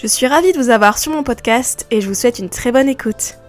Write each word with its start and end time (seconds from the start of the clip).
Je 0.00 0.06
suis 0.06 0.26
ravie 0.26 0.54
de 0.54 0.58
vous 0.58 0.70
avoir 0.70 0.96
sur 0.96 1.12
mon 1.12 1.22
podcast 1.22 1.86
et 1.90 2.00
je 2.00 2.08
vous 2.08 2.14
souhaite 2.14 2.38
une 2.38 2.48
très 2.48 2.72
bonne 2.72 2.88
écoute. 2.88 3.39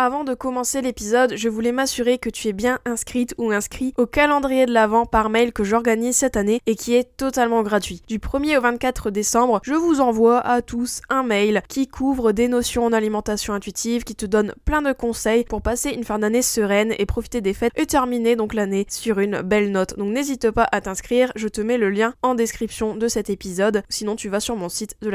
Avant 0.00 0.22
de 0.22 0.32
commencer 0.32 0.80
l'épisode, 0.80 1.34
je 1.34 1.48
voulais 1.48 1.72
m'assurer 1.72 2.18
que 2.18 2.30
tu 2.30 2.46
es 2.46 2.52
bien 2.52 2.78
inscrite 2.84 3.34
ou 3.36 3.50
inscrit 3.50 3.94
au 3.96 4.06
calendrier 4.06 4.64
de 4.64 4.72
l'Avent 4.72 5.06
par 5.06 5.28
mail 5.28 5.52
que 5.52 5.64
j'organise 5.64 6.14
cette 6.14 6.36
année 6.36 6.60
et 6.66 6.76
qui 6.76 6.94
est 6.94 7.16
totalement 7.16 7.64
gratuit. 7.64 8.00
Du 8.06 8.20
1er 8.20 8.58
au 8.58 8.60
24 8.60 9.10
décembre, 9.10 9.58
je 9.64 9.74
vous 9.74 10.00
envoie 10.00 10.38
à 10.38 10.62
tous 10.62 11.00
un 11.08 11.24
mail 11.24 11.62
qui 11.68 11.88
couvre 11.88 12.30
des 12.30 12.46
notions 12.46 12.84
en 12.84 12.92
alimentation 12.92 13.54
intuitive, 13.54 14.04
qui 14.04 14.14
te 14.14 14.24
donne 14.24 14.54
plein 14.64 14.82
de 14.82 14.92
conseils 14.92 15.42
pour 15.42 15.62
passer 15.62 15.90
une 15.90 16.04
fin 16.04 16.20
d'année 16.20 16.42
sereine 16.42 16.94
et 16.96 17.04
profiter 17.04 17.40
des 17.40 17.52
fêtes 17.52 17.72
et 17.74 17.86
terminer 17.86 18.36
donc 18.36 18.54
l'année 18.54 18.86
sur 18.88 19.18
une 19.18 19.42
belle 19.42 19.72
note. 19.72 19.98
Donc 19.98 20.14
n'hésite 20.14 20.52
pas 20.52 20.68
à 20.70 20.80
t'inscrire, 20.80 21.32
je 21.34 21.48
te 21.48 21.60
mets 21.60 21.76
le 21.76 21.90
lien 21.90 22.14
en 22.22 22.36
description 22.36 22.94
de 22.94 23.08
cet 23.08 23.30
épisode. 23.30 23.82
Sinon 23.88 24.14
tu 24.14 24.28
vas 24.28 24.38
sur 24.38 24.54
mon 24.54 24.68
site 24.68 24.94
de 25.02 25.10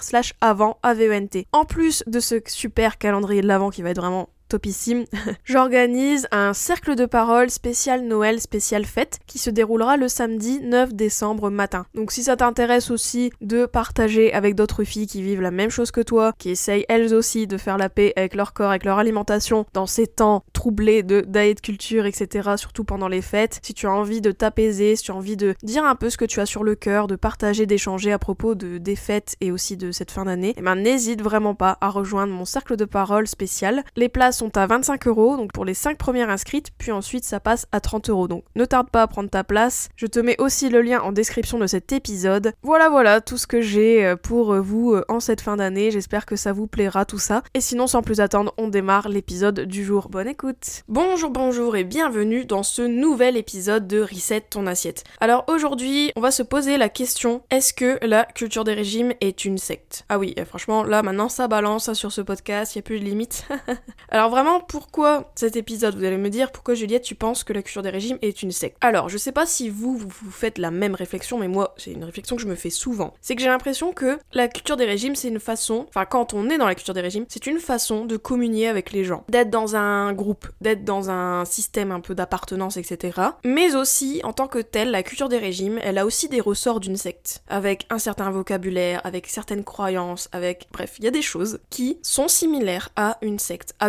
slash 0.00 0.32
avant 0.40 0.78
AVENT. 0.82 1.44
En 1.52 1.66
plus 1.66 2.02
de 2.06 2.18
ce 2.18 2.40
super 2.46 2.96
calendrier 2.96 3.42
de 3.42 3.46
l'Avent 3.46 3.68
qui 3.68 3.82
va 3.82 3.90
être 3.90 4.05
vraiment 4.06 4.28
topissime, 4.48 5.04
j'organise 5.44 6.26
un 6.30 6.52
cercle 6.52 6.94
de 6.94 7.06
parole 7.06 7.50
spécial 7.50 8.02
Noël, 8.02 8.40
spécial 8.40 8.84
fête, 8.84 9.18
qui 9.26 9.38
se 9.38 9.50
déroulera 9.50 9.96
le 9.96 10.08
samedi 10.08 10.60
9 10.60 10.94
décembre 10.94 11.50
matin. 11.50 11.86
Donc 11.94 12.12
si 12.12 12.22
ça 12.22 12.36
t'intéresse 12.36 12.90
aussi 12.90 13.32
de 13.40 13.66
partager 13.66 14.32
avec 14.32 14.54
d'autres 14.54 14.84
filles 14.84 15.06
qui 15.06 15.22
vivent 15.22 15.40
la 15.40 15.50
même 15.50 15.70
chose 15.70 15.90
que 15.90 16.00
toi, 16.00 16.32
qui 16.38 16.50
essayent 16.50 16.86
elles 16.88 17.14
aussi 17.14 17.46
de 17.46 17.56
faire 17.56 17.78
la 17.78 17.88
paix 17.88 18.12
avec 18.16 18.34
leur 18.34 18.52
corps, 18.52 18.70
avec 18.70 18.84
leur 18.84 18.98
alimentation, 18.98 19.66
dans 19.72 19.86
ces 19.86 20.06
temps 20.06 20.44
troublés 20.52 21.02
de 21.02 21.20
diet 21.20 21.60
culture, 21.60 22.06
etc., 22.06 22.50
surtout 22.56 22.84
pendant 22.84 23.08
les 23.08 23.22
fêtes, 23.22 23.60
si 23.62 23.74
tu 23.74 23.86
as 23.86 23.92
envie 23.92 24.20
de 24.20 24.32
t'apaiser, 24.32 24.96
si 24.96 25.04
tu 25.04 25.10
as 25.10 25.14
envie 25.14 25.36
de 25.36 25.54
dire 25.62 25.84
un 25.84 25.94
peu 25.94 26.10
ce 26.10 26.16
que 26.16 26.24
tu 26.24 26.40
as 26.40 26.46
sur 26.46 26.64
le 26.64 26.74
cœur, 26.74 27.06
de 27.06 27.16
partager, 27.16 27.66
d'échanger 27.66 28.12
à 28.12 28.18
propos 28.18 28.54
de, 28.54 28.78
des 28.78 28.96
fêtes 28.96 29.36
et 29.40 29.50
aussi 29.50 29.76
de 29.76 29.92
cette 29.92 30.10
fin 30.10 30.24
d'année, 30.24 30.54
eh 30.56 30.62
ben 30.62 30.76
n'hésite 30.76 31.22
vraiment 31.22 31.54
pas 31.54 31.78
à 31.80 31.88
rejoindre 31.88 32.32
mon 32.32 32.44
cercle 32.44 32.76
de 32.76 32.84
parole 32.84 33.26
spécial. 33.26 33.84
Les 33.96 34.08
places 34.08 34.35
sont 34.36 34.56
à 34.56 34.66
25 34.66 35.06
euros, 35.08 35.36
donc 35.36 35.52
pour 35.52 35.64
les 35.64 35.74
5 35.74 35.98
premières 35.98 36.30
inscrites, 36.30 36.70
puis 36.78 36.92
ensuite 36.92 37.24
ça 37.24 37.40
passe 37.40 37.66
à 37.72 37.80
30 37.80 38.10
euros. 38.10 38.28
Donc 38.28 38.44
ne 38.54 38.64
tarde 38.64 38.90
pas 38.90 39.02
à 39.02 39.06
prendre 39.06 39.30
ta 39.30 39.44
place. 39.44 39.88
Je 39.96 40.06
te 40.06 40.20
mets 40.20 40.40
aussi 40.40 40.68
le 40.68 40.82
lien 40.82 41.00
en 41.00 41.12
description 41.12 41.58
de 41.58 41.66
cet 41.66 41.92
épisode. 41.92 42.52
Voilà, 42.62 42.88
voilà, 42.88 43.20
tout 43.20 43.38
ce 43.38 43.46
que 43.46 43.60
j'ai 43.60 44.04
euh, 44.04 44.16
pour 44.16 44.52
euh, 44.52 44.60
vous 44.60 44.92
euh, 44.92 45.04
en 45.08 45.20
cette 45.20 45.40
fin 45.40 45.56
d'année. 45.56 45.90
J'espère 45.90 46.26
que 46.26 46.36
ça 46.36 46.52
vous 46.52 46.66
plaira 46.66 47.04
tout 47.04 47.18
ça. 47.18 47.42
Et 47.54 47.60
sinon, 47.60 47.86
sans 47.86 48.02
plus 48.02 48.20
attendre, 48.20 48.52
on 48.58 48.68
démarre 48.68 49.08
l'épisode 49.08 49.60
du 49.60 49.84
jour. 49.84 50.08
Bonne 50.08 50.28
écoute. 50.28 50.82
Bonjour, 50.88 51.30
bonjour 51.30 51.76
et 51.76 51.84
bienvenue 51.84 52.44
dans 52.44 52.62
ce 52.62 52.82
nouvel 52.82 53.36
épisode 53.36 53.86
de 53.86 54.00
Reset 54.00 54.42
ton 54.42 54.66
assiette. 54.66 55.04
Alors 55.20 55.44
aujourd'hui, 55.48 56.12
on 56.16 56.20
va 56.20 56.30
se 56.30 56.42
poser 56.42 56.76
la 56.76 56.88
question 56.88 57.42
est-ce 57.50 57.72
que 57.72 57.98
la 58.04 58.24
culture 58.24 58.64
des 58.64 58.74
régimes 58.74 59.14
est 59.20 59.44
une 59.44 59.58
secte? 59.58 60.04
Ah 60.08 60.18
oui, 60.18 60.34
franchement, 60.46 60.84
là 60.84 61.02
maintenant 61.02 61.28
ça 61.28 61.48
balance 61.48 61.92
sur 61.94 62.12
ce 62.12 62.20
podcast, 62.20 62.74
il 62.74 62.78
y 62.78 62.80
a 62.80 62.82
plus 62.82 63.00
de 63.00 63.04
limites. 63.04 63.46
Alors 64.10 64.25
alors 64.26 64.34
vraiment, 64.42 64.58
pourquoi 64.58 65.30
cet 65.36 65.54
épisode? 65.54 65.94
Vous 65.94 66.02
allez 66.02 66.16
me 66.16 66.30
dire 66.30 66.50
pourquoi 66.50 66.74
Juliette, 66.74 67.04
tu 67.04 67.14
penses 67.14 67.44
que 67.44 67.52
la 67.52 67.62
culture 67.62 67.82
des 67.82 67.90
régimes 67.90 68.18
est 68.22 68.42
une 68.42 68.50
secte? 68.50 68.76
Alors, 68.80 69.08
je 69.08 69.18
sais 69.18 69.30
pas 69.30 69.46
si 69.46 69.68
vous, 69.68 69.96
vous, 69.96 70.30
faites 70.32 70.58
la 70.58 70.72
même 70.72 70.96
réflexion, 70.96 71.38
mais 71.38 71.46
moi, 71.46 71.74
c'est 71.76 71.92
une 71.92 72.02
réflexion 72.02 72.34
que 72.34 72.42
je 72.42 72.48
me 72.48 72.56
fais 72.56 72.70
souvent. 72.70 73.14
C'est 73.20 73.36
que 73.36 73.40
j'ai 73.40 73.46
l'impression 73.46 73.92
que 73.92 74.18
la 74.32 74.48
culture 74.48 74.76
des 74.76 74.84
régimes, 74.84 75.14
c'est 75.14 75.28
une 75.28 75.38
façon, 75.38 75.86
enfin 75.88 76.06
quand 76.06 76.34
on 76.34 76.50
est 76.50 76.58
dans 76.58 76.66
la 76.66 76.74
culture 76.74 76.92
des 76.92 77.02
régimes, 77.02 77.24
c'est 77.28 77.46
une 77.46 77.60
façon 77.60 78.04
de 78.04 78.16
communier 78.16 78.66
avec 78.66 78.90
les 78.90 79.04
gens, 79.04 79.22
d'être 79.28 79.48
dans 79.48 79.76
un 79.76 80.12
groupe, 80.12 80.48
d'être 80.60 80.82
dans 80.82 81.08
un 81.08 81.44
système 81.44 81.92
un 81.92 82.00
peu 82.00 82.16
d'appartenance, 82.16 82.78
etc. 82.78 83.20
Mais 83.44 83.76
aussi, 83.76 84.22
en 84.24 84.32
tant 84.32 84.48
que 84.48 84.58
telle, 84.58 84.90
la 84.90 85.04
culture 85.04 85.28
des 85.28 85.38
régimes, 85.38 85.78
elle 85.84 85.98
a 85.98 86.04
aussi 86.04 86.28
des 86.28 86.40
ressorts 86.40 86.80
d'une 86.80 86.96
secte, 86.96 87.44
avec 87.46 87.86
un 87.90 88.00
certain 88.00 88.32
vocabulaire, 88.32 89.02
avec 89.04 89.28
certaines 89.28 89.62
croyances, 89.62 90.28
avec... 90.32 90.66
Bref, 90.72 90.94
il 90.98 91.04
y 91.04 91.08
a 91.08 91.12
des 91.12 91.22
choses 91.22 91.60
qui 91.70 92.00
sont 92.02 92.26
similaires 92.26 92.88
à 92.96 93.18
une 93.22 93.38
secte, 93.38 93.76
à 93.78 93.88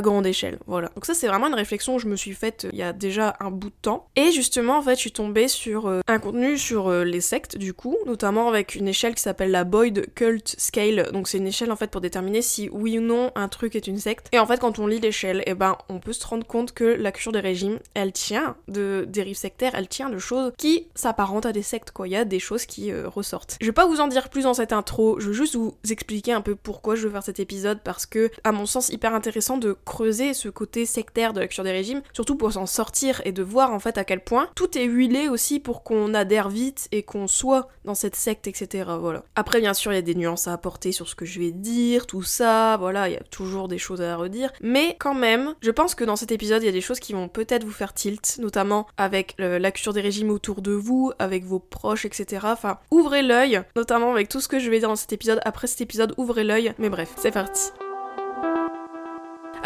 Voilà. 0.66 0.90
Donc 0.96 1.06
ça 1.06 1.14
c'est 1.14 1.28
vraiment 1.28 1.48
une 1.48 1.54
réflexion 1.54 1.96
que 1.98 2.02
je 2.02 2.08
me 2.08 2.16
suis 2.16 2.34
faite 2.34 2.66
euh, 2.66 2.70
il 2.74 2.80
y 2.80 2.84
a 2.84 2.94
déjà 2.94 3.36
un 3.40 3.52
bout 3.52 3.70
de 3.70 3.76
temps. 3.82 4.08
Et 4.16 4.32
justement 4.32 4.78
en 4.78 4.82
fait 4.82 4.96
je 4.96 5.02
suis 5.02 5.12
tombée 5.12 5.48
sur 5.48 5.88
euh, 5.88 6.02
un 6.08 6.20
contenu 6.20 6.58
sur 6.58 6.88
euh, 6.88 7.04
les 7.04 7.22
sectes 7.22 7.58
du 7.58 7.74
coup, 7.74 7.98
notamment 8.06 8.48
avec 8.50 8.76
une 8.76 8.88
échelle 8.88 9.16
qui 9.16 9.22
s'appelle 9.22 9.52
la 9.52 9.64
Boyd 9.64 10.14
Cult 10.16 10.56
Scale. 10.58 11.10
Donc 11.12 11.28
c'est 11.28 11.38
une 11.38 11.48
échelle 11.48 11.72
en 11.72 11.76
fait 11.76 11.92
pour 11.92 12.02
déterminer 12.02 12.42
si 12.42 12.70
oui 12.72 13.00
ou 13.00 13.02
non 13.02 13.32
un 13.36 13.48
truc 13.48 13.76
est 13.76 13.88
une 13.88 14.00
secte. 14.00 14.28
Et 14.32 14.40
en 14.40 14.46
fait 14.46 14.60
quand 14.60 14.80
on 14.80 14.88
lit 14.88 15.00
l'échelle, 15.00 15.40
et 15.42 15.52
eh 15.52 15.54
ben 15.54 15.78
on 15.90 16.00
peut 16.00 16.14
se 16.14 16.26
rendre 16.26 16.46
compte 16.46 16.74
que 16.74 16.84
la 16.84 17.12
culture 17.12 17.32
des 17.32 17.40
régimes, 17.40 17.80
elle 17.94 18.12
tient 18.12 18.56
de 18.68 19.06
dérives 19.08 19.38
sectaires, 19.38 19.74
elle 19.76 19.88
tient 19.88 20.10
de 20.10 20.18
choses 20.18 20.54
qui 20.58 20.88
s'apparentent 20.96 21.46
à 21.46 21.52
des 21.52 21.64
sectes 21.64 21.92
quoi. 21.92 22.08
Il 22.08 22.12
y 22.12 22.18
a 22.18 22.26
des 22.26 22.40
choses 22.40 22.66
qui 22.66 22.94
ressortent. 22.94 23.58
Je 23.62 23.66
vais 23.66 23.72
pas 23.72 23.86
vous 23.86 24.00
en 24.00 24.08
dire 24.08 24.30
plus 24.30 24.44
dans 24.44 24.54
cette 24.54 24.74
intro, 24.74 25.20
je 25.20 25.28
veux 25.28 25.34
juste 25.34 25.56
vous 25.56 25.76
expliquer 25.90 26.34
un 26.34 26.42
peu 26.42 26.56
pourquoi 26.56 26.96
je 26.96 27.04
veux 27.04 27.12
faire 27.12 27.24
cet 27.24 27.40
épisode 27.40 27.80
parce 27.84 28.06
que 28.06 28.30
à 28.44 28.52
mon 28.52 28.66
sens 28.66 28.90
hyper 28.90 29.14
intéressant 29.14 29.58
de 29.58 29.76
creuser 29.86 30.17
ce 30.34 30.50
côté 30.50 30.86
sectaire 30.86 31.34
de 31.34 31.40
la 31.40 31.48
des 31.48 31.72
régimes, 31.72 32.02
surtout 32.14 32.36
pour 32.36 32.54
s'en 32.54 32.66
sortir 32.66 33.22
et 33.26 33.32
de 33.32 33.42
voir 33.42 33.74
en 33.74 33.80
fait 33.80 33.98
à 33.98 34.04
quel 34.04 34.24
point 34.24 34.50
tout 34.56 34.78
est 34.78 34.84
huilé 34.84 35.28
aussi 35.28 35.60
pour 35.60 35.84
qu'on 35.84 36.14
adhère 36.14 36.50
vite 36.50 36.88
et 36.92 37.04
qu'on 37.04 37.28
soit 37.28 37.68
dans 37.84 37.96
cette 37.96 38.16
secte, 38.16 38.48
etc. 38.48 38.92
Voilà. 39.00 39.24
Après, 39.36 39.60
bien 39.60 39.74
sûr, 39.74 39.92
il 39.92 39.96
y 39.96 40.00
a 40.00 40.04
des 40.04 40.16
nuances 40.16 40.48
à 40.48 40.54
apporter 40.54 40.92
sur 40.92 41.08
ce 41.08 41.16
que 41.16 41.26
je 41.26 41.40
vais 41.40 41.52
dire, 41.52 42.06
tout 42.06 42.22
ça, 42.22 42.78
voilà, 42.78 43.10
il 43.10 43.14
y 43.14 43.18
a 43.18 43.24
toujours 43.32 43.68
des 43.68 43.78
choses 43.78 44.02
à 44.02 44.16
redire. 44.16 44.52
Mais 44.62 44.96
quand 45.00 45.16
même, 45.16 45.56
je 45.62 45.72
pense 45.72 45.96
que 45.96 46.04
dans 46.04 46.16
cet 46.16 46.32
épisode, 46.32 46.62
il 46.62 46.68
y 46.68 46.70
a 46.70 46.74
des 46.74 46.82
choses 46.82 47.00
qui 47.00 47.14
vont 47.14 47.28
peut-être 47.28 47.64
vous 47.64 47.72
faire 47.72 47.94
tilt, 47.94 48.38
notamment 48.40 48.88
avec 48.98 49.36
la 49.40 49.72
culture 49.72 49.94
des 49.94 50.02
régimes 50.02 50.30
autour 50.30 50.62
de 50.62 50.72
vous, 50.72 51.12
avec 51.20 51.44
vos 51.44 51.60
proches, 51.60 52.06
etc. 52.06 52.46
Enfin, 52.46 52.80
ouvrez 52.92 53.24
l'œil, 53.24 53.62
notamment 53.76 54.12
avec 54.12 54.30
tout 54.30 54.42
ce 54.42 54.48
que 54.48 54.60
je 54.60 54.70
vais 54.70 54.80
dire 54.80 54.90
dans 54.90 54.96
cet 54.96 55.14
épisode. 55.14 55.40
Après 55.46 55.68
cet 55.68 55.82
épisode, 55.82 56.14
ouvrez 56.18 56.44
l'œil. 56.44 56.74
Mais 56.78 56.90
bref, 56.90 57.14
c'est 57.18 57.32
parti. 57.32 57.72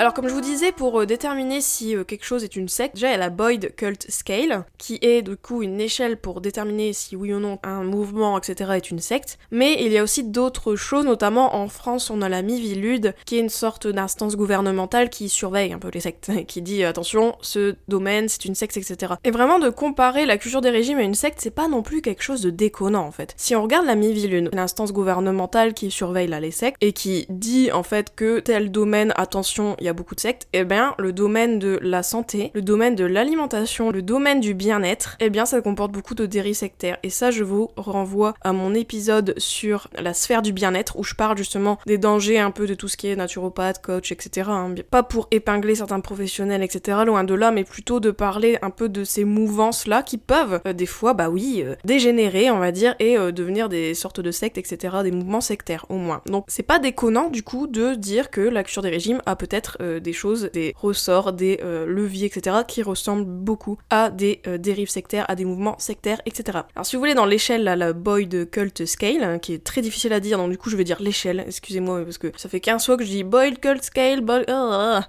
Alors 0.02 0.16
comme 0.16 0.28
je 0.28 0.34
vous 0.34 0.42
disais, 0.42 0.72
pour 0.72 1.00
euh, 1.00 1.06
déterminer 1.06 1.62
si 1.62 1.96
euh, 1.96 2.04
quelque 2.04 2.26
chose 2.26 2.44
est 2.44 2.56
une 2.56 2.70
secte, 2.70 2.96
déjà 2.96 3.10
il 3.10 3.12
y 3.12 3.14
a 3.14 3.20
la 3.20 3.30
Boyd 3.30 3.76
Cult 3.76 4.10
Scale, 4.10 4.66
qui 4.80 4.98
est 5.04 5.22
du 5.22 5.38
coup 5.38 5.62
une 5.62 5.80
échelle 5.80 6.18
pour 6.18 6.42
déterminer 6.42 6.92
si 6.92 7.16
oui 7.16 7.32
ou 7.36 7.40
non 7.40 7.60
un 7.62 7.84
mouvement, 7.84 8.36
etc. 8.40 8.72
est 8.78 8.90
une 8.90 8.98
secte. 8.98 9.38
Mais 9.52 9.78
il 9.80 9.92
y 9.92 10.00
a 10.00 10.04
aussi 10.04 10.24
d'autres 10.24 10.76
choses, 10.76 11.06
notamment 11.06 11.56
en 11.56 11.68
France 11.68 12.10
on 12.10 12.24
a 12.24 12.30
la 12.30 12.42
Mivilude, 12.42 13.14
qui 13.28 13.38
est 13.38 13.42
une 13.42 13.50
sorte 13.50 13.86
d'instance 13.86 14.36
gouvernementale 14.36 15.12
qui 15.12 15.30
surveille 15.30 15.72
un 15.72 15.78
peu 15.78 15.92
les 15.94 16.00
sectes, 16.00 16.32
qui 16.48 16.64
dit 16.64 16.84
attention, 16.84 17.36
ce 17.42 17.76
domaine 17.88 18.28
c'est 18.28 18.46
une 18.46 18.56
secte, 18.56 18.78
etc. 18.78 19.14
Et 19.24 19.30
vraiment 19.30 19.60
de 19.60 19.70
comparer 19.70 20.26
la 20.26 20.40
culture 20.40 20.62
des 20.62 20.72
régimes 20.72 20.98
à 20.98 21.04
une 21.04 21.14
secte, 21.14 21.38
c'est 21.42 21.52
pas 21.52 21.68
non 21.68 21.84
plus 21.84 22.02
quelque 22.02 22.24
chose 22.24 22.42
de 22.42 22.50
déconnant 22.50 23.06
en 23.06 23.12
fait. 23.12 23.36
Si 23.38 23.56
on 23.56 23.62
regarde 23.62 23.86
la 23.86 23.94
Mivilude, 23.94 24.50
l'instance 24.52 24.94
gouvernementale 24.94 25.76
qui 25.76 25.92
surveille 25.92 26.28
là 26.28 26.40
les 26.40 26.50
sectes, 26.50 26.78
et 26.82 26.92
qui 26.92 27.28
dit 27.30 27.72
en 27.72 27.84
fait 27.84 28.16
que 28.16 28.40
tel 28.40 28.72
domaine, 28.72 29.14
attention, 29.16 29.76
il 29.80 29.86
y 29.86 29.90
a 29.90 29.91
beaucoup 29.94 30.16
de 30.16 30.20
sectes, 30.20 30.48
eh 30.54 30.64
bien 30.64 30.96
le 30.98 31.14
domaine 31.14 31.60
de 31.60 31.80
la 31.82 32.04
santé, 32.04 32.52
le 32.54 32.62
domaine 32.62 32.96
de 32.96 33.06
l'alimentation, 33.06 33.92
le 33.92 34.02
domaine 34.02 34.40
du 34.40 34.54
bien-être, 34.54 35.18
eh 35.20 35.30
bien 35.30 35.46
ça 35.46 35.62
comporte 35.62 35.92
beaucoup 35.92 36.16
de 36.16 36.26
dérives 36.26 36.56
sectaires. 36.56 36.98
Et 37.04 37.10
ça 37.10 37.32
je 37.32 37.44
vous 37.44 37.70
renvoie 37.76 38.34
à 38.42 38.54
mon 38.54 38.74
épisode 38.74 39.34
sur 39.38 39.88
la 39.98 40.14
sphère 40.14 40.42
du 40.42 40.54
bien-être 40.54 40.98
où 40.98 41.04
je 41.04 41.16
parle 41.16 41.38
justement 41.38 41.78
des 41.86 41.98
dangers 41.98 42.40
un 42.40 42.52
peu 42.52 42.68
de 42.68 42.74
tout 42.74 42.88
ce 42.88 42.98
qui 42.98 43.08
est 43.08 43.16
naturopathe, 43.16 43.82
coach, 43.82 44.12
etc. 44.12 44.50
Hein. 44.50 44.76
Pas 44.90 45.04
pour 45.04 45.28
épingler 45.32 45.76
certains 45.76 46.00
professionnels, 46.00 46.64
etc. 46.64 47.00
Loin 47.06 47.24
de 47.24 47.34
là, 47.34 47.52
mais 47.52 47.64
plutôt 47.64 48.00
de 48.00 48.12
parler 48.12 48.58
un 48.62 48.70
peu 48.70 48.90
de 48.90 49.04
ces 49.04 49.24
mouvances-là 49.24 50.04
qui 50.04 50.18
peuvent 50.18 50.62
euh, 50.66 50.74
des 50.74 50.86
fois, 50.86 51.14
bah 51.14 51.30
oui, 51.30 51.64
euh, 51.66 51.76
dégénérer, 51.86 52.52
on 52.52 52.60
va 52.60 52.72
dire, 52.72 52.96
et 53.00 53.18
euh, 53.18 53.32
devenir 53.32 53.70
des 53.70 53.94
sortes 53.94 54.20
de 54.20 54.32
sectes, 54.32 54.58
etc. 54.58 54.98
Des 55.04 55.12
mouvements 55.12 55.42
sectaires 55.42 55.86
au 55.90 55.96
moins. 55.96 56.22
Donc 56.26 56.46
c'est 56.48 56.64
pas 56.64 56.80
déconnant 56.80 57.30
du 57.30 57.44
coup 57.44 57.68
de 57.68 57.96
dire 57.96 58.30
que 58.30 58.42
la 58.42 58.64
culture 58.64 58.82
des 58.82 58.90
régimes 58.90 59.22
a 59.26 59.36
peut-être 59.36 59.71
être 59.80 60.02
des 60.02 60.14
choses, 60.14 60.50
des 60.54 60.74
ressorts, 60.76 61.34
des 61.34 61.60
leviers, 61.88 62.28
etc., 62.28 62.58
qui 62.68 62.84
ressemblent 62.84 63.26
beaucoup 63.26 63.78
à 63.90 64.10
des 64.10 64.42
dérives 64.60 64.90
sectaires, 64.90 65.26
à 65.30 65.36
des 65.36 65.46
mouvements 65.46 65.78
sectaires, 65.80 66.22
etc. 66.26 66.60
Alors 66.76 66.86
si 66.86 66.96
vous 66.96 67.02
voulez, 67.02 67.14
dans 67.14 67.26
l'échelle, 67.26 67.64
la 67.64 67.94
Boyd 67.94 68.50
Cult 68.50 68.86
Scale, 68.86 69.24
hein, 69.24 69.40
qui 69.40 69.54
est 69.54 69.64
très 69.64 69.82
difficile 69.82 70.14
à 70.14 70.20
dire, 70.20 70.38
donc 70.38 70.52
du 70.52 70.58
coup 70.58 70.70
je 70.70 70.78
vais 70.78 70.84
dire 70.84 70.98
l'échelle, 71.02 71.44
excusez-moi, 71.48 72.04
parce 72.04 72.18
que 72.18 72.32
ça 72.36 72.50
fait 72.50 72.60
15 72.60 72.86
fois 72.86 72.98
que 72.98 73.04
je 73.04 73.10
dis 73.10 73.24
Boyd 73.24 73.60
Cult 73.60 73.84
Scale, 73.84 74.22
Boyd... 74.22 74.46
Ah, 74.48 75.06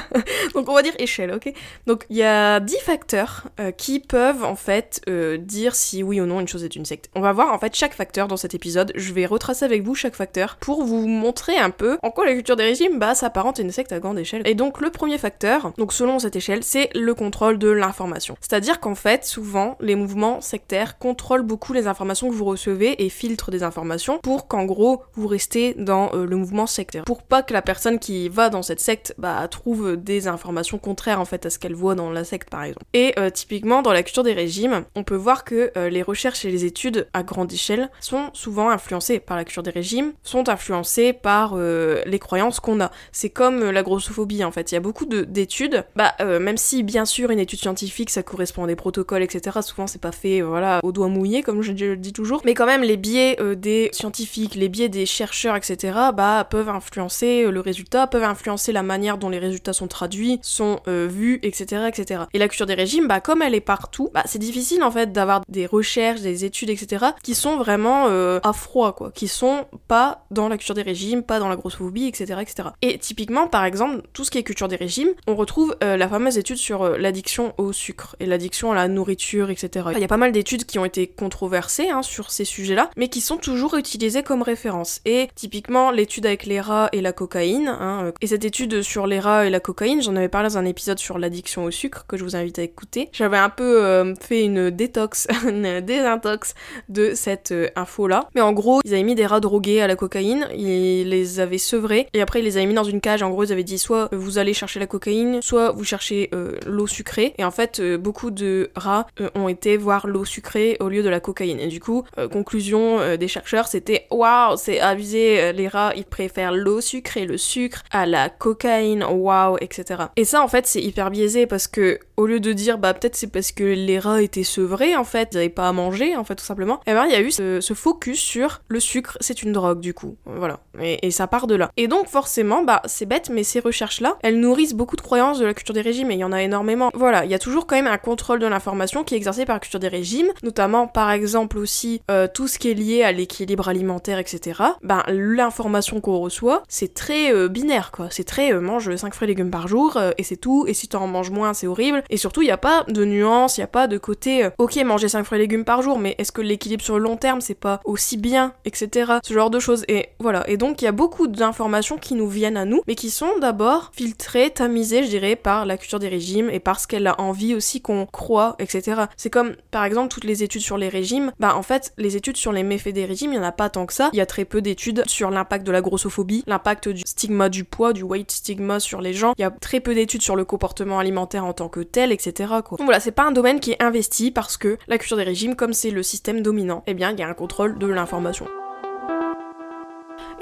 donc 0.54 0.68
on 0.68 0.74
va 0.74 0.82
dire 0.82 0.94
échelle, 0.98 1.32
ok 1.32 1.52
Donc 1.86 2.06
il 2.10 2.16
y 2.16 2.22
a 2.22 2.60
10 2.60 2.76
facteurs 2.78 3.44
qui 3.76 4.00
peuvent 4.00 4.44
en 4.44 4.56
fait 4.56 5.02
dire 5.38 5.74
si 5.74 6.02
oui 6.02 6.20
ou 6.20 6.26
non 6.26 6.40
une 6.40 6.48
chose 6.48 6.64
est 6.64 6.76
une 6.76 6.84
secte. 6.84 7.10
On 7.14 7.20
va 7.20 7.32
voir 7.32 7.52
en 7.52 7.58
fait 7.58 7.74
chaque 7.74 7.94
facteur 7.94 8.28
dans 8.28 8.36
cet 8.36 8.54
épisode, 8.54 8.92
je 8.94 9.12
vais 9.12 9.26
retracer 9.26 9.64
avec 9.64 9.82
vous 9.82 9.94
chaque 9.94 10.14
facteur 10.14 10.56
pour 10.56 10.84
vous 10.84 11.06
montrer 11.06 11.56
un 11.56 11.70
peu 11.70 11.98
en 12.02 12.10
quoi 12.10 12.26
la 12.26 12.34
culture 12.34 12.56
des 12.56 12.64
régimes 12.64 12.98
bah 12.98 13.14
s'apparente 13.14 13.58
à 13.58 13.62
une 13.62 13.72
secte 13.72 13.92
à 13.92 13.99
grande 14.00 14.18
échelle. 14.18 14.42
Et 14.44 14.54
donc 14.54 14.80
le 14.80 14.90
premier 14.90 15.18
facteur, 15.18 15.72
donc 15.78 15.92
selon 15.92 16.18
cette 16.18 16.36
échelle, 16.36 16.64
c'est 16.64 16.90
le 16.94 17.14
contrôle 17.14 17.58
de 17.58 17.68
l'information. 17.68 18.36
C'est-à-dire 18.40 18.80
qu'en 18.80 18.94
fait, 18.94 19.24
souvent, 19.24 19.76
les 19.80 19.94
mouvements 19.94 20.40
sectaires 20.40 20.98
contrôlent 20.98 21.42
beaucoup 21.42 21.72
les 21.72 21.86
informations 21.86 22.28
que 22.28 22.34
vous 22.34 22.44
recevez 22.44 23.04
et 23.04 23.08
filtrent 23.08 23.50
des 23.50 23.62
informations 23.62 24.18
pour 24.18 24.48
qu'en 24.48 24.64
gros, 24.64 25.02
vous 25.14 25.26
restez 25.26 25.74
dans 25.74 26.10
euh, 26.14 26.24
le 26.26 26.36
mouvement 26.36 26.66
sectaire. 26.66 27.04
Pour 27.04 27.22
pas 27.22 27.42
que 27.42 27.52
la 27.52 27.62
personne 27.62 27.98
qui 27.98 28.28
va 28.28 28.50
dans 28.50 28.62
cette 28.62 28.80
secte 28.80 29.14
bah, 29.18 29.46
trouve 29.48 29.96
des 29.96 30.28
informations 30.28 30.78
contraires 30.78 31.20
en 31.20 31.24
fait 31.24 31.46
à 31.46 31.50
ce 31.50 31.58
qu'elle 31.58 31.74
voit 31.74 31.94
dans 31.94 32.10
la 32.10 32.24
secte 32.24 32.50
par 32.50 32.64
exemple. 32.64 32.84
Et 32.92 33.14
euh, 33.18 33.30
typiquement 33.30 33.82
dans 33.82 33.92
la 33.92 34.02
culture 34.02 34.22
des 34.22 34.32
régimes, 34.32 34.84
on 34.94 35.04
peut 35.04 35.16
voir 35.16 35.44
que 35.44 35.70
euh, 35.76 35.88
les 35.88 36.02
recherches 36.02 36.44
et 36.44 36.50
les 36.50 36.64
études 36.64 37.08
à 37.12 37.22
grande 37.22 37.52
échelle 37.52 37.90
sont 38.00 38.30
souvent 38.32 38.70
influencées 38.70 39.20
par 39.20 39.36
la 39.36 39.44
culture 39.44 39.62
des 39.62 39.70
régimes, 39.70 40.12
sont 40.22 40.48
influencées 40.48 41.12
par 41.12 41.56
les 41.56 42.18
croyances 42.18 42.60
qu'on 42.60 42.80
a. 42.80 42.90
C'est 43.12 43.30
comme 43.30 43.70
la 43.70 43.82
grossophobie 43.90 44.44
en 44.44 44.50
fait. 44.50 44.72
Il 44.72 44.74
y 44.74 44.78
a 44.78 44.80
beaucoup 44.80 45.06
d'études, 45.06 45.84
bah 45.96 46.14
même 46.20 46.56
si 46.56 46.82
bien 46.82 47.04
sûr 47.04 47.30
une 47.30 47.38
étude 47.38 47.58
scientifique 47.58 48.10
ça 48.10 48.22
correspond 48.22 48.64
à 48.64 48.66
des 48.66 48.76
protocoles 48.76 49.22
etc. 49.22 49.58
Souvent 49.62 49.86
c'est 49.86 50.00
pas 50.00 50.12
fait 50.12 50.40
voilà 50.40 50.80
au 50.82 50.92
doigt 50.92 51.08
mouillé 51.08 51.42
comme 51.42 51.62
je 51.62 51.72
le 51.72 51.96
dis 51.96 52.12
toujours, 52.12 52.42
mais 52.44 52.54
quand 52.54 52.66
même 52.66 52.82
les 52.82 52.96
biais 52.96 53.36
des 53.56 53.90
scientifiques, 53.92 54.54
les 54.54 54.68
biais 54.68 54.88
des 54.88 55.06
chercheurs 55.06 55.56
etc. 55.56 55.94
bah 56.14 56.46
peuvent 56.48 56.68
influencer 56.68 57.50
le 57.50 57.60
résultat, 57.60 58.06
peuvent 58.06 58.24
influencer 58.24 58.72
la 58.72 58.82
manière 58.82 59.18
dont 59.18 59.28
les 59.28 59.38
résultats 59.38 59.72
sont 59.72 59.88
traduits, 59.88 60.38
sont 60.42 60.80
vus 60.86 61.40
etc 61.42 61.84
etc. 61.88 62.22
Et 62.32 62.38
la 62.38 62.48
culture 62.48 62.66
des 62.66 62.74
régimes 62.74 63.08
bah 63.08 63.20
comme 63.20 63.42
elle 63.42 63.54
est 63.54 63.60
partout, 63.60 64.10
bah 64.14 64.22
c'est 64.26 64.38
difficile 64.38 64.82
en 64.82 64.90
fait 64.90 65.12
d'avoir 65.12 65.42
des 65.48 65.66
recherches, 65.66 66.20
des 66.20 66.44
études, 66.44 66.70
etc., 66.70 67.06
qui 67.22 67.34
sont 67.34 67.56
vraiment 67.56 68.06
euh, 68.08 68.40
à 68.42 68.52
froid, 68.52 68.94
quoi, 68.94 69.10
qui 69.12 69.28
sont 69.28 69.66
pas 69.88 70.24
dans 70.30 70.48
la 70.48 70.56
culture 70.56 70.74
des 70.74 70.82
régimes, 70.82 71.22
pas 71.22 71.38
dans 71.38 71.48
la 71.48 71.56
grossophobie, 71.56 72.06
etc., 72.06 72.40
etc. 72.40 72.68
Et 72.82 72.98
typiquement, 72.98 73.46
par 73.48 73.64
exemple, 73.64 73.79
tout 74.12 74.24
ce 74.24 74.30
qui 74.30 74.38
est 74.38 74.42
culture 74.42 74.68
des 74.68 74.76
régimes, 74.76 75.10
on 75.26 75.34
retrouve 75.34 75.76
euh, 75.82 75.96
la 75.96 76.08
fameuse 76.08 76.38
étude 76.38 76.56
sur 76.56 76.82
euh, 76.82 76.98
l'addiction 76.98 77.54
au 77.58 77.72
sucre 77.72 78.16
et 78.20 78.26
l'addiction 78.26 78.72
à 78.72 78.74
la 78.74 78.88
nourriture, 78.88 79.50
etc. 79.50 79.88
Il 79.94 80.00
y 80.00 80.04
a 80.04 80.08
pas 80.08 80.16
mal 80.16 80.32
d'études 80.32 80.64
qui 80.64 80.78
ont 80.78 80.84
été 80.84 81.06
controversées 81.06 81.88
hein, 81.88 82.02
sur 82.02 82.30
ces 82.30 82.44
sujets-là, 82.44 82.90
mais 82.96 83.08
qui 83.08 83.20
sont 83.20 83.36
toujours 83.36 83.76
utilisées 83.76 84.22
comme 84.22 84.42
référence. 84.42 85.00
Et 85.04 85.28
typiquement, 85.34 85.90
l'étude 85.90 86.26
avec 86.26 86.46
les 86.46 86.60
rats 86.60 86.88
et 86.92 87.00
la 87.00 87.12
cocaïne, 87.12 87.68
hein, 87.68 88.12
et 88.20 88.26
cette 88.26 88.44
étude 88.44 88.82
sur 88.82 89.06
les 89.06 89.20
rats 89.20 89.46
et 89.46 89.50
la 89.50 89.60
cocaïne, 89.60 90.02
j'en 90.02 90.16
avais 90.16 90.28
parlé 90.28 90.48
dans 90.48 90.58
un 90.58 90.64
épisode 90.64 90.98
sur 90.98 91.18
l'addiction 91.18 91.64
au 91.64 91.70
sucre 91.70 92.04
que 92.06 92.16
je 92.16 92.24
vous 92.24 92.36
invite 92.36 92.58
à 92.58 92.62
écouter. 92.62 93.08
J'avais 93.12 93.38
un 93.38 93.50
peu 93.50 94.14
fait 94.20 94.44
une 94.44 94.70
détox 94.70 95.26
une 95.48 95.80
désintox 95.80 96.54
de 96.88 97.12
cette 97.14 97.52
euh, 97.52 97.68
info-là. 97.76 98.28
Mais 98.34 98.40
en 98.40 98.52
gros, 98.52 98.80
ils 98.84 98.92
avaient 98.92 99.02
mis 99.02 99.14
des 99.14 99.26
rats 99.26 99.40
drogués 99.40 99.80
à 99.80 99.86
la 99.86 99.96
cocaïne, 99.96 100.48
ils 100.54 101.08
les 101.08 101.40
avaient 101.40 101.58
sevrés, 101.58 102.06
et 102.14 102.20
après 102.20 102.40
ils 102.40 102.44
les 102.44 102.56
avaient 102.56 102.66
mis 102.66 102.74
dans 102.74 102.84
une 102.84 103.00
cage. 103.00 103.22
En 103.22 103.30
gros, 103.30 103.44
ils 103.44 103.52
avaient 103.52 103.62
soit 103.78 104.08
vous 104.12 104.38
allez 104.38 104.54
chercher 104.54 104.80
la 104.80 104.86
cocaïne, 104.86 105.40
soit 105.42 105.72
vous 105.72 105.84
cherchez 105.84 106.30
euh, 106.34 106.56
l'eau 106.66 106.86
sucrée. 106.86 107.34
Et 107.38 107.44
en 107.44 107.50
fait, 107.50 107.80
euh, 107.80 107.98
beaucoup 107.98 108.30
de 108.30 108.70
rats 108.76 109.06
ont 109.34 109.48
été 109.48 109.76
voir 109.76 110.06
l'eau 110.06 110.24
sucrée 110.24 110.76
au 110.80 110.88
lieu 110.88 111.02
de 111.02 111.08
la 111.08 111.20
cocaïne. 111.20 111.60
Et 111.60 111.68
du 111.68 111.80
coup, 111.80 112.04
conclusion 112.32 113.16
des 113.16 113.28
chercheurs, 113.28 113.66
c'était 113.66 114.06
waouh, 114.10 114.56
c'est 114.56 114.80
avisé, 114.80 115.52
les 115.52 115.68
rats 115.68 115.92
ils 115.96 116.04
préfèrent 116.04 116.52
l'eau 116.52 116.80
sucrée, 116.80 117.24
le 117.24 117.36
sucre 117.36 117.82
à 117.90 118.06
la 118.06 118.28
cocaïne, 118.28 119.04
waouh, 119.04 119.56
etc. 119.60 120.04
Et 120.16 120.24
ça, 120.24 120.42
en 120.42 120.48
fait, 120.48 120.66
c'est 120.66 120.82
hyper 120.82 121.10
biaisé 121.10 121.46
parce 121.46 121.66
que 121.66 121.98
au 122.20 122.26
lieu 122.26 122.38
de 122.38 122.52
dire 122.52 122.78
bah 122.78 122.92
peut-être 122.92 123.16
c'est 123.16 123.28
parce 123.32 123.50
que 123.50 123.64
les 123.64 123.98
rats 123.98 124.22
étaient 124.22 124.44
sevrés 124.44 124.96
en 124.96 125.04
fait, 125.04 125.30
ils 125.32 125.36
n'avaient 125.36 125.48
pas 125.48 125.68
à 125.68 125.72
manger 125.72 126.16
en 126.16 126.24
fait 126.24 126.34
tout 126.34 126.44
simplement, 126.44 126.76
et 126.86 126.90
eh 126.90 126.92
ben 126.92 127.06
il 127.06 127.12
y 127.12 127.14
a 127.14 127.20
eu 127.20 127.30
ce, 127.30 127.60
focus 127.74 128.20
sur 128.20 128.60
le 128.68 128.78
sucre, 128.78 129.16
c'est 129.20 129.42
une 129.42 129.52
drogue 129.52 129.80
du 129.80 129.94
coup, 129.94 130.16
voilà, 130.26 130.60
et, 130.80 131.10
ça 131.10 131.26
part 131.26 131.46
de 131.46 131.54
là. 131.54 131.70
Et 131.76 131.88
donc 131.88 132.08
forcément 132.08 132.62
bah 132.62 132.82
c'est 132.84 133.06
bête 133.06 133.30
mais 133.30 133.42
ces 133.60 133.66
recherches 133.66 134.00
là, 134.00 134.16
elles 134.22 134.38
nourrissent 134.38 134.74
beaucoup 134.74 134.96
de 134.96 135.00
croyances 135.00 135.38
de 135.38 135.46
la 135.46 135.54
culture 135.54 135.74
des 135.74 135.80
régimes 135.80 136.10
et 136.10 136.14
il 136.14 136.20
y 136.20 136.24
en 136.24 136.32
a 136.32 136.42
énormément. 136.42 136.90
Voilà, 136.94 137.24
il 137.24 137.30
y 137.30 137.34
a 137.34 137.38
toujours 137.38 137.66
quand 137.66 137.76
même 137.76 137.86
un 137.86 137.98
contrôle 137.98 138.38
de 138.38 138.46
l'information 138.46 139.04
qui 139.04 139.14
est 139.14 139.16
exercé 139.16 139.44
par 139.44 139.56
la 139.56 139.60
culture 139.60 139.80
des 139.80 139.88
régimes, 139.88 140.32
notamment 140.42 140.86
par 140.86 141.10
exemple 141.10 141.58
aussi 141.58 142.02
euh, 142.10 142.26
tout 142.32 142.48
ce 142.48 142.58
qui 142.58 142.70
est 142.70 142.74
lié 142.74 143.02
à 143.02 143.12
l'équilibre 143.12 143.68
alimentaire 143.68 144.18
etc. 144.18 144.62
Ben 144.82 145.02
l'information 145.08 146.00
qu'on 146.00 146.18
reçoit 146.18 146.62
c'est 146.68 146.94
très 146.94 147.32
euh, 147.32 147.48
binaire 147.48 147.90
quoi, 147.92 148.08
c'est 148.10 148.24
très 148.24 148.52
euh, 148.52 148.60
mange 148.60 148.94
5 148.94 149.14
fruits 149.14 149.26
et 149.26 149.30
légumes 149.30 149.50
par 149.50 149.68
jour 149.68 149.98
et 150.16 150.22
c'est 150.22 150.36
tout, 150.36 150.64
et 150.66 150.74
si 150.74 150.88
tu 150.88 150.96
en 150.96 151.06
manges 151.06 151.30
moins 151.30 151.54
c'est 151.54 151.66
horrible 151.66 152.02
et 152.08 152.16
surtout, 152.16 152.42
il 152.42 152.46
n'y 152.46 152.50
a 152.50 152.58
pas 152.58 152.84
de 152.88 153.04
nuance, 153.04 153.56
il 153.56 153.60
n'y 153.60 153.64
a 153.64 153.68
pas 153.68 153.86
de 153.86 153.98
côté, 153.98 154.48
ok, 154.58 154.76
manger 154.84 155.08
5 155.08 155.24
fruits 155.24 155.38
et 155.38 155.42
légumes 155.42 155.64
par 155.64 155.82
jour, 155.82 155.98
mais 155.98 156.14
est-ce 156.18 156.32
que 156.32 156.40
l'équilibre 156.40 156.82
sur 156.82 156.98
le 156.98 157.04
long 157.04 157.16
terme, 157.16 157.40
c'est 157.40 157.54
pas 157.54 157.80
aussi 157.84 158.16
bien, 158.16 158.52
etc. 158.64 159.12
Ce 159.22 159.34
genre 159.34 159.50
de 159.50 159.58
choses. 159.58 159.84
Et 159.88 160.08
voilà. 160.18 160.48
Et 160.48 160.56
donc, 160.56 160.82
il 160.82 160.84
y 160.84 160.88
a 160.88 160.92
beaucoup 160.92 161.26
d'informations 161.26 161.98
qui 161.98 162.14
nous 162.14 162.28
viennent 162.28 162.56
à 162.56 162.64
nous, 162.64 162.82
mais 162.86 162.94
qui 162.94 163.10
sont 163.10 163.38
d'abord 163.50 163.90
filtrées, 163.92 164.50
tamisées, 164.50 165.02
je 165.02 165.08
dirais, 165.08 165.34
par 165.34 165.66
la 165.66 165.76
culture 165.76 165.98
des 165.98 166.06
régimes 166.06 166.48
et 166.50 166.60
parce 166.60 166.86
qu'elle 166.86 167.08
a 167.08 167.20
envie 167.20 167.56
aussi 167.56 167.80
qu'on 167.80 168.06
croit, 168.06 168.54
etc. 168.60 169.02
C'est 169.16 169.28
comme, 169.28 169.56
par 169.72 169.82
exemple, 169.82 170.06
toutes 170.08 170.22
les 170.22 170.44
études 170.44 170.62
sur 170.62 170.78
les 170.78 170.88
régimes. 170.88 171.32
Bah, 171.40 171.56
en 171.56 171.62
fait, 171.62 171.92
les 171.98 172.14
études 172.16 172.36
sur 172.36 172.52
les 172.52 172.62
méfaits 172.62 172.94
des 172.94 173.06
régimes, 173.06 173.32
il 173.32 173.40
n'y 173.40 173.44
en 173.44 173.48
a 173.48 173.50
pas 173.50 173.68
tant 173.68 173.86
que 173.86 173.92
ça. 173.92 174.10
Il 174.12 174.18
y 174.18 174.20
a 174.20 174.26
très 174.26 174.44
peu 174.44 174.62
d'études 174.62 175.02
sur 175.08 175.30
l'impact 175.30 175.66
de 175.66 175.72
la 175.72 175.80
grossophobie, 175.80 176.44
l'impact 176.46 176.88
du 176.90 177.02
stigma 177.04 177.48
du 177.48 177.64
poids, 177.64 177.92
du 177.92 178.04
weight 178.04 178.30
stigma 178.30 178.78
sur 178.78 179.00
les 179.00 179.14
gens. 179.14 179.34
Il 179.36 179.42
y 179.42 179.44
a 179.44 179.50
très 179.50 179.80
peu 179.80 179.96
d'études 179.96 180.22
sur 180.22 180.36
le 180.36 180.44
comportement 180.44 181.00
alimentaire 181.00 181.44
en 181.44 181.52
tant 181.52 181.68
que 181.68 181.80
tel 181.80 182.12
etc. 182.12 182.52
Quoi. 182.64 182.78
Donc 182.78 182.84
voilà, 182.84 183.00
c'est 183.00 183.10
pas 183.10 183.24
un 183.24 183.32
domaine 183.32 183.58
qui 183.58 183.72
est 183.72 183.82
investi 183.82 184.30
parce 184.30 184.56
que 184.56 184.78
la 184.86 184.96
culture 184.96 185.16
des 185.16 185.24
régimes, 185.24 185.56
comme 185.56 185.72
c'est 185.72 185.90
le 185.90 186.04
système 186.04 186.40
dominant, 186.40 186.84
eh 186.86 186.94
bien 186.94 187.10
il 187.10 187.18
y 187.18 187.22
a 187.22 187.28
un 187.28 187.34
contrôle 187.34 187.78
de 187.78 187.88
l'information. 187.88 188.46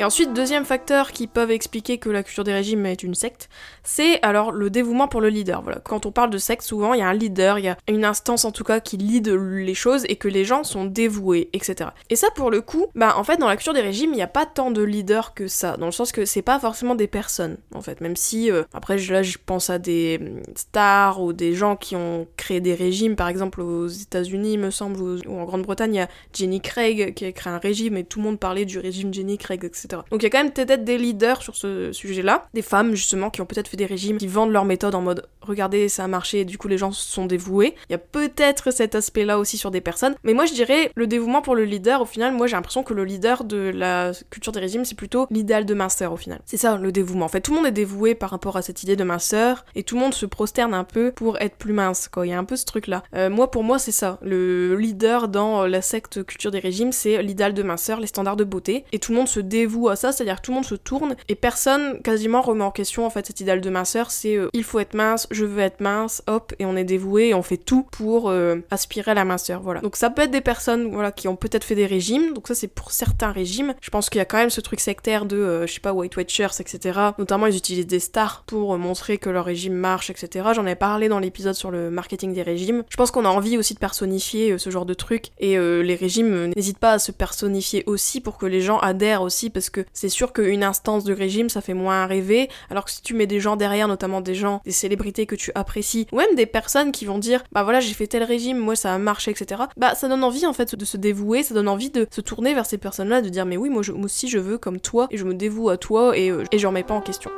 Et 0.00 0.04
ensuite, 0.04 0.32
deuxième 0.32 0.64
facteur 0.64 1.10
qui 1.10 1.26
peuvent 1.26 1.50
expliquer 1.50 1.98
que 1.98 2.08
la 2.08 2.22
culture 2.22 2.44
des 2.44 2.52
régimes 2.52 2.86
est 2.86 3.02
une 3.02 3.16
secte, 3.16 3.48
c'est 3.82 4.22
alors 4.22 4.52
le 4.52 4.70
dévouement 4.70 5.08
pour 5.08 5.20
le 5.20 5.28
leader. 5.28 5.60
Voilà. 5.62 5.80
Quand 5.80 6.06
on 6.06 6.12
parle 6.12 6.30
de 6.30 6.38
secte, 6.38 6.62
souvent 6.62 6.94
il 6.94 7.00
y 7.00 7.02
a 7.02 7.08
un 7.08 7.14
leader, 7.14 7.58
il 7.58 7.64
y 7.64 7.68
a 7.68 7.76
une 7.88 8.04
instance 8.04 8.44
en 8.44 8.52
tout 8.52 8.62
cas 8.62 8.78
qui 8.78 8.96
lead 8.96 9.26
les 9.28 9.74
choses 9.74 10.04
et 10.08 10.14
que 10.14 10.28
les 10.28 10.44
gens 10.44 10.62
sont 10.62 10.84
dévoués, 10.84 11.50
etc. 11.52 11.90
Et 12.10 12.16
ça 12.16 12.28
pour 12.36 12.52
le 12.52 12.60
coup, 12.60 12.86
bah 12.94 13.16
en 13.16 13.24
fait 13.24 13.38
dans 13.38 13.48
la 13.48 13.56
culture 13.56 13.74
des 13.74 13.80
régimes, 13.80 14.10
il 14.12 14.16
n'y 14.16 14.22
a 14.22 14.28
pas 14.28 14.46
tant 14.46 14.70
de 14.70 14.82
leaders 14.82 15.34
que 15.34 15.48
ça, 15.48 15.76
dans 15.76 15.86
le 15.86 15.92
sens 15.92 16.12
que 16.12 16.24
c'est 16.24 16.42
pas 16.42 16.60
forcément 16.60 16.94
des 16.94 17.08
personnes, 17.08 17.56
en 17.74 17.80
fait, 17.80 18.00
même 18.00 18.14
si 18.14 18.52
euh, 18.52 18.62
après 18.72 18.98
là 18.98 19.24
je 19.24 19.36
pense 19.44 19.68
à 19.68 19.80
des 19.80 20.20
hum, 20.20 20.42
stars 20.54 21.20
ou 21.20 21.32
des 21.32 21.54
gens 21.54 21.74
qui 21.74 21.96
ont 21.96 22.28
créé 22.36 22.60
des 22.60 22.74
régimes, 22.74 23.16
par 23.16 23.26
exemple 23.26 23.60
aux 23.60 23.88
États-Unis, 23.88 24.58
me 24.58 24.70
semble, 24.70 25.00
ou 25.00 25.40
en 25.40 25.44
Grande-Bretagne, 25.44 25.94
il 25.94 25.98
y 25.98 26.00
a 26.00 26.08
Jenny 26.32 26.60
Craig 26.60 27.14
qui 27.14 27.24
a 27.24 27.32
créé 27.32 27.52
un 27.52 27.58
régime 27.58 27.96
et 27.96 28.04
tout 28.04 28.20
le 28.20 28.26
monde 28.26 28.38
parlait 28.38 28.64
du 28.64 28.78
régime 28.78 29.12
Jenny 29.12 29.38
Craig, 29.38 29.64
etc. 29.64 29.87
Donc 30.10 30.22
il 30.22 30.22
y 30.22 30.26
a 30.26 30.30
quand 30.30 30.42
même 30.42 30.52
peut-être 30.52 30.84
des 30.84 30.98
leaders 30.98 31.42
sur 31.42 31.56
ce 31.56 31.92
sujet-là, 31.92 32.44
des 32.54 32.62
femmes 32.62 32.94
justement 32.94 33.30
qui 33.30 33.40
ont 33.40 33.46
peut-être 33.46 33.68
fait 33.68 33.76
des 33.76 33.86
régimes, 33.86 34.18
qui 34.18 34.26
vendent 34.26 34.52
leur 34.52 34.64
méthode 34.64 34.94
en 34.94 35.00
mode 35.00 35.26
regardez 35.48 35.88
ça 35.88 36.04
a 36.04 36.08
marché 36.08 36.40
et 36.40 36.44
du 36.44 36.58
coup 36.58 36.68
les 36.68 36.78
gens 36.78 36.92
sont 36.92 37.26
dévoués. 37.26 37.74
Il 37.88 37.92
y 37.92 37.94
a 37.94 37.98
peut-être 37.98 38.70
cet 38.70 38.94
aspect-là 38.94 39.38
aussi 39.38 39.58
sur 39.58 39.70
des 39.70 39.80
personnes, 39.80 40.14
mais 40.24 40.34
moi 40.34 40.46
je 40.46 40.52
dirais 40.52 40.90
le 40.94 41.06
dévouement 41.06 41.42
pour 41.42 41.54
le 41.54 41.64
leader, 41.64 42.02
au 42.02 42.06
final 42.06 42.32
moi 42.34 42.46
j'ai 42.46 42.56
l'impression 42.56 42.82
que 42.82 42.94
le 42.94 43.04
leader 43.04 43.44
de 43.44 43.70
la 43.74 44.12
culture 44.30 44.52
des 44.52 44.60
régimes 44.60 44.84
c'est 44.84 44.96
plutôt 44.96 45.26
l'idéal 45.30 45.64
de 45.64 45.74
minceur 45.74 46.12
au 46.12 46.16
final. 46.16 46.40
C'est 46.46 46.56
ça 46.56 46.76
le 46.76 46.92
dévouement. 46.92 47.26
En 47.26 47.28
fait 47.28 47.40
tout 47.40 47.52
le 47.52 47.58
monde 47.58 47.66
est 47.66 47.72
dévoué 47.72 48.14
par 48.14 48.30
rapport 48.30 48.56
à 48.56 48.62
cette 48.62 48.82
idée 48.82 48.96
de 48.96 49.04
minceur 49.04 49.64
et 49.74 49.82
tout 49.82 49.94
le 49.96 50.00
monde 50.00 50.14
se 50.14 50.26
prosterne 50.26 50.74
un 50.74 50.84
peu 50.84 51.12
pour 51.12 51.38
être 51.40 51.56
plus 51.56 51.72
mince. 51.72 52.08
Il 52.22 52.30
y 52.30 52.32
a 52.32 52.38
un 52.38 52.44
peu 52.44 52.56
ce 52.56 52.64
truc 52.64 52.86
là. 52.86 53.02
Euh, 53.14 53.30
moi 53.30 53.50
pour 53.50 53.62
moi 53.62 53.78
c'est 53.78 53.92
ça. 53.92 54.18
Le 54.22 54.76
leader 54.76 55.28
dans 55.28 55.66
la 55.66 55.82
secte 55.82 56.24
culture 56.24 56.50
des 56.50 56.58
régimes 56.58 56.92
c'est 56.92 57.22
l'idéal 57.22 57.54
de 57.54 57.62
minceur, 57.62 58.00
les 58.00 58.06
standards 58.06 58.36
de 58.36 58.44
beauté 58.44 58.84
et 58.92 58.98
tout 58.98 59.12
le 59.12 59.18
monde 59.18 59.28
se 59.28 59.40
dévoue 59.40 59.88
à 59.88 59.96
ça, 59.96 60.12
c'est-à-dire 60.12 60.36
que 60.36 60.42
tout 60.42 60.50
le 60.50 60.56
monde 60.56 60.64
se 60.64 60.74
tourne 60.74 61.16
et 61.28 61.34
personne 61.34 62.00
quasiment 62.02 62.42
remet 62.42 62.64
en 62.64 62.70
question 62.70 63.06
en 63.06 63.10
fait 63.10 63.26
cet 63.26 63.40
idéal 63.40 63.60
de 63.60 63.70
minceur, 63.70 64.10
c'est 64.10 64.36
euh, 64.36 64.48
il 64.52 64.64
faut 64.64 64.78
être 64.78 64.94
mince, 64.94 65.26
veux 65.44 65.60
être 65.60 65.80
mince, 65.80 66.22
hop, 66.26 66.54
et 66.58 66.66
on 66.66 66.76
est 66.76 66.84
dévoué 66.84 67.28
et 67.28 67.34
on 67.34 67.42
fait 67.42 67.56
tout 67.56 67.84
pour 67.90 68.28
euh, 68.28 68.56
aspirer 68.70 69.10
à 69.10 69.14
la 69.14 69.24
minceur, 69.24 69.60
voilà. 69.62 69.80
Donc 69.80 69.96
ça 69.96 70.10
peut 70.10 70.22
être 70.22 70.30
des 70.30 70.40
personnes, 70.40 70.90
voilà, 70.92 71.12
qui 71.12 71.28
ont 71.28 71.36
peut-être 71.36 71.64
fait 71.64 71.74
des 71.74 71.86
régimes, 71.86 72.34
donc 72.34 72.48
ça 72.48 72.54
c'est 72.54 72.68
pour 72.68 72.92
certains 72.92 73.32
régimes. 73.32 73.74
Je 73.80 73.90
pense 73.90 74.10
qu'il 74.10 74.18
y 74.18 74.22
a 74.22 74.24
quand 74.24 74.38
même 74.38 74.50
ce 74.50 74.60
truc 74.60 74.80
sectaire 74.80 75.24
de, 75.24 75.36
euh, 75.36 75.66
je 75.66 75.72
sais 75.72 75.80
pas, 75.80 75.92
White 75.92 76.16
Watchers, 76.16 76.60
etc. 76.60 76.98
Notamment 77.18 77.46
ils 77.46 77.56
utilisent 77.56 77.86
des 77.86 78.00
stars 78.00 78.44
pour 78.46 78.76
montrer 78.78 79.18
que 79.18 79.30
leur 79.30 79.44
régime 79.44 79.74
marche, 79.74 80.10
etc. 80.10 80.48
J'en 80.54 80.66
ai 80.66 80.74
parlé 80.74 81.08
dans 81.08 81.18
l'épisode 81.18 81.54
sur 81.54 81.70
le 81.70 81.90
marketing 81.90 82.32
des 82.32 82.42
régimes. 82.42 82.84
Je 82.88 82.96
pense 82.96 83.10
qu'on 83.10 83.24
a 83.24 83.28
envie 83.28 83.58
aussi 83.58 83.74
de 83.74 83.78
personnifier 83.78 84.58
ce 84.58 84.70
genre 84.70 84.86
de 84.86 84.94
truc 84.94 85.26
et 85.38 85.56
les 85.58 85.94
régimes 85.94 86.52
n'hésitent 86.56 86.78
pas 86.78 86.92
à 86.92 86.98
se 86.98 87.12
personnifier 87.12 87.84
aussi 87.86 88.20
pour 88.20 88.38
que 88.38 88.46
les 88.46 88.60
gens 88.60 88.78
adhèrent 88.78 89.22
aussi 89.22 89.50
parce 89.50 89.70
que 89.70 89.84
c'est 89.92 90.08
sûr 90.08 90.32
qu'une 90.32 90.62
instance 90.62 91.04
de 91.04 91.12
régime 91.12 91.48
ça 91.48 91.60
fait 91.60 91.74
moins 91.74 92.06
rêver 92.06 92.48
alors 92.70 92.84
que 92.84 92.90
si 92.90 93.02
tu 93.02 93.14
mets 93.14 93.26
des 93.26 93.40
gens 93.40 93.56
derrière 93.56 93.88
notamment 93.88 94.20
des 94.20 94.34
gens 94.34 94.60
des 94.64 94.72
célébrités 94.72 95.17
que 95.26 95.34
tu 95.34 95.50
apprécies. 95.54 96.06
Ou 96.12 96.16
même 96.16 96.34
des 96.34 96.46
personnes 96.46 96.92
qui 96.92 97.04
vont 97.04 97.18
dire 97.18 97.44
bah 97.52 97.62
voilà 97.62 97.80
j'ai 97.80 97.94
fait 97.94 98.06
tel 98.06 98.22
régime 98.22 98.58
moi 98.58 98.76
ça 98.76 98.94
a 98.94 98.98
marché 98.98 99.30
etc 99.30 99.62
bah 99.76 99.94
ça 99.94 100.08
donne 100.08 100.24
envie 100.24 100.46
en 100.46 100.52
fait 100.52 100.74
de 100.74 100.84
se 100.84 100.96
dévouer 100.96 101.42
ça 101.42 101.54
donne 101.54 101.68
envie 101.68 101.90
de 101.90 102.06
se 102.10 102.20
tourner 102.20 102.54
vers 102.54 102.66
ces 102.66 102.78
personnes 102.78 103.08
là 103.08 103.22
de 103.22 103.28
dire 103.28 103.46
mais 103.46 103.56
oui 103.56 103.68
moi, 103.70 103.82
aussi 104.02 104.28
je 104.28 104.38
veux 104.38 104.58
comme 104.58 104.80
toi 104.80 105.06
et 105.10 105.16
je 105.16 105.24
me 105.24 105.34
dévoue 105.34 105.68
à 105.70 105.76
toi 105.76 106.16
et, 106.16 106.30
euh, 106.30 106.44
et 106.52 106.58
je 106.58 106.66
remets 106.66 106.82
pas 106.82 106.94
en 106.94 107.00
question. 107.00 107.30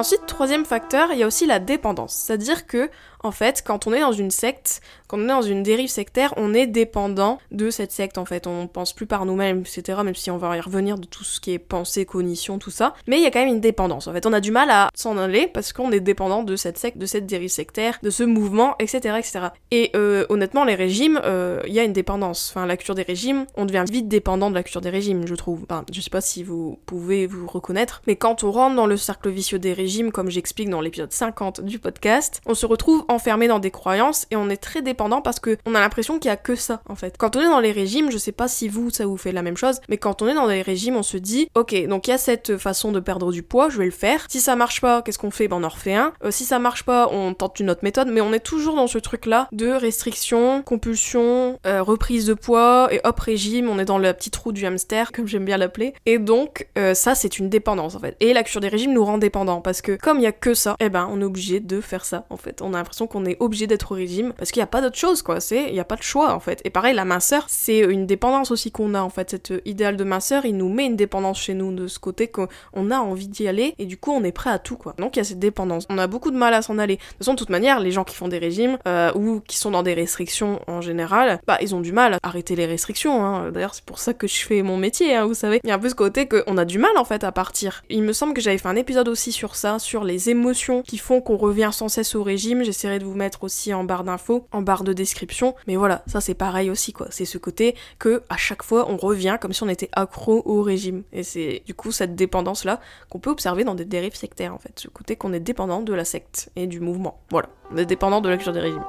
Ensuite, 0.00 0.24
troisième 0.26 0.64
facteur, 0.64 1.12
il 1.12 1.18
y 1.18 1.22
a 1.22 1.26
aussi 1.26 1.44
la 1.44 1.58
dépendance. 1.58 2.14
C'est-à-dire 2.14 2.66
que 2.66 2.88
en 3.22 3.32
fait, 3.32 3.62
quand 3.62 3.86
on 3.86 3.92
est 3.92 4.00
dans 4.00 4.12
une 4.12 4.30
secte, 4.30 4.80
quand 5.10 5.18
on 5.18 5.24
est 5.24 5.26
dans 5.26 5.42
une 5.42 5.64
dérive 5.64 5.88
sectaire, 5.88 6.32
on 6.36 6.54
est 6.54 6.68
dépendant 6.68 7.40
de 7.50 7.70
cette 7.70 7.90
secte, 7.90 8.16
en 8.16 8.24
fait. 8.24 8.46
On 8.46 8.68
pense 8.68 8.92
plus 8.92 9.06
par 9.06 9.26
nous-mêmes, 9.26 9.62
etc., 9.62 9.98
même 10.04 10.14
si 10.14 10.30
on 10.30 10.38
va 10.38 10.56
y 10.56 10.60
revenir 10.60 10.98
de 10.98 11.06
tout 11.06 11.24
ce 11.24 11.40
qui 11.40 11.52
est 11.52 11.58
pensée, 11.58 12.06
cognition, 12.06 12.60
tout 12.60 12.70
ça. 12.70 12.94
Mais 13.08 13.16
il 13.16 13.24
y 13.24 13.26
a 13.26 13.32
quand 13.32 13.40
même 13.40 13.48
une 13.48 13.60
dépendance. 13.60 14.06
En 14.06 14.12
fait, 14.12 14.24
on 14.24 14.32
a 14.32 14.38
du 14.38 14.52
mal 14.52 14.70
à 14.70 14.88
s'en 14.94 15.18
aller 15.18 15.48
parce 15.48 15.72
qu'on 15.72 15.90
est 15.90 15.98
dépendant 15.98 16.44
de 16.44 16.54
cette 16.54 16.78
secte, 16.78 16.96
de 16.96 17.06
cette 17.06 17.26
dérive 17.26 17.48
sectaire, 17.48 17.98
de 18.04 18.10
ce 18.10 18.22
mouvement, 18.22 18.76
etc., 18.78 19.16
etc. 19.18 19.48
Et 19.72 19.90
euh, 19.96 20.26
honnêtement, 20.28 20.64
les 20.64 20.76
régimes, 20.76 21.20
euh, 21.24 21.60
il 21.66 21.72
y 21.72 21.80
a 21.80 21.82
une 21.82 21.92
dépendance. 21.92 22.52
Enfin, 22.54 22.64
la 22.66 22.76
culture 22.76 22.94
des 22.94 23.02
régimes, 23.02 23.46
on 23.56 23.64
devient 23.64 23.84
vite 23.90 24.06
dépendant 24.06 24.48
de 24.48 24.54
la 24.54 24.62
culture 24.62 24.80
des 24.80 24.90
régimes, 24.90 25.26
je 25.26 25.34
trouve. 25.34 25.64
Enfin, 25.64 25.84
je 25.92 26.00
sais 26.00 26.10
pas 26.10 26.20
si 26.20 26.44
vous 26.44 26.78
pouvez 26.86 27.26
vous 27.26 27.48
reconnaître, 27.48 28.00
mais 28.06 28.14
quand 28.14 28.44
on 28.44 28.52
rentre 28.52 28.76
dans 28.76 28.86
le 28.86 28.96
cercle 28.96 29.30
vicieux 29.30 29.58
des 29.58 29.72
régimes, 29.72 30.12
comme 30.12 30.30
j'explique 30.30 30.70
dans 30.70 30.80
l'épisode 30.80 31.12
50 31.12 31.62
du 31.62 31.80
podcast, 31.80 32.40
on 32.46 32.54
se 32.54 32.64
retrouve 32.64 33.04
enfermé 33.08 33.48
dans 33.48 33.58
des 33.58 33.72
croyances 33.72 34.28
et 34.30 34.36
on 34.36 34.48
est 34.48 34.56
très 34.56 34.82
dépendant 34.82 34.99
parce 35.08 35.40
que 35.40 35.56
on 35.64 35.74
a 35.74 35.80
l'impression 35.80 36.18
qu'il 36.18 36.28
y 36.28 36.32
a 36.32 36.36
que 36.36 36.54
ça 36.54 36.82
en 36.88 36.94
fait. 36.94 37.16
Quand 37.16 37.36
on 37.36 37.40
est 37.40 37.46
dans 37.46 37.60
les 37.60 37.72
régimes, 37.72 38.10
je 38.10 38.18
sais 38.18 38.32
pas 38.32 38.48
si 38.48 38.68
vous 38.68 38.90
ça 38.90 39.06
vous 39.06 39.16
fait 39.16 39.32
la 39.32 39.42
même 39.42 39.56
chose, 39.56 39.80
mais 39.88 39.96
quand 39.96 40.20
on 40.22 40.28
est 40.28 40.34
dans 40.34 40.46
les 40.46 40.62
régimes, 40.62 40.96
on 40.96 41.02
se 41.02 41.16
dit 41.16 41.48
ok 41.54 41.86
donc 41.86 42.06
il 42.06 42.10
y 42.10 42.14
a 42.14 42.18
cette 42.18 42.58
façon 42.58 42.92
de 42.92 43.00
perdre 43.00 43.32
du 43.32 43.42
poids, 43.42 43.70
je 43.70 43.78
vais 43.78 43.86
le 43.86 43.90
faire. 43.90 44.26
Si 44.28 44.40
ça 44.40 44.56
marche 44.56 44.80
pas, 44.80 45.02
qu'est-ce 45.02 45.18
qu'on 45.18 45.30
fait? 45.30 45.48
Ben 45.48 45.56
on 45.56 45.64
en 45.64 45.68
refait 45.68 45.94
un. 45.94 46.12
Euh, 46.24 46.30
si 46.30 46.44
ça 46.44 46.58
marche 46.58 46.84
pas, 46.84 47.08
on 47.10 47.32
tente 47.32 47.60
une 47.60 47.70
autre 47.70 47.80
méthode, 47.82 48.08
mais 48.08 48.20
on 48.20 48.32
est 48.32 48.44
toujours 48.44 48.76
dans 48.76 48.86
ce 48.86 48.98
truc 48.98 49.26
là 49.26 49.48
de 49.52 49.68
restriction, 49.68 50.62
compulsion, 50.62 51.58
euh, 51.66 51.82
reprise 51.82 52.26
de 52.26 52.34
poids 52.34 52.88
et 52.92 53.00
hop 53.04 53.18
régime. 53.18 53.68
On 53.70 53.78
est 53.78 53.84
dans 53.84 53.98
le 53.98 54.12
petit 54.12 54.30
trou 54.30 54.52
du 54.52 54.66
hamster 54.66 55.12
comme 55.12 55.26
j'aime 55.26 55.44
bien 55.44 55.56
l'appeler. 55.56 55.94
Et 56.04 56.18
donc 56.18 56.68
euh, 56.76 56.94
ça 56.94 57.14
c'est 57.14 57.38
une 57.38 57.48
dépendance 57.48 57.94
en 57.94 58.00
fait. 58.00 58.16
Et 58.20 58.34
la 58.34 58.42
culture 58.42 58.60
des 58.60 58.68
régimes 58.68 58.92
nous 58.92 59.04
rend 59.04 59.18
dépendants 59.18 59.60
parce 59.60 59.80
que 59.80 59.96
comme 59.96 60.18
il 60.18 60.24
y 60.24 60.26
a 60.26 60.32
que 60.32 60.54
ça, 60.54 60.76
eh 60.80 60.88
ben 60.88 61.08
on 61.10 61.20
est 61.20 61.24
obligé 61.24 61.60
de 61.60 61.80
faire 61.80 62.04
ça 62.04 62.26
en 62.30 62.36
fait. 62.36 62.60
On 62.62 62.74
a 62.74 62.78
l'impression 62.78 63.06
qu'on 63.06 63.24
est 63.24 63.36
obligé 63.40 63.66
d'être 63.66 63.92
au 63.92 63.94
régime 63.94 64.32
parce 64.36 64.50
qu'il 64.50 64.60
n'y 64.60 64.64
a 64.64 64.66
pas 64.66 64.80
d'autre 64.90 64.98
chose 64.98 65.22
quoi, 65.22 65.40
c'est 65.40 65.68
il 65.68 65.72
n'y 65.72 65.80
a 65.80 65.84
pas 65.84 65.96
de 65.96 66.02
choix 66.02 66.34
en 66.34 66.40
fait. 66.40 66.60
Et 66.64 66.70
pareil 66.70 66.94
la 66.94 67.04
minceur, 67.04 67.44
c'est 67.48 67.78
une 67.78 68.06
dépendance 68.06 68.50
aussi 68.50 68.72
qu'on 68.72 68.94
a 68.94 69.00
en 69.00 69.08
fait, 69.08 69.30
cet 69.30 69.52
idéal 69.64 69.96
de 69.96 70.04
minceur, 70.04 70.44
il 70.44 70.56
nous 70.56 70.68
met 70.68 70.86
une 70.86 70.96
dépendance 70.96 71.40
chez 71.40 71.54
nous 71.54 71.72
de 71.72 71.86
ce 71.86 71.98
côté 71.98 72.28
qu'on 72.28 72.90
a 72.90 72.98
envie 72.98 73.28
d'y 73.28 73.46
aller 73.46 73.74
et 73.78 73.86
du 73.86 73.96
coup 73.96 74.10
on 74.10 74.24
est 74.24 74.32
prêt 74.32 74.50
à 74.50 74.58
tout 74.58 74.76
quoi. 74.76 74.94
Donc 74.98 75.16
il 75.16 75.20
y 75.20 75.22
a 75.22 75.24
cette 75.24 75.38
dépendance. 75.38 75.86
On 75.88 75.98
a 75.98 76.06
beaucoup 76.06 76.30
de 76.30 76.36
mal 76.36 76.54
à 76.54 76.62
s'en 76.62 76.78
aller. 76.78 76.96
De 76.96 77.00
toute 77.00 77.18
façon 77.18 77.34
de 77.34 77.38
toute 77.38 77.50
manière, 77.50 77.80
les 77.80 77.92
gens 77.92 78.04
qui 78.04 78.16
font 78.16 78.28
des 78.28 78.38
régimes 78.38 78.78
euh, 78.88 79.12
ou 79.14 79.40
qui 79.40 79.56
sont 79.56 79.70
dans 79.70 79.82
des 79.82 79.94
restrictions 79.94 80.60
en 80.66 80.80
général, 80.80 81.40
bah 81.46 81.58
ils 81.60 81.74
ont 81.74 81.80
du 81.80 81.92
mal 81.92 82.14
à 82.14 82.18
arrêter 82.22 82.56
les 82.56 82.66
restrictions. 82.66 83.24
Hein. 83.24 83.52
D'ailleurs 83.52 83.74
c'est 83.74 83.84
pour 83.84 84.00
ça 84.00 84.12
que 84.12 84.26
je 84.26 84.44
fais 84.44 84.62
mon 84.62 84.76
métier, 84.76 85.14
hein, 85.14 85.26
vous 85.26 85.34
savez. 85.34 85.60
Il 85.62 85.68
y 85.68 85.72
a 85.72 85.76
un 85.76 85.78
peu 85.78 85.88
ce 85.88 85.94
côté 85.94 86.26
qu'on 86.26 86.56
a 86.56 86.64
du 86.64 86.78
mal 86.78 86.96
en 86.96 87.04
fait 87.04 87.22
à 87.22 87.30
partir. 87.30 87.82
Il 87.88 88.02
me 88.02 88.12
semble 88.12 88.34
que 88.34 88.40
j'avais 88.40 88.58
fait 88.58 88.68
un 88.68 88.76
épisode 88.76 89.08
aussi 89.08 89.30
sur 89.32 89.54
ça, 89.54 89.78
sur 89.78 90.04
les 90.04 90.30
émotions 90.30 90.82
qui 90.82 90.98
font 90.98 91.20
qu'on 91.20 91.36
revient 91.36 91.70
sans 91.72 91.88
cesse 91.88 92.14
au 92.14 92.22
régime. 92.22 92.64
J'essaierai 92.64 92.98
de 92.98 93.04
vous 93.04 93.14
mettre 93.14 93.44
aussi 93.44 93.72
en 93.72 93.84
barre 93.84 94.04
d'infos, 94.04 94.46
en 94.52 94.62
barre 94.62 94.79
de 94.84 94.92
description. 94.92 95.54
Mais 95.66 95.76
voilà, 95.76 96.02
ça 96.06 96.20
c'est 96.20 96.34
pareil 96.34 96.70
aussi 96.70 96.92
quoi. 96.92 97.08
C'est 97.10 97.24
ce 97.24 97.38
côté 97.38 97.74
que 97.98 98.22
à 98.28 98.36
chaque 98.36 98.62
fois 98.62 98.88
on 98.88 98.96
revient 98.96 99.38
comme 99.40 99.52
si 99.52 99.62
on 99.62 99.68
était 99.68 99.90
accro 99.92 100.42
au 100.44 100.62
régime. 100.62 101.02
Et 101.12 101.22
c'est 101.22 101.62
du 101.66 101.74
coup 101.74 101.92
cette 101.92 102.14
dépendance 102.14 102.64
là 102.64 102.80
qu'on 103.08 103.18
peut 103.18 103.30
observer 103.30 103.64
dans 103.64 103.74
des 103.74 103.84
dérives 103.84 104.16
sectaires 104.16 104.54
en 104.54 104.58
fait. 104.58 104.72
Ce 104.76 104.88
côté 104.88 105.16
qu'on 105.16 105.32
est 105.32 105.40
dépendant 105.40 105.82
de 105.82 105.94
la 105.94 106.04
secte 106.04 106.50
et 106.56 106.66
du 106.66 106.80
mouvement. 106.80 107.20
Voilà, 107.30 107.48
on 107.72 107.76
est 107.76 107.86
dépendant 107.86 108.20
de 108.20 108.28
la 108.28 108.36
culture 108.36 108.52
des 108.52 108.60
régimes. 108.60 108.84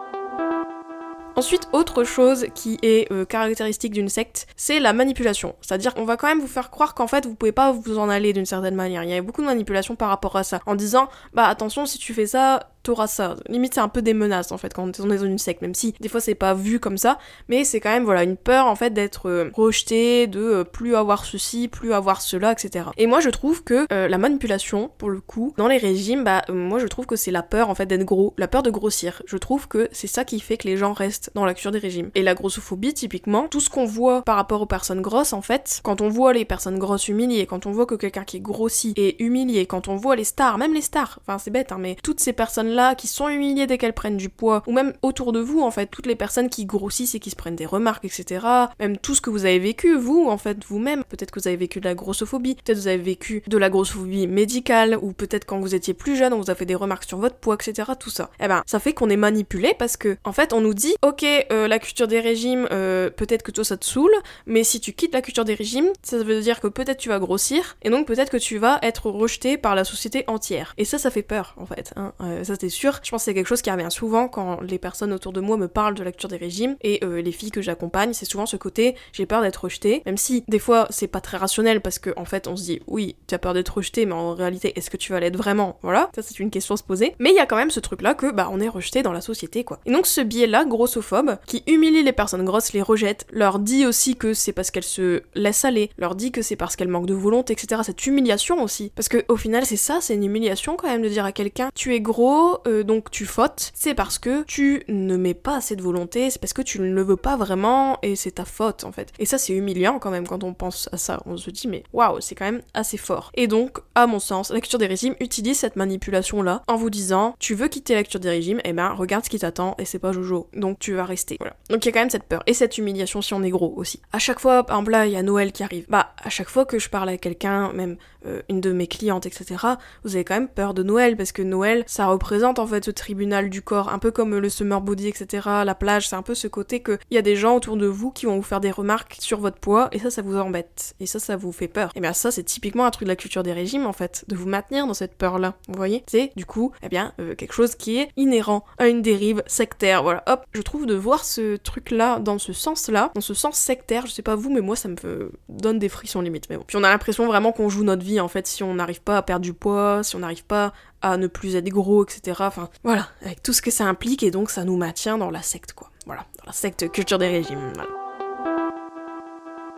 Ensuite, 1.37 1.69
autre 1.71 2.03
chose 2.03 2.45
qui 2.53 2.77
est 2.81 3.09
euh, 3.11 3.23
caractéristique 3.23 3.93
d'une 3.93 4.09
secte, 4.09 4.47
c'est 4.57 4.79
la 4.79 4.91
manipulation. 4.91 5.55
C'est-à-dire 5.61 5.93
qu'on 5.93 6.03
va 6.03 6.17
quand 6.17 6.27
même 6.27 6.41
vous 6.41 6.47
faire 6.47 6.69
croire 6.69 6.93
qu'en 6.93 7.07
fait 7.07 7.25
vous 7.25 7.35
pouvez 7.35 7.53
pas 7.53 7.71
vous 7.71 7.97
en 7.97 8.09
aller 8.09 8.33
d'une 8.33 8.45
certaine 8.45 8.75
manière. 8.75 9.03
Il 9.03 9.09
y 9.09 9.13
a 9.13 9.21
beaucoup 9.21 9.41
de 9.41 9.45
manipulation 9.45 9.95
par 9.95 10.09
rapport 10.09 10.35
à 10.35 10.43
ça. 10.43 10.59
En 10.65 10.75
disant, 10.75 11.07
bah 11.33 11.45
attention, 11.45 11.85
si 11.85 11.97
tu 11.97 12.13
fais 12.13 12.27
ça, 12.27 12.71
t'auras 12.83 13.07
ça. 13.07 13.35
Limite, 13.47 13.75
c'est 13.75 13.79
un 13.79 13.87
peu 13.87 14.01
des 14.01 14.13
menaces 14.13 14.51
en 14.51 14.57
fait 14.57 14.73
quand 14.73 14.83
on 14.99 15.09
est 15.09 15.17
dans 15.17 15.25
une 15.25 15.37
secte, 15.37 15.61
même 15.61 15.75
si 15.75 15.93
des 15.99 16.09
fois 16.09 16.21
c'est 16.21 16.35
pas 16.35 16.53
vu 16.53 16.79
comme 16.79 16.97
ça, 16.97 17.19
mais 17.47 17.63
c'est 17.63 17.79
quand 17.79 17.89
même 17.89 18.03
voilà 18.03 18.23
une 18.23 18.37
peur 18.37 18.67
en 18.67 18.75
fait 18.75 18.91
d'être 18.91 19.29
euh, 19.29 19.51
rejeté, 19.53 20.27
de 20.27 20.39
euh, 20.39 20.63
plus 20.63 20.95
avoir 20.95 21.25
ceci, 21.25 21.67
plus 21.67 21.93
avoir 21.93 22.21
cela, 22.21 22.51
etc. 22.51 22.85
Et 22.97 23.07
moi 23.07 23.19
je 23.19 23.29
trouve 23.29 23.63
que 23.63 23.85
euh, 23.91 24.07
la 24.07 24.17
manipulation, 24.17 24.91
pour 24.97 25.09
le 25.09 25.21
coup, 25.21 25.53
dans 25.57 25.67
les 25.67 25.77
régimes, 25.77 26.23
bah 26.23 26.41
moi 26.49 26.79
je 26.79 26.87
trouve 26.87 27.05
que 27.05 27.15
c'est 27.15 27.31
la 27.31 27.43
peur 27.43 27.69
en 27.69 27.75
fait 27.75 27.85
d'être 27.85 28.05
gros, 28.05 28.33
la 28.37 28.47
peur 28.47 28.63
de 28.63 28.69
grossir. 28.69 29.21
Je 29.25 29.37
trouve 29.37 29.67
que 29.67 29.89
c'est 29.91 30.07
ça 30.07 30.25
qui 30.25 30.39
fait 30.39 30.57
que 30.57 30.67
les 30.67 30.77
gens 30.77 30.93
restent 30.93 31.31
dans 31.35 31.45
la 31.45 31.53
culture 31.53 31.71
des 31.71 31.79
régimes. 31.79 32.09
Et 32.15 32.23
la 32.23 32.33
grossophobie, 32.33 32.93
typiquement, 32.93 33.47
tout 33.47 33.59
ce 33.59 33.69
qu'on 33.69 33.85
voit 33.85 34.21
par 34.23 34.35
rapport 34.35 34.61
aux 34.61 34.65
personnes 34.65 35.01
grosses, 35.01 35.33
en 35.33 35.41
fait, 35.41 35.81
quand 35.83 36.01
on 36.01 36.09
voit 36.09 36.33
les 36.33 36.45
personnes 36.45 36.79
grosses 36.79 37.07
humiliées, 37.07 37.45
quand 37.45 37.65
on 37.65 37.71
voit 37.71 37.85
que 37.85 37.95
quelqu'un 37.95 38.23
qui 38.23 38.37
est 38.37 38.41
grossi 38.41 38.93
est 38.97 39.19
humilié, 39.19 39.65
quand 39.65 39.87
on 39.87 39.95
voit 39.95 40.15
les 40.15 40.23
stars, 40.23 40.57
même 40.57 40.73
les 40.73 40.81
stars, 40.81 41.19
enfin 41.21 41.37
c'est 41.37 41.51
bête, 41.51 41.71
hein, 41.71 41.77
mais 41.79 41.95
toutes 42.03 42.19
ces 42.19 42.33
personnes 42.33 42.70
là 42.71 42.95
qui 42.95 43.07
sont 43.07 43.29
humiliées 43.29 43.67
dès 43.67 43.77
qu'elles 43.77 43.93
prennent 43.93 44.17
du 44.17 44.29
poids, 44.29 44.63
ou 44.67 44.71
même 44.71 44.93
autour 45.01 45.31
de 45.31 45.39
vous 45.39 45.61
en 45.61 45.71
fait, 45.71 45.87
toutes 45.87 46.05
les 46.05 46.15
personnes 46.15 46.49
qui 46.49 46.65
grossissent 46.65 47.15
et 47.15 47.19
qui 47.19 47.29
se 47.29 47.35
prennent 47.35 47.55
des 47.55 47.65
remarques, 47.65 48.05
etc. 48.05 48.45
Même 48.79 48.97
tout 48.97 49.15
ce 49.15 49.21
que 49.21 49.29
vous 49.29 49.45
avez 49.45 49.59
vécu, 49.59 49.95
vous 49.95 50.27
en 50.29 50.37
fait, 50.37 50.63
vous-même. 50.65 51.03
Peut-être 51.05 51.31
que 51.31 51.39
vous 51.39 51.47
avez 51.47 51.57
vécu 51.57 51.79
de 51.79 51.85
la 51.85 51.95
grossophobie, 51.95 52.55
peut-être 52.55 52.77
que 52.77 52.81
vous 52.81 52.87
avez 52.87 52.97
vécu 52.97 53.43
de 53.47 53.57
la 53.57 53.69
grossophobie 53.69 54.27
médicale, 54.27 54.97
ou 55.01 55.13
peut-être 55.13 55.45
quand 55.45 55.59
vous 55.59 55.75
étiez 55.75 55.93
plus 55.93 56.15
jeune, 56.15 56.33
on 56.33 56.39
vous 56.39 56.51
a 56.51 56.55
fait 56.55 56.65
des 56.65 56.75
remarques 56.75 57.05
sur 57.05 57.17
votre 57.17 57.35
poids, 57.35 57.55
etc. 57.55 57.91
Tout 57.99 58.09
ça. 58.09 58.29
Eh 58.39 58.47
ben, 58.47 58.63
ça 58.65 58.79
fait 58.79 58.93
qu'on 58.93 59.09
est 59.09 59.17
manipulé 59.17 59.73
parce 59.77 59.97
que, 59.97 60.17
en 60.23 60.33
fait, 60.33 60.53
on 60.53 60.61
nous 60.61 60.73
dit, 60.73 60.95
ok, 61.01 61.23
euh, 61.23 61.67
la 61.67 61.79
culture 61.79 62.07
des 62.07 62.19
régimes, 62.19 62.67
euh, 62.71 63.09
peut-être 63.09 63.43
que 63.43 63.51
toi 63.51 63.63
ça 63.63 63.77
te 63.77 63.85
saoule, 63.85 64.13
mais 64.45 64.63
si 64.63 64.79
tu 64.79 64.93
quittes 64.93 65.13
la 65.13 65.21
culture 65.21 65.45
des 65.45 65.53
régimes, 65.53 65.89
ça 66.03 66.17
veut 66.17 66.41
dire 66.41 66.59
que 66.59 66.67
peut-être 66.67 66.97
tu 66.97 67.09
vas 67.09 67.19
grossir, 67.19 67.77
et 67.81 67.89
donc 67.89 68.07
peut-être 68.07 68.31
que 68.31 68.37
tu 68.37 68.57
vas 68.57 68.79
être 68.81 69.09
rejeté 69.09 69.57
par 69.57 69.75
la 69.75 69.83
société 69.83 70.23
entière. 70.27 70.73
Et 70.77 70.85
ça, 70.85 70.97
ça 70.97 71.11
fait 71.11 71.21
peur, 71.21 71.55
en 71.57 71.65
fait. 71.65 71.93
Hein. 71.95 72.13
Euh, 72.21 72.43
ça, 72.43 72.55
c'est 72.61 72.69
sûr. 72.69 72.99
Je 73.01 73.09
pense 73.09 73.21
que 73.21 73.25
c'est 73.25 73.33
quelque 73.33 73.47
chose 73.47 73.63
qui 73.63 73.71
revient 73.71 73.89
souvent 73.89 74.27
quand 74.27 74.61
les 74.61 74.77
personnes 74.77 75.13
autour 75.13 75.33
de 75.33 75.41
moi 75.41 75.57
me 75.57 75.67
parlent 75.67 75.95
de 75.95 76.03
la 76.03 76.11
culture 76.11 76.29
des 76.29 76.37
régimes 76.37 76.75
et 76.81 77.03
euh, 77.03 77.19
les 77.19 77.31
filles 77.31 77.49
que 77.49 77.61
j'accompagne, 77.61 78.13
c'est 78.13 78.25
souvent 78.25 78.45
ce 78.45 78.55
côté 78.55 78.95
j'ai 79.13 79.25
peur 79.25 79.41
d'être 79.41 79.63
rejetée, 79.63 80.03
même 80.05 80.17
si 80.17 80.43
des 80.47 80.59
fois 80.59 80.85
c'est 80.91 81.07
pas 81.07 81.21
très 81.21 81.37
rationnel 81.37 81.81
parce 81.81 81.97
qu'en 81.97 82.21
en 82.21 82.25
fait 82.25 82.47
on 82.47 82.55
se 82.55 82.63
dit 82.63 82.79
oui, 82.85 83.15
tu 83.25 83.33
as 83.33 83.39
peur 83.39 83.55
d'être 83.55 83.75
rejetée, 83.77 84.05
mais 84.05 84.13
en 84.13 84.35
réalité 84.35 84.77
est-ce 84.77 84.91
que 84.91 84.97
tu 84.97 85.11
vas 85.11 85.19
l'être 85.19 85.37
vraiment? 85.37 85.79
Voilà, 85.81 86.11
ça 86.15 86.21
c'est 86.21 86.39
une 86.39 86.51
question 86.51 86.75
à 86.75 86.77
se 86.77 86.83
poser. 86.83 87.15
Mais 87.17 87.31
il 87.31 87.35
y 87.35 87.39
a 87.39 87.47
quand 87.47 87.55
même 87.55 87.71
ce 87.71 87.79
truc 87.79 88.03
là 88.03 88.13
que 88.13 88.31
bah 88.31 88.49
on 88.51 88.59
est 88.59 88.69
rejeté 88.69 89.01
dans 89.01 89.13
la 89.13 89.21
société 89.21 89.63
quoi. 89.63 89.79
Et 89.87 89.91
donc 89.91 90.05
ce 90.05 90.21
biais 90.21 90.45
là, 90.45 90.63
grossophobe, 90.63 91.37
qui 91.47 91.63
humilie 91.65 92.03
les 92.03 92.13
personnes 92.13 92.45
grosses, 92.45 92.73
les 92.73 92.83
rejette, 92.83 93.25
leur 93.31 93.57
dit 93.57 93.87
aussi 93.87 94.15
que 94.15 94.35
c'est 94.35 94.53
parce 94.53 94.69
qu'elles 94.69 94.83
se 94.83 95.23
laissent 95.33 95.65
aller, 95.65 95.89
leur 95.97 96.13
dit 96.13 96.31
que 96.31 96.43
c'est 96.43 96.55
parce 96.55 96.75
qu'elles 96.75 96.89
manquent 96.89 97.07
de 97.07 97.15
volonté, 97.15 97.53
etc. 97.53 97.81
Cette 97.83 98.05
humiliation 98.05 98.61
aussi. 98.61 98.91
Parce 98.95 99.09
que 99.09 99.25
au 99.29 99.35
final 99.35 99.65
c'est 99.65 99.77
ça, 99.77 99.97
c'est 99.99 100.13
une 100.13 100.25
humiliation 100.25 100.75
quand 100.75 100.87
même 100.87 101.01
de 101.01 101.09
dire 101.09 101.25
à 101.25 101.31
quelqu'un 101.31 101.71
tu 101.73 101.95
es 101.95 102.01
gros, 102.01 102.50
euh, 102.67 102.83
donc 102.83 103.11
tu 103.11 103.25
faute, 103.25 103.71
c'est 103.73 103.93
parce 103.93 104.19
que 104.19 104.43
tu 104.43 104.83
ne 104.87 105.17
mets 105.17 105.33
pas 105.33 105.57
assez 105.57 105.75
de 105.75 105.81
volonté, 105.81 106.29
c'est 106.29 106.39
parce 106.39 106.53
que 106.53 106.61
tu 106.61 106.79
ne 106.79 106.93
le 106.93 107.01
veux 107.01 107.17
pas 107.17 107.37
vraiment 107.37 107.97
et 108.01 108.15
c'est 108.15 108.31
ta 108.31 108.45
faute 108.45 108.83
en 108.83 108.91
fait. 108.91 109.11
Et 109.19 109.25
ça 109.25 109.37
c'est 109.37 109.53
humiliant 109.53 109.99
quand 109.99 110.11
même 110.11 110.27
quand 110.27 110.43
on 110.43 110.53
pense 110.53 110.89
à 110.91 110.97
ça. 110.97 111.21
On 111.25 111.37
se 111.37 111.49
dit 111.49 111.67
mais 111.67 111.83
waouh, 111.93 112.21
c'est 112.21 112.35
quand 112.35 112.45
même 112.45 112.61
assez 112.73 112.97
fort. 112.97 113.31
Et 113.35 113.47
donc, 113.47 113.79
à 113.95 114.07
mon 114.07 114.19
sens, 114.19 114.51
la 114.51 114.59
culture 114.59 114.79
des 114.79 114.87
régimes 114.87 115.15
utilise 115.19 115.59
cette 115.59 115.75
manipulation 115.75 116.41
là 116.41 116.63
en 116.67 116.75
vous 116.75 116.89
disant 116.89 117.35
tu 117.39 117.55
veux 117.55 117.67
quitter 117.67 117.95
la 117.95 118.03
culture 118.03 118.19
des 118.19 118.29
régimes, 118.29 118.59
et 118.59 118.69
eh 118.69 118.73
ben 118.73 118.89
regarde 118.89 119.25
ce 119.25 119.29
qui 119.29 119.39
t'attend 119.39 119.75
et 119.77 119.85
c'est 119.85 119.99
pas 119.99 120.11
Jojo. 120.11 120.47
Donc 120.53 120.79
tu 120.79 120.93
vas 120.93 121.05
rester. 121.05 121.37
Voilà. 121.39 121.55
Donc 121.69 121.85
il 121.85 121.87
y 121.87 121.89
a 121.89 121.91
quand 121.91 121.99
même 121.99 122.09
cette 122.09 122.23
peur 122.23 122.43
et 122.47 122.53
cette 122.53 122.77
humiliation 122.77 123.21
si 123.21 123.33
on 123.33 123.43
est 123.43 123.49
gros 123.49 123.73
aussi. 123.75 124.01
À 124.11 124.19
chaque 124.19 124.39
fois, 124.39 124.63
par 124.63 124.77
exemple 124.77 124.91
là, 124.91 125.05
il 125.05 125.13
y 125.13 125.17
a 125.17 125.23
Noël 125.23 125.51
qui 125.51 125.63
arrive. 125.63 125.85
Bah 125.89 126.13
à 126.23 126.29
chaque 126.29 126.49
fois 126.49 126.65
que 126.65 126.79
je 126.79 126.89
parle 126.89 127.09
à 127.09 127.17
quelqu'un, 127.17 127.71
même 127.73 127.97
euh, 128.25 128.41
une 128.49 128.61
de 128.61 128.71
mes 128.71 128.87
clientes, 128.87 129.25
etc., 129.25 129.65
vous 130.03 130.15
avez 130.15 130.23
quand 130.23 130.35
même 130.35 130.47
peur 130.47 130.73
de 130.73 130.83
Noël, 130.83 131.17
parce 131.17 131.31
que 131.31 131.41
Noël, 131.41 131.83
ça 131.87 132.07
représente 132.07 132.59
en 132.59 132.67
fait 132.67 132.85
ce 132.85 132.91
tribunal 132.91 133.49
du 133.49 133.61
corps, 133.61 133.89
un 133.89 133.99
peu 133.99 134.11
comme 134.11 134.37
le 134.37 134.49
summer 134.49 134.81
body, 134.81 135.07
etc., 135.07 135.47
la 135.65 135.75
plage, 135.75 136.09
c'est 136.09 136.15
un 136.15 136.21
peu 136.21 136.35
ce 136.35 136.47
côté 136.47 136.83
qu'il 136.83 136.97
y 137.11 137.17
a 137.17 137.21
des 137.21 137.35
gens 137.35 137.55
autour 137.55 137.77
de 137.77 137.87
vous 137.87 138.11
qui 138.11 138.25
vont 138.25 138.35
vous 138.35 138.41
faire 138.41 138.61
des 138.61 138.71
remarques 138.71 139.17
sur 139.19 139.39
votre 139.39 139.57
poids, 139.57 139.89
et 139.91 139.99
ça, 139.99 140.09
ça 140.09 140.21
vous 140.21 140.37
embête, 140.37 140.93
et 140.99 141.05
ça, 141.05 141.19
ça 141.19 141.35
vous 141.35 141.51
fait 141.51 141.67
peur. 141.67 141.91
Et 141.95 142.01
bien 142.01 142.13
ça, 142.13 142.31
c'est 142.31 142.43
typiquement 142.43 142.85
un 142.85 142.91
truc 142.91 143.05
de 143.05 143.11
la 143.11 143.15
culture 143.15 143.43
des 143.43 143.53
régimes, 143.53 143.85
en 143.85 143.93
fait, 143.93 144.25
de 144.27 144.35
vous 144.35 144.47
maintenir 144.47 144.87
dans 144.87 144.93
cette 144.93 145.15
peur-là, 145.15 145.55
vous 145.67 145.75
voyez 145.75 146.03
C'est, 146.07 146.31
du 146.35 146.45
coup, 146.45 146.71
eh 146.83 146.89
bien, 146.89 147.13
euh, 147.19 147.35
quelque 147.35 147.53
chose 147.53 147.75
qui 147.75 147.97
est 147.97 148.09
inhérent 148.17 148.65
à 148.77 148.87
une 148.87 149.01
dérive 149.01 149.43
sectaire, 149.47 150.03
voilà, 150.03 150.23
hop, 150.27 150.45
je 150.53 150.61
trouve 150.61 150.85
de 150.85 150.95
voir 150.95 151.25
ce 151.25 151.57
truc-là 151.57 152.19
dans 152.19 152.37
ce 152.37 152.53
sens-là, 152.53 153.11
dans 153.15 153.21
ce 153.21 153.33
sens 153.33 153.57
sectaire, 153.57 154.05
je 154.05 154.11
sais 154.11 154.21
pas 154.21 154.35
vous, 154.35 154.51
mais 154.51 154.61
moi, 154.61 154.75
ça 154.75 154.89
me 154.89 155.31
donne 155.49 155.79
des 155.79 155.89
frictions 155.89 156.21
limite, 156.21 156.49
mais 156.49 156.57
bon. 156.57 156.63
Puis 156.65 156.77
on 156.77 156.83
a 156.83 156.89
l'impression 156.89 157.25
vraiment 157.25 157.51
qu'on 157.51 157.69
joue 157.69 157.83
notre 157.83 158.03
vie, 158.03 158.10
en 158.19 158.27
fait, 158.27 158.47
si 158.47 158.63
on 158.63 158.75
n'arrive 158.75 159.01
pas 159.01 159.17
à 159.17 159.21
perdre 159.21 159.43
du 159.43 159.53
poids, 159.53 160.03
si 160.03 160.15
on 160.15 160.19
n'arrive 160.19 160.45
pas 160.45 160.73
à 161.01 161.17
ne 161.17 161.27
plus 161.27 161.55
être 161.55 161.69
gros, 161.69 162.03
etc. 162.03 162.37
Enfin, 162.41 162.69
voilà, 162.83 163.07
avec 163.23 163.41
tout 163.41 163.53
ce 163.53 163.61
que 163.61 163.71
ça 163.71 163.85
implique, 163.85 164.23
et 164.23 164.31
donc 164.31 164.49
ça 164.49 164.63
nous 164.63 164.77
maintient 164.77 165.17
dans 165.17 165.31
la 165.31 165.41
secte, 165.41 165.73
quoi. 165.73 165.89
Voilà, 166.05 166.25
dans 166.39 166.45
la 166.47 166.53
secte 166.53 166.91
culture 166.91 167.17
des 167.17 167.29
régimes. 167.29 167.73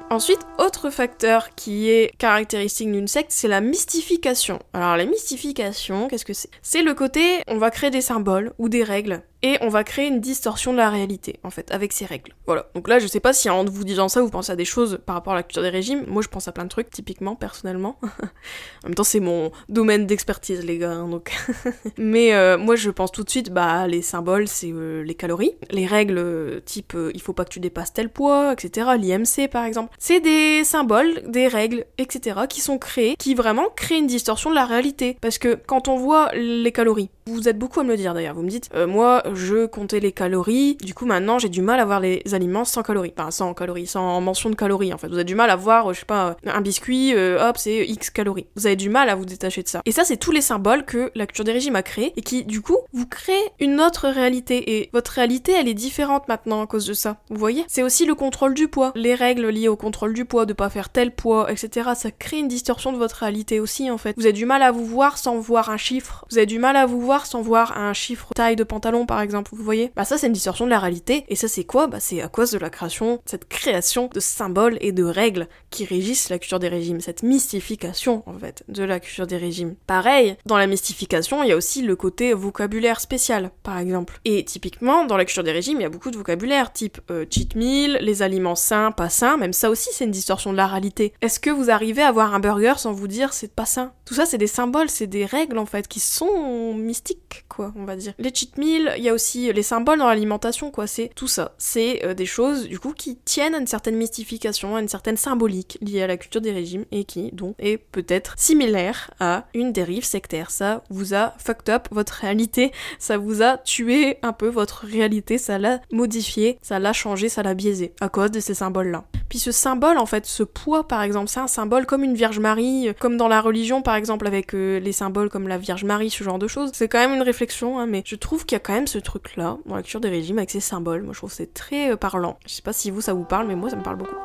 Ensuite, 0.10 0.42
autre 0.60 0.92
facteur 0.92 1.56
qui 1.56 1.90
est 1.90 2.16
caractéristique 2.18 2.92
d'une 2.92 3.08
secte, 3.08 3.32
c'est 3.32 3.48
la 3.48 3.62
mystification. 3.62 4.60
Alors 4.74 4.96
la 4.96 5.06
mystification, 5.06 6.08
qu'est-ce 6.08 6.26
que 6.26 6.34
c'est? 6.34 6.52
C'est 6.62 6.84
le 6.84 6.94
côté, 6.94 7.42
on 7.48 7.58
va 7.58 7.72
créer 7.72 7.90
des 7.90 8.02
symboles 8.02 8.54
ou 8.60 8.70
des 8.70 8.84
règles 8.84 9.24
et 9.44 9.58
on 9.62 9.68
va 9.68 9.84
créer 9.84 10.08
une 10.08 10.22
distorsion 10.22 10.72
de 10.72 10.78
la 10.78 10.90
réalité, 10.90 11.40
en 11.44 11.50
fait, 11.50 11.70
avec 11.72 11.92
ces 11.92 12.06
règles. 12.06 12.34
Voilà. 12.48 12.68
Donc 12.76 12.88
là, 12.88 13.00
je 13.00 13.08
sais 13.08 13.20
pas 13.20 13.34
si 13.34 13.50
en 13.50 13.66
vous 13.66 13.84
disant 13.84 14.08
ça, 14.08 14.22
vous 14.22 14.30
pensez 14.30 14.52
à 14.52 14.56
des 14.56 14.66
choses 14.66 15.00
par 15.06 15.16
rapport 15.16 15.34
à 15.34 15.36
la 15.36 15.44
culture 15.44 15.62
des 15.62 15.70
régimes. 15.70 16.06
Moi, 16.08 16.22
je 16.22 16.30
pense 16.30 16.48
à 16.48 16.54
plein 16.54 16.64
de 16.64 16.70
trucs, 16.70 16.90
typiquement, 16.90 17.36
personnellement. 17.36 18.00
en 18.04 18.88
même 18.88 18.96
temps, 18.96 19.04
c'est 19.04 19.20
mon 19.20 19.52
domaine 19.68 20.08
d'expertise, 20.08 20.64
les 20.66 20.78
gars, 20.78 20.92
hein, 20.92 21.10
donc. 21.10 21.34
Mais 21.98 22.34
euh, 22.34 22.58
moi, 22.58 22.78
je 22.78 22.90
pense 22.90 23.12
tout 23.12 23.24
de 23.24 23.30
suite, 23.30 23.52
bah, 23.52 23.86
les 23.88 24.02
symboles, 24.02 24.48
c'est 24.48 24.72
euh, 24.72 25.04
les 25.04 25.14
calories. 25.14 25.56
Les 25.72 25.86
règles, 25.86 26.18
euh, 26.20 26.60
type, 26.62 26.96
il 27.14 27.22
faut 27.22 27.34
pas 27.34 27.44
que 27.44 27.50
tu 27.50 27.60
dépasses 27.60 27.92
tel 27.92 28.10
poids, 28.10 28.54
etc. 28.54 28.92
L'IMC, 28.98 29.50
par 29.50 29.66
exemple. 29.66 29.94
C'est 30.00 30.22
des 30.22 30.64
symboles, 30.64 31.22
des 31.28 31.50
règles, 31.50 31.86
etc. 31.98 32.42
qui 32.48 32.62
sont 32.62 32.78
créés, 32.78 33.16
qui 33.18 33.36
vraiment 33.36 33.66
créent 33.76 34.00
une 34.00 34.08
distorsion 34.08 34.50
de 34.50 34.56
la 34.56 34.66
réalité. 34.66 35.18
Parce 35.20 35.38
que 35.38 35.60
quand 35.68 35.90
on 35.90 35.98
voit 35.98 36.32
les 36.34 36.72
calories, 36.72 37.10
vous 37.26 37.50
êtes 37.50 37.60
beaucoup 37.60 37.82
à 37.82 37.84
me 37.84 37.90
le 37.90 37.98
dire 37.98 38.14
d'ailleurs, 38.14 38.36
vous 38.36 38.44
me 38.44 38.50
dites, 38.50 38.70
moi, 38.88 39.24
je 39.36 39.66
comptais 39.66 40.00
les 40.00 40.12
calories, 40.12 40.76
du 40.84 40.94
coup 40.94 41.06
maintenant 41.06 41.40
j'ai 41.40 41.50
du 41.50 41.62
mal 41.62 41.80
à 41.80 41.86
voir 41.86 42.00
les 42.00 42.22
aliments 42.34 42.66
sans 42.66 42.84
calories, 42.84 43.14
enfin 43.18 43.32
sans 43.32 43.54
calories, 43.54 43.88
sans 43.88 44.22
mention 44.22 44.50
de 44.50 44.56
calories 44.56 44.94
en 44.94 44.98
fait. 44.98 45.08
Vous 45.08 45.16
avez 45.16 45.24
du 45.24 45.36
mal 45.36 45.50
à 45.50 45.56
voir, 45.56 45.94
je 45.94 46.00
sais 46.00 46.06
pas, 46.06 46.38
un 46.46 46.62
biscuit, 46.62 47.14
euh, 47.16 47.50
hop, 47.50 47.58
c'est 47.58 47.86
X 47.86 48.10
calories. 48.10 48.48
Vous 48.56 48.68
avez 48.68 48.76
du 48.76 48.90
mal 48.90 49.10
à 49.10 49.16
vous 49.16 49.26
détacher 49.26 49.64
de 49.64 49.68
ça. 49.68 49.82
Et 49.86 49.92
ça, 49.92 50.04
c'est 50.04 50.18
tous 50.18 50.32
les 50.32 50.42
symboles 50.42 50.86
que 50.86 51.12
la 51.16 51.26
culture 51.26 51.46
des 51.46 51.52
régimes 51.52 51.76
a 51.76 51.84
créés 51.84 52.14
et 52.16 52.22
qui, 52.22 52.44
du 52.44 52.62
coup, 52.62 52.78
vous 52.94 53.08
créent 53.08 53.52
une 53.60 53.80
autre 53.82 54.08
réalité. 54.08 54.78
Et 54.78 54.90
votre 54.94 55.12
réalité, 55.12 55.54
elle 55.54 55.68
est 55.68 55.74
différente 55.74 56.28
maintenant 56.28 56.62
à 56.62 56.68
cause 56.68 56.86
de 56.86 56.94
ça. 56.94 57.18
Vous 57.30 57.38
voyez? 57.38 57.66
C'est 57.68 57.84
aussi 57.84 58.06
le 58.06 58.16
contrôle 58.16 58.54
du 58.54 58.68
poids, 58.68 58.92
les 58.96 59.16
règles 59.16 59.48
liées 59.50 59.68
au 59.68 59.76
contrôle 59.76 60.14
du 60.14 60.26
poids, 60.26 60.46
de 60.46 60.54
pas 60.54 60.70
faire 60.70 60.90
tel 60.90 61.12
poids, 61.12 61.52
etc. 61.52 61.92
Ça 61.96 62.12
crée 62.12 62.38
une 62.38 62.48
distorsion 62.48 62.92
de 62.92 62.98
votre 62.98 63.18
réalité 63.18 63.60
aussi 63.60 63.90
en 63.90 63.98
fait. 63.98 64.16
Vous 64.18 64.26
avez 64.26 64.34
du 64.34 64.46
mal 64.46 64.62
à 64.64 64.72
vous 64.72 64.86
voir 64.86 65.18
sans 65.18 65.38
voir 65.38 65.70
un 65.70 65.78
chiffre. 65.78 66.26
Vous 66.30 66.38
avez 66.38 66.46
du 66.46 66.60
mal 66.60 66.76
à 66.76 66.86
vous 66.86 67.02
voir 67.02 67.26
sans 67.26 67.42
voir 67.42 67.78
un 67.78 67.94
chiffre 67.94 68.30
taille 68.36 68.56
de 68.56 68.64
pantalon 68.64 69.06
par 69.06 69.20
exemple 69.20 69.23
vous 69.52 69.64
voyez? 69.64 69.92
Bah 69.96 70.06
ça 70.06 70.18
c'est 70.18 70.28
une 70.28 70.34
distorsion 70.34 70.66
de 70.66 70.70
la 70.70 70.80
réalité, 70.80 71.26
et 71.28 71.36
ça 71.36 71.48
c'est 71.48 71.64
quoi? 71.64 71.88
Bah 71.88 72.00
c'est 72.00 72.22
à 72.22 72.28
cause 72.28 72.52
de 72.52 72.58
la 72.58 72.70
création, 72.70 73.22
cette 73.26 73.48
création 73.48 74.10
de 74.14 74.20
symboles 74.20 74.78
et 74.82 74.92
de 74.92 75.04
règles 75.04 75.48
qui 75.70 75.86
régissent 75.86 76.30
la 76.30 76.40
culture 76.40 76.60
des 76.60 76.68
régimes, 76.68 77.02
cette 77.02 77.24
mystification 77.24 78.24
en 78.26 78.38
fait 78.38 78.64
de 78.68 78.84
la 78.84 79.00
culture 79.00 79.28
des 79.28 79.38
régimes. 79.38 79.76
Pareil, 79.88 80.38
dans 80.46 80.58
la 80.58 80.68
mystification, 80.68 81.44
il 81.44 81.50
y 81.50 81.52
a 81.52 81.56
aussi 81.56 81.82
le 81.82 81.96
côté 81.96 82.34
vocabulaire 82.34 83.00
spécial, 83.00 83.52
par 83.64 83.78
exemple. 83.78 84.20
Et 84.26 84.44
typiquement, 84.46 85.06
dans 85.06 85.18
la 85.18 85.26
culture 85.26 85.44
des 85.44 85.52
régimes, 85.52 85.80
il 85.80 85.84
y 85.84 85.86
a 85.86 85.90
beaucoup 85.90 86.12
de 86.12 86.18
vocabulaire, 86.18 86.74
type 86.74 87.00
euh, 87.12 87.26
cheat 87.30 87.56
meal, 87.56 87.98
les 88.02 88.22
aliments 88.22 88.56
sains, 88.56 88.92
pas 88.92 89.10
sains, 89.10 89.38
même 89.38 89.54
ça 89.54 89.70
aussi 89.70 89.90
c'est 89.92 90.06
une 90.06 90.12
distorsion 90.12 90.52
de 90.52 90.58
la 90.58 90.68
réalité. 90.68 91.14
Est-ce 91.22 91.40
que 91.40 91.50
vous 91.50 91.70
arrivez 91.70 92.02
à 92.02 92.08
avoir 92.08 92.34
un 92.34 92.40
burger 92.40 92.74
sans 92.78 92.92
vous 92.92 93.08
dire 93.08 93.34
c'est 93.34 93.54
pas 93.54 93.66
sain? 93.66 93.94
Tout 94.06 94.14
ça 94.14 94.26
c'est 94.26 94.38
des 94.38 94.48
symboles, 94.48 94.90
c'est 94.90 95.08
des 95.08 95.26
règles 95.26 95.58
en 95.58 95.66
fait 95.66 95.88
qui 95.88 96.00
sont 96.00 96.74
mystiques, 96.74 97.46
quoi, 97.50 97.74
on 97.76 97.86
va 97.86 97.96
dire. 97.96 98.14
Les 98.20 98.34
cheat 98.34 98.58
meal, 98.58 98.94
il 98.98 99.03
y 99.04 99.10
a 99.10 99.14
aussi 99.14 99.52
les 99.52 99.64
symboles 99.64 100.00
dans 100.00 100.08
l'alimentation, 100.08 100.72
quoi. 100.72 100.88
C'est 100.88 101.12
tout 101.16 101.28
ça. 101.28 101.54
C'est 101.58 102.06
euh, 102.06 102.14
des 102.14 102.26
choses, 102.26 102.68
du 102.68 102.80
coup, 102.80 102.94
qui 102.94 103.18
tiennent 103.26 103.56
à 103.56 103.60
une 103.60 103.68
certaine 103.68 103.96
mystification, 103.96 104.76
à 104.76 104.82
une 104.82 104.88
certaine 104.88 105.18
symbolique 105.18 105.78
liée 105.82 106.02
à 106.02 106.08
la 106.08 106.18
culture 106.18 106.42
des 106.42 106.52
régimes 106.52 106.86
et 106.92 107.04
qui, 107.04 107.32
donc, 107.32 107.56
est 107.60 107.78
peut-être 107.78 108.36
similaire 108.38 109.12
à 109.20 109.46
une 109.54 109.72
dérive 109.72 110.06
sectaire. 110.06 110.52
Ça 110.52 110.84
vous 110.90 111.14
a 111.14 111.34
fucked 111.38 111.70
up 111.70 111.88
votre 111.92 112.14
réalité, 112.14 112.72
ça 113.00 113.18
vous 113.18 113.42
a 113.42 113.58
tué 113.58 114.18
un 114.22 114.34
peu 114.34 114.48
votre 114.48 114.86
réalité, 114.86 115.38
ça 115.38 115.58
l'a 115.58 115.82
modifié, 115.92 116.58
ça 116.62 116.80
l'a 116.80 116.94
changé, 116.94 117.30
ça 117.30 117.44
l'a 117.44 117.54
biaisé 117.54 117.94
à 118.02 118.10
cause 118.10 118.32
de 118.32 118.40
ces 118.40 118.54
symboles-là. 118.54 119.04
Puis 119.34 119.40
ce 119.40 119.52
symbole, 119.52 119.98
en 119.98 120.06
fait, 120.06 120.28
ce 120.28 120.44
poids, 120.44 120.88
par 120.88 121.02
exemple, 121.02 121.28
c'est 121.28 121.40
un 121.40 121.48
symbole 121.48 121.88
comme 121.88 122.04
une 122.04 122.14
Vierge 122.14 122.38
Marie, 122.38 122.90
euh, 122.90 122.94
comme 122.98 123.18
dans 123.18 123.28
la 123.28 123.42
religion, 123.42 123.82
par 123.82 123.96
exemple, 123.96 124.28
avec 124.28 124.54
euh, 124.54 124.80
les 124.80 124.92
symboles 124.92 125.30
comme 125.30 125.48
la 125.48 125.58
Vierge 125.58 125.84
Marie, 125.84 126.12
ce 126.12 126.24
genre 126.24 126.38
de 126.38 126.48
choses. 126.48 126.70
C'est 126.74 126.88
quand 126.88 127.00
même 127.00 127.16
une 127.16 127.24
réflexion, 127.24 127.80
hein, 127.80 127.88
mais 127.88 128.04
je 128.06 128.16
trouve 128.16 128.46
qu'il 128.46 128.56
y 128.56 128.58
a 128.58 128.60
quand 128.60 128.74
même 128.74 128.86
ce 128.94 129.00
truc 129.00 129.36
là, 129.36 129.58
dans 129.66 129.76
la 129.76 129.82
culture 129.82 130.02
des 130.02 130.10
régimes, 130.10 130.38
avec 130.38 130.52
ces 130.52 130.60
symboles. 130.60 131.02
Moi, 131.02 131.14
je 131.14 131.20
trouve 131.20 131.32
c'est 131.32 131.54
très 131.54 131.92
euh, 131.92 131.98
parlant. 131.98 132.38
Je 132.46 132.54
sais 132.54 132.62
pas 132.62 132.74
si 132.74 132.92
vous, 132.92 133.02
ça 133.02 133.14
vous 133.14 133.26
parle, 133.26 133.48
mais 133.48 133.56
moi, 133.56 133.70
ça 133.70 133.76
me 133.76 133.84
parle 133.84 133.98
beaucoup. 133.98 134.16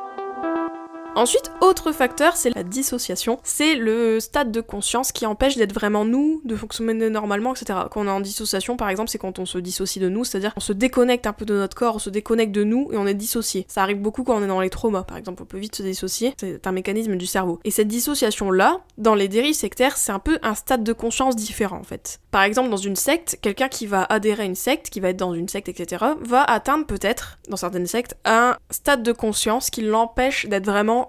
Ensuite, 1.19 1.51
autre 1.59 1.91
facteur, 1.91 2.37
c'est 2.37 2.49
la 2.55 2.63
dissociation. 2.63 3.39
C'est 3.43 3.75
le 3.75 4.21
stade 4.21 4.53
de 4.53 4.61
conscience 4.61 5.11
qui 5.11 5.25
empêche 5.25 5.57
d'être 5.57 5.73
vraiment 5.73 6.05
nous, 6.05 6.41
de 6.45 6.55
fonctionner 6.55 7.09
normalement, 7.09 7.53
etc. 7.53 7.77
Quand 7.91 8.03
on 8.03 8.07
est 8.07 8.09
en 8.09 8.21
dissociation, 8.21 8.77
par 8.77 8.87
exemple, 8.87 9.09
c'est 9.09 9.17
quand 9.17 9.37
on 9.37 9.45
se 9.45 9.57
dissocie 9.57 10.01
de 10.01 10.07
nous, 10.07 10.23
c'est-à-dire 10.23 10.53
qu'on 10.53 10.61
se 10.61 10.71
déconnecte 10.71 11.27
un 11.27 11.33
peu 11.33 11.43
de 11.43 11.55
notre 11.55 11.75
corps, 11.75 11.95
on 11.95 11.99
se 11.99 12.09
déconnecte 12.09 12.53
de 12.53 12.63
nous 12.63 12.87
et 12.93 12.97
on 12.97 13.05
est 13.05 13.15
dissocié. 13.15 13.65
Ça 13.67 13.83
arrive 13.83 13.99
beaucoup 13.99 14.23
quand 14.23 14.37
on 14.37 14.43
est 14.43 14.47
dans 14.47 14.61
les 14.61 14.69
traumas, 14.69 15.03
par 15.03 15.17
exemple, 15.17 15.43
on 15.43 15.45
peut 15.45 15.57
vite 15.57 15.75
se 15.75 15.83
dissocier, 15.83 16.35
c'est 16.39 16.65
un 16.65 16.71
mécanisme 16.71 17.17
du 17.17 17.25
cerveau. 17.25 17.59
Et 17.65 17.71
cette 17.71 17.89
dissociation-là, 17.89 18.79
dans 18.97 19.13
les 19.13 19.27
dérives 19.27 19.55
sectaires, 19.55 19.97
c'est 19.97 20.13
un 20.13 20.19
peu 20.19 20.39
un 20.41 20.55
stade 20.55 20.85
de 20.85 20.93
conscience 20.93 21.35
différent, 21.35 21.79
en 21.79 21.83
fait. 21.83 22.21
Par 22.31 22.43
exemple, 22.43 22.69
dans 22.69 22.77
une 22.77 22.95
secte, 22.95 23.37
quelqu'un 23.41 23.67
qui 23.67 23.87
va 23.87 24.03
adhérer 24.03 24.43
à 24.43 24.45
une 24.45 24.55
secte, 24.55 24.89
qui 24.89 25.01
va 25.01 25.09
être 25.09 25.17
dans 25.17 25.33
une 25.33 25.49
secte, 25.49 25.67
etc., 25.67 26.13
va 26.21 26.45
atteindre 26.45 26.85
peut-être, 26.85 27.39
dans 27.49 27.57
certaines 27.57 27.87
sectes, 27.87 28.15
un 28.23 28.55
stade 28.71 29.03
de 29.03 29.11
conscience 29.11 29.69
qui 29.69 29.81
l'empêche 29.81 30.45
d'être 30.45 30.65
vraiment 30.65 31.08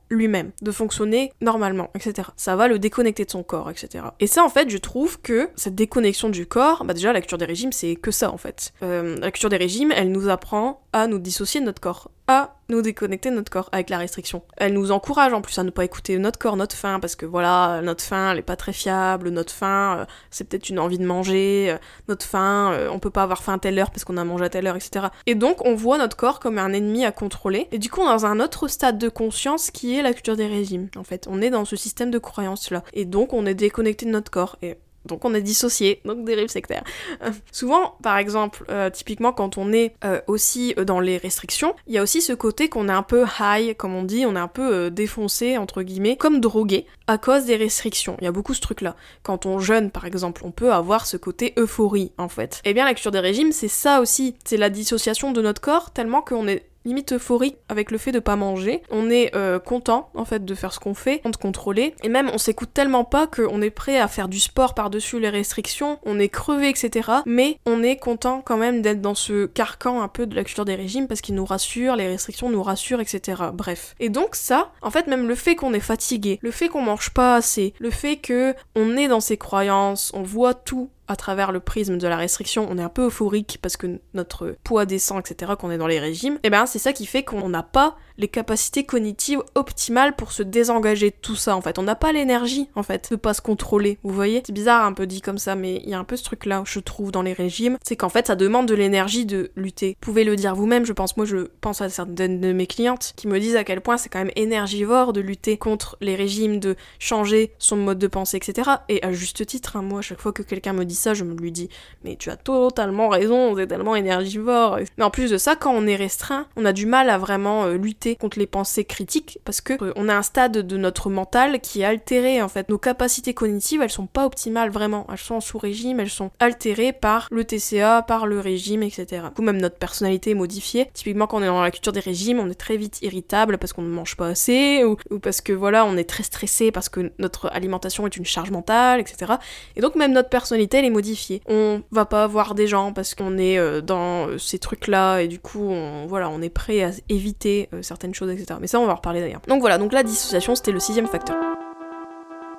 lui-même, 0.11 0.51
de 0.61 0.71
fonctionner 0.71 1.33
normalement, 1.41 1.89
etc. 1.95 2.29
Ça 2.35 2.55
va 2.55 2.67
le 2.67 2.77
déconnecter 2.77 3.25
de 3.25 3.31
son 3.31 3.43
corps, 3.43 3.71
etc. 3.71 4.03
Et 4.19 4.27
ça, 4.27 4.43
en 4.43 4.49
fait, 4.49 4.69
je 4.69 4.77
trouve 4.77 5.19
que 5.21 5.49
cette 5.55 5.75
déconnexion 5.75 6.29
du 6.29 6.45
corps, 6.45 6.83
bah 6.85 6.93
déjà, 6.93 7.13
la 7.13 7.21
culture 7.21 7.37
des 7.37 7.45
régimes, 7.45 7.71
c'est 7.71 7.95
que 7.95 8.11
ça, 8.11 8.31
en 8.31 8.37
fait. 8.37 8.73
Euh, 8.83 9.17
la 9.19 9.31
culture 9.31 9.49
des 9.49 9.57
régimes, 9.57 9.91
elle 9.95 10.11
nous 10.11 10.29
apprend 10.29 10.81
à 10.93 11.07
nous 11.07 11.19
dissocier 11.19 11.61
de 11.61 11.65
notre 11.65 11.79
corps, 11.79 12.11
à 12.27 12.55
nous 12.67 12.81
déconnecter 12.81 13.29
de 13.29 13.35
notre 13.35 13.51
corps 13.51 13.69
avec 13.71 13.89
la 13.89 13.97
restriction. 13.97 14.41
Elle 14.57 14.73
nous 14.73 14.91
encourage 14.91 15.33
en 15.33 15.41
plus 15.41 15.57
à 15.57 15.63
ne 15.63 15.69
pas 15.69 15.85
écouter 15.85 16.17
notre 16.17 16.37
corps, 16.37 16.57
notre 16.57 16.75
faim, 16.75 16.99
parce 16.99 17.15
que 17.15 17.25
voilà, 17.25 17.81
notre 17.81 18.03
faim, 18.03 18.31
elle 18.31 18.39
est 18.39 18.43
pas 18.43 18.55
très 18.57 18.73
fiable, 18.73 19.29
notre 19.29 19.53
faim, 19.53 19.99
euh, 19.99 20.05
c'est 20.29 20.47
peut-être 20.47 20.69
une 20.69 20.79
envie 20.79 20.97
de 20.97 21.05
manger, 21.05 21.71
euh, 21.71 21.77
notre 22.09 22.25
faim, 22.25 22.77
on 22.91 22.99
peut 22.99 23.09
pas 23.09 23.23
avoir 23.23 23.41
faim 23.41 23.53
à 23.53 23.59
telle 23.59 23.79
heure 23.79 23.91
parce 23.91 24.03
qu'on 24.03 24.17
a 24.17 24.23
mangé 24.23 24.45
à 24.45 24.49
telle 24.49 24.67
heure, 24.67 24.75
etc. 24.75 25.07
Et 25.25 25.35
donc, 25.35 25.65
on 25.65 25.75
voit 25.75 25.97
notre 25.97 26.17
corps 26.17 26.39
comme 26.39 26.57
un 26.57 26.73
ennemi 26.73 27.05
à 27.05 27.11
contrôler, 27.11 27.67
et 27.71 27.79
du 27.79 27.89
coup, 27.89 28.01
dans 28.01 28.25
un 28.25 28.39
autre 28.39 28.67
stade 28.67 28.97
de 28.97 29.09
conscience 29.09 29.71
qui 29.71 29.97
est 29.97 30.00
la 30.01 30.13
culture 30.13 30.35
des 30.35 30.47
régimes. 30.47 30.89
En 30.95 31.03
fait, 31.03 31.27
on 31.29 31.41
est 31.41 31.49
dans 31.49 31.65
ce 31.65 31.75
système 31.75 32.11
de 32.11 32.19
croyance 32.19 32.71
là. 32.71 32.83
Et 32.93 33.05
donc, 33.05 33.33
on 33.33 33.45
est 33.45 33.55
déconnecté 33.55 34.05
de 34.05 34.11
notre 34.11 34.31
corps. 34.31 34.57
Et 34.61 34.77
donc 35.05 35.25
on 35.25 35.33
est 35.33 35.41
dissocié, 35.41 36.01
donc 36.05 36.25
dérive 36.25 36.49
sectaire. 36.49 36.83
Euh, 37.23 37.31
souvent, 37.51 37.95
par 38.03 38.17
exemple, 38.17 38.63
euh, 38.69 38.89
typiquement 38.89 39.33
quand 39.33 39.57
on 39.57 39.73
est 39.73 39.95
euh, 40.03 40.21
aussi 40.27 40.75
dans 40.85 40.99
les 40.99 41.17
restrictions, 41.17 41.75
il 41.87 41.93
y 41.93 41.97
a 41.97 42.03
aussi 42.03 42.21
ce 42.21 42.33
côté 42.33 42.69
qu'on 42.69 42.87
est 42.87 42.93
un 42.93 43.03
peu 43.03 43.25
high, 43.39 43.75
comme 43.75 43.95
on 43.95 44.03
dit, 44.03 44.25
on 44.25 44.35
est 44.35 44.39
un 44.39 44.47
peu 44.47 44.91
défoncé, 44.91 45.57
entre 45.57 45.81
guillemets, 45.81 46.17
comme 46.17 46.39
drogué, 46.39 46.85
à 47.07 47.17
cause 47.17 47.45
des 47.45 47.55
restrictions. 47.55 48.15
Il 48.21 48.25
y 48.25 48.27
a 48.27 48.31
beaucoup 48.31 48.53
ce 48.53 48.61
truc-là. 48.61 48.95
Quand 49.23 49.45
on 49.45 49.59
jeûne, 49.59 49.91
par 49.91 50.05
exemple, 50.05 50.43
on 50.45 50.51
peut 50.51 50.71
avoir 50.71 51.05
ce 51.05 51.17
côté 51.17 51.53
euphorie, 51.57 52.11
en 52.17 52.29
fait. 52.29 52.61
Et 52.63 52.69
eh 52.69 52.73
bien 52.73 52.85
la 52.85 52.93
culture 52.93 53.11
des 53.11 53.19
régimes, 53.19 53.51
c'est 53.51 53.67
ça 53.67 54.01
aussi. 54.01 54.35
C'est 54.45 54.57
la 54.57 54.69
dissociation 54.69 55.31
de 55.31 55.41
notre 55.41 55.61
corps, 55.61 55.91
tellement 55.91 56.21
qu'on 56.21 56.47
est 56.47 56.70
limite 56.85 57.13
euphorique 57.13 57.57
avec 57.69 57.91
le 57.91 57.97
fait 57.97 58.11
de 58.11 58.19
pas 58.19 58.35
manger. 58.35 58.81
On 58.89 59.09
est 59.09 59.35
euh, 59.35 59.59
content 59.59 60.09
en 60.15 60.25
fait 60.25 60.45
de 60.45 60.55
faire 60.55 60.73
ce 60.73 60.79
qu'on 60.79 60.93
fait, 60.93 61.21
de 61.23 61.35
contrôler. 61.37 61.95
Et 62.03 62.09
même 62.09 62.29
on 62.33 62.37
s'écoute 62.37 62.69
tellement 62.73 63.03
pas 63.03 63.27
qu'on 63.27 63.61
est 63.61 63.69
prêt 63.69 63.97
à 63.97 64.07
faire 64.07 64.27
du 64.27 64.39
sport 64.39 64.73
par-dessus 64.73 65.19
les 65.19 65.29
restrictions, 65.29 65.99
on 66.03 66.19
est 66.19 66.29
crevé, 66.29 66.69
etc. 66.69 67.09
Mais 67.25 67.57
on 67.65 67.83
est 67.83 67.97
content 67.97 68.41
quand 68.43 68.57
même 68.57 68.81
d'être 68.81 69.01
dans 69.01 69.15
ce 69.15 69.45
carcan 69.45 70.01
un 70.01 70.07
peu 70.07 70.25
de 70.25 70.35
la 70.35 70.43
culture 70.43 70.65
des 70.65 70.75
régimes 70.75 71.07
parce 71.07 71.21
qu'il 71.21 71.35
nous 71.35 71.45
rassure, 71.45 71.95
les 71.95 72.07
restrictions 72.07 72.49
nous 72.49 72.63
rassurent, 72.63 73.01
etc. 73.01 73.41
Bref. 73.53 73.95
Et 73.99 74.09
donc 74.09 74.35
ça, 74.35 74.71
en 74.81 74.91
fait 74.91 75.07
même 75.07 75.27
le 75.27 75.35
fait 75.35 75.55
qu'on 75.55 75.73
est 75.73 75.79
fatigué, 75.79 76.39
le 76.41 76.51
fait 76.51 76.67
qu'on 76.67 76.81
mange 76.81 77.11
pas 77.11 77.35
assez, 77.35 77.73
le 77.79 77.91
fait 77.91 78.17
que 78.17 78.53
on 78.75 78.97
est 78.97 79.07
dans 79.07 79.19
ses 79.19 79.37
croyances, 79.37 80.11
on 80.13 80.23
voit 80.23 80.53
tout 80.53 80.89
à 81.11 81.15
travers 81.15 81.51
le 81.51 81.59
prisme 81.59 81.97
de 81.97 82.07
la 82.07 82.15
restriction, 82.15 82.67
on 82.69 82.77
est 82.77 82.81
un 82.81 82.89
peu 82.89 83.07
euphorique 83.07 83.59
parce 83.61 83.75
que 83.75 83.99
notre 84.13 84.55
poids 84.63 84.85
descend, 84.85 85.19
etc., 85.19 85.53
qu'on 85.59 85.69
est 85.69 85.77
dans 85.77 85.87
les 85.87 85.99
régimes, 85.99 86.35
et 86.35 86.47
eh 86.47 86.49
ben 86.49 86.65
c'est 86.65 86.79
ça 86.79 86.93
qui 86.93 87.05
fait 87.05 87.23
qu'on 87.23 87.49
n'a 87.49 87.63
pas 87.63 87.97
les 88.21 88.27
capacités 88.27 88.83
cognitives 88.83 89.41
optimales 89.55 90.15
pour 90.15 90.31
se 90.31 90.43
désengager 90.43 91.09
de 91.09 91.15
tout 91.19 91.35
ça 91.35 91.55
en 91.55 91.61
fait. 91.61 91.79
On 91.79 91.83
n'a 91.83 91.95
pas 91.95 92.13
l'énergie 92.13 92.69
en 92.75 92.83
fait 92.83 93.09
de 93.11 93.15
pas 93.15 93.33
se 93.33 93.41
contrôler, 93.41 93.97
vous 94.03 94.13
voyez? 94.13 94.43
C'est 94.45 94.53
bizarre 94.53 94.85
un 94.85 94.93
peu 94.93 95.07
dit 95.07 95.21
comme 95.21 95.39
ça, 95.39 95.55
mais 95.55 95.81
il 95.83 95.89
y 95.89 95.93
a 95.95 95.99
un 95.99 96.03
peu 96.03 96.15
ce 96.15 96.23
truc 96.23 96.45
là, 96.45 96.63
je 96.65 96.79
trouve, 96.79 97.11
dans 97.11 97.23
les 97.23 97.33
régimes, 97.33 97.77
c'est 97.83 97.95
qu'en 97.95 98.09
fait 98.09 98.27
ça 98.27 98.35
demande 98.35 98.67
de 98.67 98.75
l'énergie 98.75 99.25
de 99.25 99.51
lutter. 99.55 99.97
Vous 99.99 100.05
pouvez 100.05 100.23
le 100.23 100.35
dire 100.35 100.55
vous-même, 100.55 100.85
je 100.85 100.93
pense, 100.93 101.17
moi 101.17 101.25
je 101.25 101.47
pense 101.61 101.81
à 101.81 101.89
certaines 101.89 102.39
de 102.39 102.53
mes 102.53 102.67
clientes 102.67 103.13
qui 103.15 103.27
me 103.27 103.39
disent 103.39 103.55
à 103.55 103.63
quel 103.63 103.81
point 103.81 103.97
c'est 103.97 104.09
quand 104.09 104.19
même 104.19 104.31
énergivore 104.35 105.13
de 105.13 105.21
lutter 105.21 105.57
contre 105.57 105.97
les 105.99 106.15
régimes, 106.15 106.59
de 106.59 106.75
changer 106.99 107.53
son 107.57 107.77
mode 107.77 107.97
de 107.97 108.07
pensée, 108.07 108.37
etc. 108.37 108.69
Et 108.87 109.03
à 109.03 109.11
juste 109.11 109.43
titre, 109.47 109.77
hein, 109.77 109.81
moi 109.81 109.99
à 109.99 110.01
chaque 110.03 110.21
fois 110.21 110.31
que 110.31 110.43
quelqu'un 110.43 110.73
me 110.73 110.85
dit 110.85 110.95
ça, 110.95 111.15
je 111.15 111.23
me 111.23 111.35
lui 111.35 111.51
dis 111.51 111.69
mais 112.03 112.17
tu 112.17 112.29
as 112.29 112.37
totalement 112.37 113.09
raison, 113.09 113.55
c'est 113.57 113.65
tellement 113.65 113.95
énergivore. 113.95 114.77
Mais 114.99 115.03
en 115.03 115.09
plus 115.09 115.31
de 115.31 115.37
ça, 115.37 115.55
quand 115.55 115.73
on 115.73 115.87
est 115.87 115.95
restreint, 115.95 116.45
on 116.55 116.65
a 116.65 116.73
du 116.73 116.85
mal 116.85 117.09
à 117.09 117.17
vraiment 117.17 117.65
euh, 117.65 117.77
contre 118.15 118.39
les 118.39 118.47
pensées 118.47 118.85
critiques 118.85 119.39
parce 119.45 119.61
que 119.61 119.73
euh, 119.81 119.93
on 119.95 120.09
a 120.09 120.15
un 120.15 120.21
stade 120.21 120.57
de 120.57 120.77
notre 120.77 121.09
mental 121.09 121.59
qui 121.59 121.81
est 121.81 121.85
altéré 121.85 122.41
en 122.41 122.47
fait. 122.47 122.69
Nos 122.69 122.77
capacités 122.77 123.33
cognitives, 123.33 123.81
elles 123.81 123.89
sont 123.89 124.07
pas 124.07 124.25
optimales 124.25 124.69
vraiment. 124.69 125.05
Elles 125.11 125.17
sont 125.17 125.39
sous 125.41 125.57
régime, 125.57 125.99
elles 125.99 126.09
sont 126.09 126.31
altérées 126.39 126.93
par 126.93 127.27
le 127.31 127.43
TCA, 127.43 128.03
par 128.03 128.27
le 128.27 128.39
régime, 128.39 128.83
etc. 128.83 129.23
Du 129.27 129.33
coup, 129.35 129.41
même 129.41 129.61
notre 129.61 129.77
personnalité 129.77 130.31
est 130.31 130.35
modifiée. 130.35 130.89
Typiquement, 130.93 131.27
quand 131.27 131.39
on 131.39 131.43
est 131.43 131.47
dans 131.47 131.61
la 131.61 131.71
culture 131.71 131.93
des 131.93 131.99
régimes, 131.99 132.39
on 132.39 132.49
est 132.49 132.55
très 132.55 132.77
vite 132.77 132.99
irritable 133.01 133.57
parce 133.57 133.73
qu'on 133.73 133.81
ne 133.81 133.89
mange 133.89 134.15
pas 134.15 134.27
assez 134.27 134.83
ou, 134.83 134.97
ou 135.09 135.19
parce 135.19 135.41
que 135.41 135.53
voilà, 135.53 135.85
on 135.85 135.97
est 135.97 136.09
très 136.09 136.23
stressé 136.23 136.71
parce 136.71 136.89
que 136.89 137.11
notre 137.19 137.47
alimentation 137.51 138.05
est 138.05 138.17
une 138.17 138.25
charge 138.25 138.51
mentale, 138.51 138.99
etc. 138.99 139.33
Et 139.75 139.81
donc 139.81 139.95
même 139.95 140.11
notre 140.11 140.29
personnalité, 140.29 140.77
elle 140.77 140.85
est 140.85 140.89
modifiée. 140.89 141.41
On 141.47 141.81
va 141.91 142.05
pas 142.05 142.27
voir 142.27 142.55
des 142.55 142.67
gens 142.67 142.93
parce 142.93 143.15
qu'on 143.15 143.37
est 143.37 143.57
euh, 143.57 143.81
dans 143.81 144.27
euh, 144.27 144.37
ces 144.37 144.59
trucs-là 144.59 145.19
et 145.19 145.27
du 145.27 145.39
coup, 145.39 145.69
on, 145.69 146.05
voilà, 146.07 146.29
on 146.29 146.41
est 146.41 146.49
prêt 146.49 146.83
à 146.83 146.91
éviter 147.09 147.69
euh, 147.73 147.81
choses, 148.13 148.29
etc. 148.29 148.59
Mais 148.59 148.67
ça, 148.67 148.79
on 148.79 148.85
va 148.85 148.93
en 148.93 148.95
reparler 148.95 149.21
d'ailleurs. 149.21 149.41
Donc 149.47 149.61
voilà, 149.61 149.77
donc 149.77 149.93
la 149.93 150.03
dissociation, 150.03 150.55
c'était 150.55 150.71
le 150.71 150.79
sixième 150.79 151.07
facteur. 151.07 151.37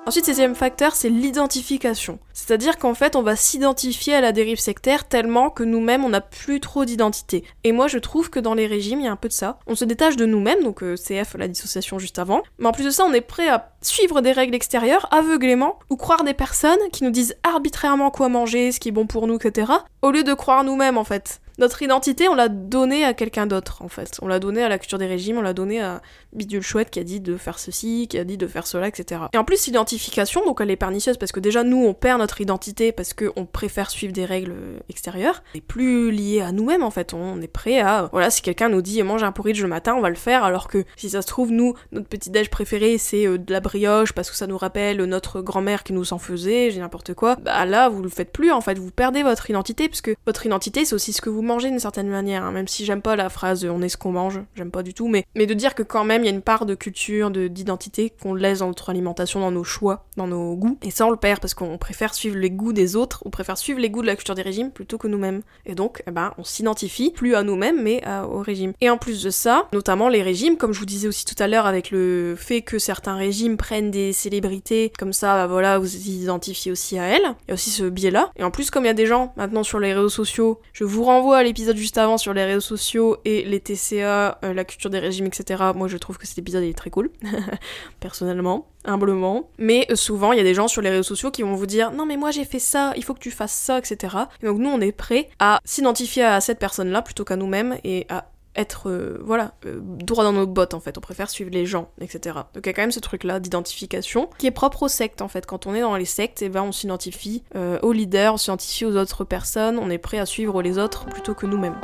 Ensuite, 0.05 0.25
sixième 0.25 0.53
facteur, 0.53 0.95
c'est 0.95 1.07
l'identification. 1.07 2.19
C'est-à-dire 2.33 2.77
qu'en 2.77 2.93
fait, 2.93 3.15
on 3.15 3.21
va 3.21 3.37
s'identifier 3.37 4.13
à 4.13 4.19
la 4.19 4.33
dérive 4.33 4.59
sectaire 4.59 5.07
tellement 5.07 5.49
que 5.49 5.63
nous-mêmes, 5.63 6.03
on 6.03 6.09
n'a 6.09 6.19
plus 6.19 6.59
trop 6.59 6.83
d'identité. 6.83 7.45
Et 7.63 7.71
moi, 7.71 7.87
je 7.87 7.99
trouve 7.99 8.29
que 8.29 8.41
dans 8.41 8.53
les 8.53 8.67
régimes, 8.67 8.99
il 8.99 9.05
y 9.05 9.07
a 9.07 9.13
un 9.13 9.15
peu 9.15 9.29
de 9.29 9.33
ça. 9.33 9.59
On 9.65 9.75
se 9.75 9.85
détache 9.85 10.17
de 10.17 10.25
nous-mêmes, 10.25 10.61
donc 10.61 10.83
euh, 10.83 10.97
CF, 10.97 11.35
la 11.37 11.47
dissociation 11.47 11.99
juste 11.99 12.19
avant. 12.19 12.43
Mais 12.59 12.67
en 12.67 12.73
plus 12.73 12.83
de 12.83 12.89
ça, 12.89 13.05
on 13.05 13.13
est 13.13 13.21
prêt 13.21 13.47
à 13.47 13.71
suivre 13.81 14.19
des 14.19 14.33
règles 14.33 14.55
extérieures 14.55 15.07
aveuglément 15.11 15.79
ou 15.89 15.95
croire 15.95 16.25
des 16.25 16.33
personnes 16.33 16.79
qui 16.91 17.05
nous 17.05 17.11
disent 17.11 17.37
arbitrairement 17.43 18.11
quoi 18.11 18.27
manger, 18.27 18.73
ce 18.73 18.81
qui 18.81 18.89
est 18.89 18.93
bon 18.93 19.07
pour 19.07 19.25
nous, 19.25 19.35
etc. 19.35 19.71
Au 20.01 20.11
lieu 20.11 20.23
de 20.23 20.33
croire 20.33 20.65
nous-mêmes, 20.65 20.97
en 20.97 21.05
fait. 21.05 21.39
Notre 21.59 21.83
identité, 21.83 22.27
on 22.27 22.33
l'a 22.33 22.49
donnée 22.49 23.03
à 23.05 23.13
quelqu'un 23.13 23.45
d'autre, 23.45 23.83
en 23.83 23.87
fait. 23.87 24.17
On 24.21 24.27
l'a 24.27 24.39
donnée 24.39 24.63
à 24.63 24.69
la 24.69 24.79
culture 24.79 24.97
des 24.97 25.05
régimes, 25.05 25.37
on 25.37 25.41
l'a 25.41 25.53
donnée 25.53 25.81
à 25.81 26.01
Bidule 26.33 26.63
Chouette 26.63 26.89
qui 26.89 26.99
a 26.99 27.03
dit 27.03 27.19
de 27.19 27.37
faire 27.37 27.59
ceci, 27.59 28.07
qui 28.09 28.17
a 28.17 28.23
dit 28.23 28.37
de 28.37 28.47
faire 28.47 28.65
cela, 28.65 28.87
etc. 28.87 29.21
Et 29.33 29.37
en 29.37 29.43
plus, 29.43 29.67
l'identification, 29.67 30.43
donc 30.45 30.61
elle 30.61 30.71
est 30.71 30.75
pernicieuse 30.75 31.17
parce 31.17 31.31
que 31.31 31.39
déjà, 31.39 31.63
nous, 31.63 31.85
on 31.85 31.93
perd 31.93 32.19
notre 32.19 32.41
identité 32.41 32.91
parce 32.91 33.13
qu'on 33.13 33.45
préfère 33.45 33.91
suivre 33.91 34.13
des 34.13 34.25
règles 34.25 34.55
extérieures. 34.89 35.43
On 35.53 35.57
est 35.59 35.61
plus 35.61 36.11
lié 36.11 36.41
à 36.41 36.51
nous-mêmes, 36.51 36.81
en 36.81 36.89
fait. 36.89 37.13
On 37.13 37.39
est 37.39 37.47
prêt 37.47 37.79
à... 37.79 38.09
Voilà, 38.11 38.31
si 38.31 38.41
quelqu'un 38.41 38.69
nous 38.69 38.81
dit 38.81 39.03
mange 39.03 39.23
un 39.23 39.31
porridge 39.31 39.61
le 39.61 39.67
matin, 39.67 39.93
on 39.95 40.01
va 40.01 40.09
le 40.09 40.15
faire, 40.15 40.43
alors 40.43 40.67
que 40.67 40.83
si 40.95 41.11
ça 41.11 41.21
se 41.21 41.27
trouve, 41.27 41.51
nous, 41.51 41.75
notre 41.91 42.07
petit-déj 42.07 42.49
préféré, 42.49 42.97
c'est 42.97 43.27
euh, 43.27 43.37
de 43.37 43.53
la 43.53 43.59
brioche 43.59 44.13
parce 44.13 44.31
que 44.31 44.35
ça 44.35 44.47
nous 44.47 44.57
rappelle 44.57 45.03
notre 45.03 45.41
grand-mère 45.41 45.83
qui 45.83 45.93
nous 45.93 46.13
en 46.13 46.17
faisait, 46.17 46.71
j'ai 46.71 46.79
n'importe 46.79 47.13
quoi. 47.13 47.35
Bah 47.35 47.65
là, 47.65 47.89
vous 47.89 48.01
le 48.01 48.09
faites 48.09 48.31
plus, 48.31 48.51
en 48.51 48.61
fait. 48.61 48.79
Vous 48.79 48.89
perdez 48.89 49.21
votre 49.21 49.49
identité 49.51 49.87
parce 49.87 50.01
que 50.01 50.15
votre 50.25 50.45
identité, 50.47 50.83
c'est 50.85 50.95
aussi 50.95 51.13
ce 51.13 51.21
que 51.21 51.29
vous 51.29 51.42
manger 51.43 51.69
d'une 51.69 51.79
certaine 51.79 52.07
manière, 52.07 52.43
hein, 52.43 52.51
même 52.51 52.67
si 52.67 52.85
j'aime 52.85 53.01
pas 53.01 53.15
la 53.15 53.29
phrase 53.29 53.65
on 53.65 53.81
est 53.81 53.89
ce 53.89 53.97
qu'on 53.97 54.11
mange, 54.11 54.41
j'aime 54.55 54.71
pas 54.71 54.83
du 54.83 54.93
tout, 54.93 55.07
mais, 55.07 55.25
mais 55.35 55.45
de 55.45 55.53
dire 55.53 55.75
que 55.75 55.83
quand 55.83 56.03
même 56.03 56.23
il 56.23 56.25
y 56.25 56.29
a 56.29 56.33
une 56.33 56.41
part 56.41 56.65
de 56.65 56.75
culture, 56.75 57.31
de, 57.31 57.47
d'identité 57.47 58.11
qu'on 58.21 58.33
laisse 58.33 58.59
dans 58.59 58.67
notre 58.67 58.89
alimentation, 58.89 59.39
dans 59.39 59.51
nos 59.51 59.63
choix, 59.63 60.05
dans 60.17 60.27
nos 60.27 60.55
goûts, 60.55 60.77
et 60.81 60.91
ça 60.91 61.05
on 61.05 61.11
le 61.11 61.17
perd 61.17 61.39
parce 61.39 61.53
qu'on 61.53 61.77
préfère 61.77 62.13
suivre 62.13 62.37
les 62.37 62.49
goûts 62.49 62.73
des 62.73 62.95
autres, 62.95 63.21
on 63.25 63.29
préfère 63.29 63.57
suivre 63.57 63.79
les 63.79 63.89
goûts 63.89 64.01
de 64.01 64.07
la 64.07 64.15
culture 64.15 64.35
des 64.35 64.41
régimes 64.41 64.71
plutôt 64.71 64.97
que 64.97 65.07
nous-mêmes. 65.07 65.41
Et 65.65 65.75
donc, 65.75 66.03
eh 66.07 66.11
ben, 66.11 66.33
on 66.37 66.43
s'identifie 66.43 67.11
plus 67.11 67.35
à 67.35 67.43
nous-mêmes 67.43 67.81
mais 67.81 68.01
au 68.29 68.39
régime. 68.39 68.73
Et 68.81 68.89
en 68.89 68.97
plus 68.97 69.23
de 69.23 69.29
ça, 69.29 69.67
notamment 69.73 70.09
les 70.09 70.21
régimes, 70.21 70.57
comme 70.57 70.73
je 70.73 70.79
vous 70.79 70.85
disais 70.85 71.07
aussi 71.07 71.25
tout 71.25 71.41
à 71.41 71.47
l'heure 71.47 71.65
avec 71.65 71.91
le 71.91 72.35
fait 72.37 72.61
que 72.61 72.79
certains 72.79 73.15
régimes 73.15 73.57
prennent 73.57 73.91
des 73.91 74.13
célébrités, 74.13 74.91
comme 74.97 75.13
ça, 75.13 75.35
bah 75.35 75.47
voilà, 75.47 75.79
vous 75.79 75.85
vous 75.85 76.09
identifiez 76.09 76.71
aussi 76.71 76.97
à 76.97 77.03
elles, 77.03 77.35
il 77.43 77.49
y 77.49 77.51
a 77.51 77.53
aussi 77.53 77.69
ce 77.69 77.83
biais-là. 77.83 78.31
Et 78.35 78.43
en 78.43 78.51
plus, 78.51 78.71
comme 78.71 78.83
il 78.83 78.87
y 78.87 78.91
a 78.91 78.95
des 78.95 79.05
gens 79.05 79.33
maintenant 79.37 79.63
sur 79.63 79.79
les 79.79 79.93
réseaux 79.93 80.09
sociaux, 80.09 80.59
je 80.73 80.83
vous 80.83 81.03
renvoie 81.03 81.32
l'épisode 81.41 81.77
juste 81.77 81.97
avant 81.97 82.19
sur 82.19 82.33
les 82.33 82.43
réseaux 82.45 82.59
sociaux 82.59 83.17
et 83.25 83.43
les 83.43 83.59
TCA, 83.59 84.37
euh, 84.43 84.53
la 84.53 84.63
culture 84.65 84.91
des 84.91 84.99
régimes, 84.99 85.25
etc. 85.25 85.63
Moi, 85.73 85.87
je 85.87 85.97
trouve 85.97 86.19
que 86.19 86.27
cet 86.27 86.37
épisode 86.37 86.63
est 86.63 86.77
très 86.77 86.91
cool, 86.91 87.09
personnellement, 87.99 88.67
humblement. 88.85 89.49
Mais 89.57 89.87
euh, 89.89 89.95
souvent, 89.95 90.33
il 90.33 90.37
y 90.37 90.41
a 90.41 90.43
des 90.43 90.53
gens 90.53 90.67
sur 90.67 90.81
les 90.81 90.91
réseaux 90.91 91.03
sociaux 91.03 91.31
qui 91.31 91.41
vont 91.41 91.55
vous 91.55 91.65
dire 91.65 91.91
non, 91.91 92.05
mais 92.05 92.17
moi 92.17 92.29
j'ai 92.29 92.45
fait 92.45 92.59
ça, 92.59 92.93
il 92.95 93.03
faut 93.03 93.15
que 93.15 93.19
tu 93.19 93.31
fasses 93.31 93.53
ça, 93.53 93.79
etc. 93.79 94.15
Et 94.43 94.45
donc, 94.45 94.59
nous, 94.59 94.69
on 94.69 94.81
est 94.81 94.91
prêt 94.91 95.29
à 95.39 95.59
s'identifier 95.65 96.23
à 96.23 96.41
cette 96.41 96.59
personne-là 96.59 97.01
plutôt 97.01 97.23
qu'à 97.23 97.37
nous-mêmes 97.37 97.77
et 97.83 98.05
à 98.09 98.25
être 98.55 98.89
euh, 98.89 99.19
voilà 99.23 99.53
droit 99.65 100.23
dans 100.23 100.33
nos 100.33 100.47
bottes 100.47 100.73
en 100.73 100.79
fait. 100.79 100.97
On 100.97 101.01
préfère 101.01 101.29
suivre 101.29 101.49
les 101.51 101.65
gens 101.65 101.89
etc 101.99 102.37
donc 102.53 102.65
il 102.65 102.67
y 102.67 102.69
a 102.69 102.73
quand 102.73 102.81
même 102.81 102.91
ce 102.91 102.99
truc 102.99 103.23
là 103.23 103.39
d'identification 103.39 104.29
qui 104.37 104.47
est 104.47 104.51
propre 104.51 104.83
aux 104.83 104.87
sectes 104.87 105.21
en 105.21 105.27
fait. 105.27 105.45
Quand 105.45 105.67
on 105.67 105.73
est 105.73 105.81
dans 105.81 105.95
les 105.95 106.05
sectes 106.05 106.41
et 106.41 106.45
eh 106.45 106.49
ben 106.49 106.63
on 106.63 106.71
s'identifie 106.71 107.43
aux 107.55 107.91
leaders 107.91 108.33
on 108.33 108.37
s'identifie 108.37 108.85
aux 108.85 108.95
autres 108.95 109.23
personnes. 109.23 109.77
On 109.79 109.89
est 109.89 109.97
prêt 109.97 110.19
à 110.19 110.25
suivre 110.25 110.61
les 110.61 110.77
autres 110.77 111.05
plutôt 111.05 111.33
que 111.33 111.45
nous-mêmes. 111.45 111.79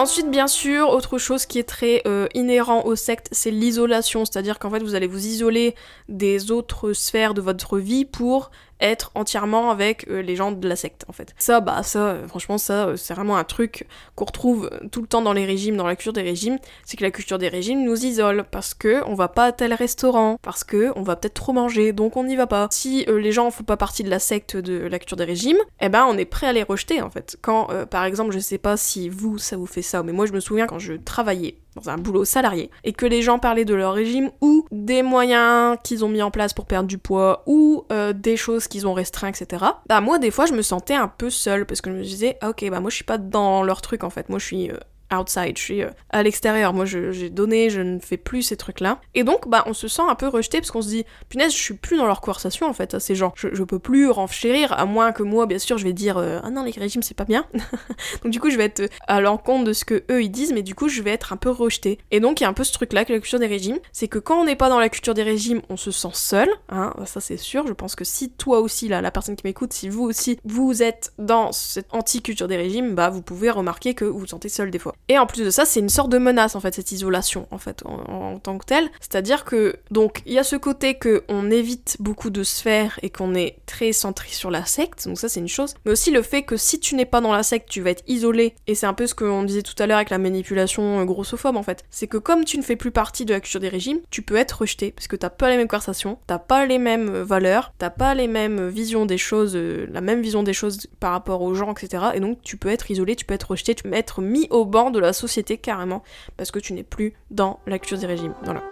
Ensuite, 0.00 0.30
bien 0.30 0.46
sûr, 0.46 0.88
autre 0.88 1.18
chose 1.18 1.44
qui 1.44 1.58
est 1.58 1.68
très 1.68 2.00
euh, 2.06 2.26
inhérent 2.32 2.86
aux 2.86 2.96
sectes, 2.96 3.28
c'est 3.32 3.50
l'isolation, 3.50 4.24
c'est-à-dire 4.24 4.58
qu'en 4.58 4.70
fait, 4.70 4.82
vous 4.82 4.94
allez 4.94 5.06
vous 5.06 5.26
isoler 5.26 5.74
des 6.08 6.50
autres 6.50 6.94
sphères 6.94 7.34
de 7.34 7.42
votre 7.42 7.78
vie 7.78 8.06
pour 8.06 8.50
être 8.80 9.10
entièrement 9.14 9.70
avec 9.70 10.08
euh, 10.08 10.22
les 10.22 10.36
gens 10.36 10.52
de 10.52 10.68
la 10.68 10.76
secte 10.76 11.04
en 11.08 11.12
fait. 11.12 11.34
Ça, 11.38 11.60
bah 11.60 11.82
ça, 11.82 12.06
euh, 12.06 12.28
franchement 12.28 12.58
ça, 12.58 12.86
euh, 12.86 12.96
c'est 12.96 13.14
vraiment 13.14 13.36
un 13.36 13.44
truc 13.44 13.86
qu'on 14.14 14.24
retrouve 14.24 14.70
tout 14.90 15.02
le 15.02 15.06
temps 15.06 15.22
dans 15.22 15.32
les 15.32 15.44
régimes, 15.44 15.76
dans 15.76 15.86
la 15.86 15.96
culture 15.96 16.12
des 16.12 16.22
régimes, 16.22 16.58
c'est 16.84 16.96
que 16.96 17.02
la 17.02 17.10
culture 17.10 17.38
des 17.38 17.48
régimes 17.48 17.84
nous 17.84 18.04
isole 18.04 18.44
parce 18.50 18.74
que 18.74 19.02
on 19.06 19.14
va 19.14 19.28
pas 19.28 19.46
à 19.46 19.52
tel 19.52 19.74
restaurant, 19.74 20.38
parce 20.42 20.64
que 20.64 20.92
on 20.96 21.02
va 21.02 21.16
peut-être 21.16 21.34
trop 21.34 21.52
manger, 21.52 21.92
donc 21.92 22.16
on 22.16 22.24
n'y 22.24 22.36
va 22.36 22.46
pas. 22.46 22.68
Si 22.70 23.04
les 23.06 23.32
gens 23.32 23.50
font 23.50 23.64
pas 23.64 23.76
partie 23.76 24.02
de 24.02 24.10
la 24.10 24.18
secte 24.18 24.56
de 24.56 24.86
la 24.86 24.98
culture 24.98 25.16
des 25.16 25.24
régimes, 25.24 25.58
eh 25.80 25.88
ben 25.88 26.06
on 26.08 26.16
est 26.16 26.24
prêt 26.24 26.46
à 26.46 26.52
les 26.52 26.62
rejeter 26.62 27.02
en 27.02 27.10
fait. 27.10 27.36
Quand 27.42 27.68
par 27.90 28.04
exemple, 28.04 28.32
je 28.32 28.38
sais 28.38 28.58
pas 28.58 28.76
si 28.76 29.08
vous 29.08 29.38
ça 29.38 29.56
vous 29.56 29.66
fait 29.66 29.82
ça, 29.82 30.02
mais 30.02 30.12
moi 30.12 30.26
je 30.26 30.32
me 30.32 30.40
souviens 30.40 30.66
quand 30.66 30.78
je 30.78 30.94
travaillais 30.94 31.56
dans 31.76 31.88
un 31.88 31.98
boulot 31.98 32.24
salarié, 32.24 32.70
et 32.82 32.92
que 32.92 33.06
les 33.06 33.22
gens 33.22 33.38
parlaient 33.38 33.64
de 33.64 33.74
leur 33.74 33.94
régime 33.94 34.30
ou 34.40 34.66
des 34.72 35.02
moyens 35.02 35.76
qu'ils 35.84 36.04
ont 36.04 36.08
mis 36.08 36.22
en 36.22 36.30
place 36.30 36.52
pour 36.52 36.66
perdre 36.66 36.88
du 36.88 36.98
poids 36.98 37.42
ou 37.46 37.84
des 38.14 38.36
choses 38.36 38.66
qu'ils 38.70 38.86
ont 38.86 38.94
restreints, 38.94 39.28
etc. 39.28 39.64
Bah 39.86 40.00
moi 40.00 40.18
des 40.18 40.30
fois 40.30 40.46
je 40.46 40.54
me 40.54 40.62
sentais 40.62 40.94
un 40.94 41.08
peu 41.08 41.28
seule 41.28 41.66
parce 41.66 41.82
que 41.82 41.90
je 41.90 41.96
me 41.96 42.02
disais 42.02 42.38
ok 42.42 42.70
bah 42.70 42.80
moi 42.80 42.88
je 42.88 42.94
suis 42.96 43.04
pas 43.04 43.18
dans 43.18 43.62
leur 43.62 43.82
truc 43.82 44.02
en 44.04 44.10
fait, 44.10 44.30
moi 44.30 44.38
je 44.38 44.46
suis 44.46 44.70
euh, 44.70 44.78
outside, 45.12 45.56
je 45.56 45.62
suis 45.62 45.82
euh, 45.82 45.90
à 46.10 46.22
l'extérieur, 46.22 46.72
moi 46.72 46.84
j'ai 46.84 47.30
donné, 47.30 47.70
je 47.70 47.80
ne 47.80 47.98
fais 47.98 48.16
plus 48.16 48.42
ces 48.42 48.56
trucs-là. 48.56 49.00
Et 49.14 49.24
donc, 49.24 49.48
bah, 49.48 49.64
on 49.66 49.74
se 49.74 49.88
sent 49.88 50.02
un 50.08 50.14
peu 50.14 50.28
rejeté 50.28 50.58
parce 50.58 50.70
qu'on 50.70 50.82
se 50.82 50.88
dit, 50.88 51.04
punaise, 51.28 51.52
je 51.52 51.58
suis 51.58 51.74
plus 51.74 51.96
dans 51.96 52.06
leur 52.06 52.20
conversation 52.20 52.66
en 52.66 52.72
fait, 52.72 52.98
ces 52.98 53.14
gens. 53.14 53.32
Je, 53.36 53.48
je 53.52 53.62
peux 53.64 53.78
plus 53.78 54.10
renchérir, 54.10 54.72
à 54.72 54.86
moins 54.86 55.12
que 55.12 55.22
moi, 55.22 55.46
bien 55.46 55.58
sûr, 55.58 55.78
je 55.78 55.84
vais 55.84 55.92
dire, 55.92 56.18
euh, 56.18 56.40
ah 56.42 56.50
non, 56.50 56.64
les 56.64 56.72
régimes 56.72 57.02
c'est 57.02 57.16
pas 57.16 57.24
bien. 57.24 57.46
donc, 58.22 58.32
du 58.32 58.40
coup, 58.40 58.50
je 58.50 58.56
vais 58.56 58.64
être 58.64 58.88
à 59.06 59.20
l'encontre 59.20 59.64
de 59.64 59.72
ce 59.72 59.84
que 59.84 60.04
eux 60.10 60.22
ils 60.22 60.30
disent, 60.30 60.52
mais 60.52 60.62
du 60.62 60.74
coup, 60.74 60.88
je 60.88 61.02
vais 61.02 61.10
être 61.10 61.32
un 61.32 61.36
peu 61.36 61.50
rejeté. 61.50 61.98
Et 62.10 62.20
donc, 62.20 62.40
il 62.40 62.44
y 62.44 62.46
a 62.46 62.48
un 62.48 62.54
peu 62.54 62.64
ce 62.64 62.72
truc-là 62.72 63.04
que 63.04 63.12
la 63.12 63.18
culture 63.20 63.38
des 63.38 63.46
régimes, 63.46 63.78
c'est 63.92 64.08
que 64.08 64.18
quand 64.18 64.40
on 64.40 64.44
n'est 64.44 64.56
pas 64.56 64.68
dans 64.68 64.78
la 64.78 64.88
culture 64.88 65.14
des 65.14 65.22
régimes, 65.22 65.62
on 65.68 65.76
se 65.76 65.90
sent 65.90 66.08
seul, 66.14 66.48
hein, 66.68 66.92
ça 67.06 67.20
c'est 67.20 67.36
sûr. 67.36 67.66
Je 67.66 67.72
pense 67.72 67.94
que 67.94 68.04
si 68.04 68.30
toi 68.30 68.60
aussi, 68.60 68.88
là, 68.88 69.00
la 69.00 69.10
personne 69.10 69.36
qui 69.36 69.46
m'écoute, 69.46 69.72
si 69.72 69.88
vous 69.88 70.04
aussi, 70.04 70.38
vous 70.44 70.82
êtes 70.82 71.12
dans 71.18 71.52
cette 71.52 71.86
anti-culture 71.90 72.48
des 72.48 72.56
régimes, 72.56 72.94
bah, 72.94 73.10
vous 73.10 73.22
pouvez 73.22 73.50
remarquer 73.50 73.94
que 73.94 74.04
vous 74.04 74.20
vous 74.20 74.26
sentez 74.26 74.48
seul 74.48 74.70
des 74.70 74.78
fois. 74.78 74.94
Et 75.08 75.18
en 75.18 75.26
plus 75.26 75.44
de 75.44 75.50
ça, 75.50 75.64
c'est 75.64 75.80
une 75.80 75.88
sorte 75.88 76.10
de 76.10 76.18
menace 76.18 76.54
en 76.54 76.60
fait, 76.60 76.74
cette 76.74 76.92
isolation 76.92 77.46
en 77.50 77.58
fait, 77.58 77.82
en, 77.84 78.38
tant 78.38 78.58
que 78.58 78.64
telle. 78.64 78.88
C'est-à-dire 79.00 79.44
que, 79.44 79.76
donc, 79.90 80.22
il 80.26 80.32
y 80.32 80.38
a 80.38 80.44
ce 80.44 80.56
côté 80.56 80.94
que 80.94 81.24
on 81.28 81.50
évite 81.50 81.96
beaucoup 81.98 82.30
de 82.30 82.42
sphères 82.42 82.98
et 83.02 83.10
qu'on 83.10 83.34
est 83.34 83.56
très 83.66 83.92
centré 83.92 84.28
sur 84.28 84.50
la 84.50 84.64
secte, 84.64 85.06
donc 85.08 85.18
ça 85.18 85.28
c'est 85.28 85.40
une 85.40 85.48
chose. 85.48 85.74
Mais 85.84 85.92
aussi 85.92 86.10
le 86.10 86.22
fait 86.22 86.42
que 86.42 86.56
si 86.56 86.78
tu 86.78 86.94
n'es 86.94 87.06
pas 87.06 87.20
dans 87.20 87.32
la 87.32 87.42
secte, 87.42 87.68
tu 87.68 87.80
vas 87.80 87.90
être 87.90 88.04
isolé. 88.06 88.54
Et 88.66 88.74
c'est 88.74 88.86
un 88.86 88.94
peu 88.94 89.06
ce 89.06 89.14
qu'on 89.14 89.42
disait 89.42 89.62
tout 89.62 89.74
à 89.82 89.86
l'heure 89.86 89.96
avec 89.96 90.10
la 90.10 90.18
manipulation 90.18 91.00
euh, 91.00 91.04
grossophobe 91.04 91.56
en 91.56 91.62
fait. 91.62 91.84
C'est 91.90 92.06
que 92.06 92.16
comme 92.16 92.44
tu 92.44 92.56
ne 92.56 92.62
fais 92.62 92.76
plus 92.76 92.90
partie 92.90 93.24
de 93.24 93.32
la 93.32 93.40
culture 93.40 93.60
des 93.60 93.68
régimes, 93.68 93.98
tu 94.10 94.22
peux 94.22 94.36
être 94.36 94.60
rejeté 94.60 94.92
parce 94.92 95.08
que 95.08 95.16
t'as 95.16 95.30
pas 95.30 95.50
les 95.50 95.56
mêmes 95.56 95.68
conversations, 95.68 96.18
t'as 96.26 96.38
pas 96.38 96.66
les 96.66 96.78
mêmes 96.78 97.08
euh, 97.08 97.24
valeurs, 97.24 97.72
t'as 97.78 97.90
pas 97.90 98.14
les 98.14 98.28
mêmes 98.28 98.68
visions 98.68 99.06
des 99.06 99.18
choses, 99.18 99.56
euh, 99.56 99.86
la 99.90 100.00
même 100.00 100.22
vision 100.22 100.42
des 100.42 100.52
choses 100.52 100.86
par 101.00 101.12
rapport 101.12 101.42
aux 101.42 101.54
gens, 101.54 101.72
etc. 101.72 102.04
Et 102.14 102.20
donc 102.20 102.42
tu 102.42 102.56
peux 102.56 102.68
être 102.68 102.90
isolé, 102.90 103.16
tu 103.16 103.24
peux 103.24 103.34
être 103.34 103.50
rejeté, 103.50 103.74
tu 103.74 103.82
peux 103.82 103.92
être 103.92 104.20
mis 104.20 104.46
au 104.50 104.64
banc 104.64 104.89
de 104.90 104.98
la 104.98 105.12
société 105.12 105.58
carrément 105.58 106.02
parce 106.36 106.50
que 106.50 106.58
tu 106.58 106.72
n'es 106.72 106.82
plus 106.82 107.14
dans 107.30 107.60
la 107.66 107.78
culture 107.78 107.98
des 107.98 108.06
régimes. 108.06 108.34
Voilà. 108.42 108.62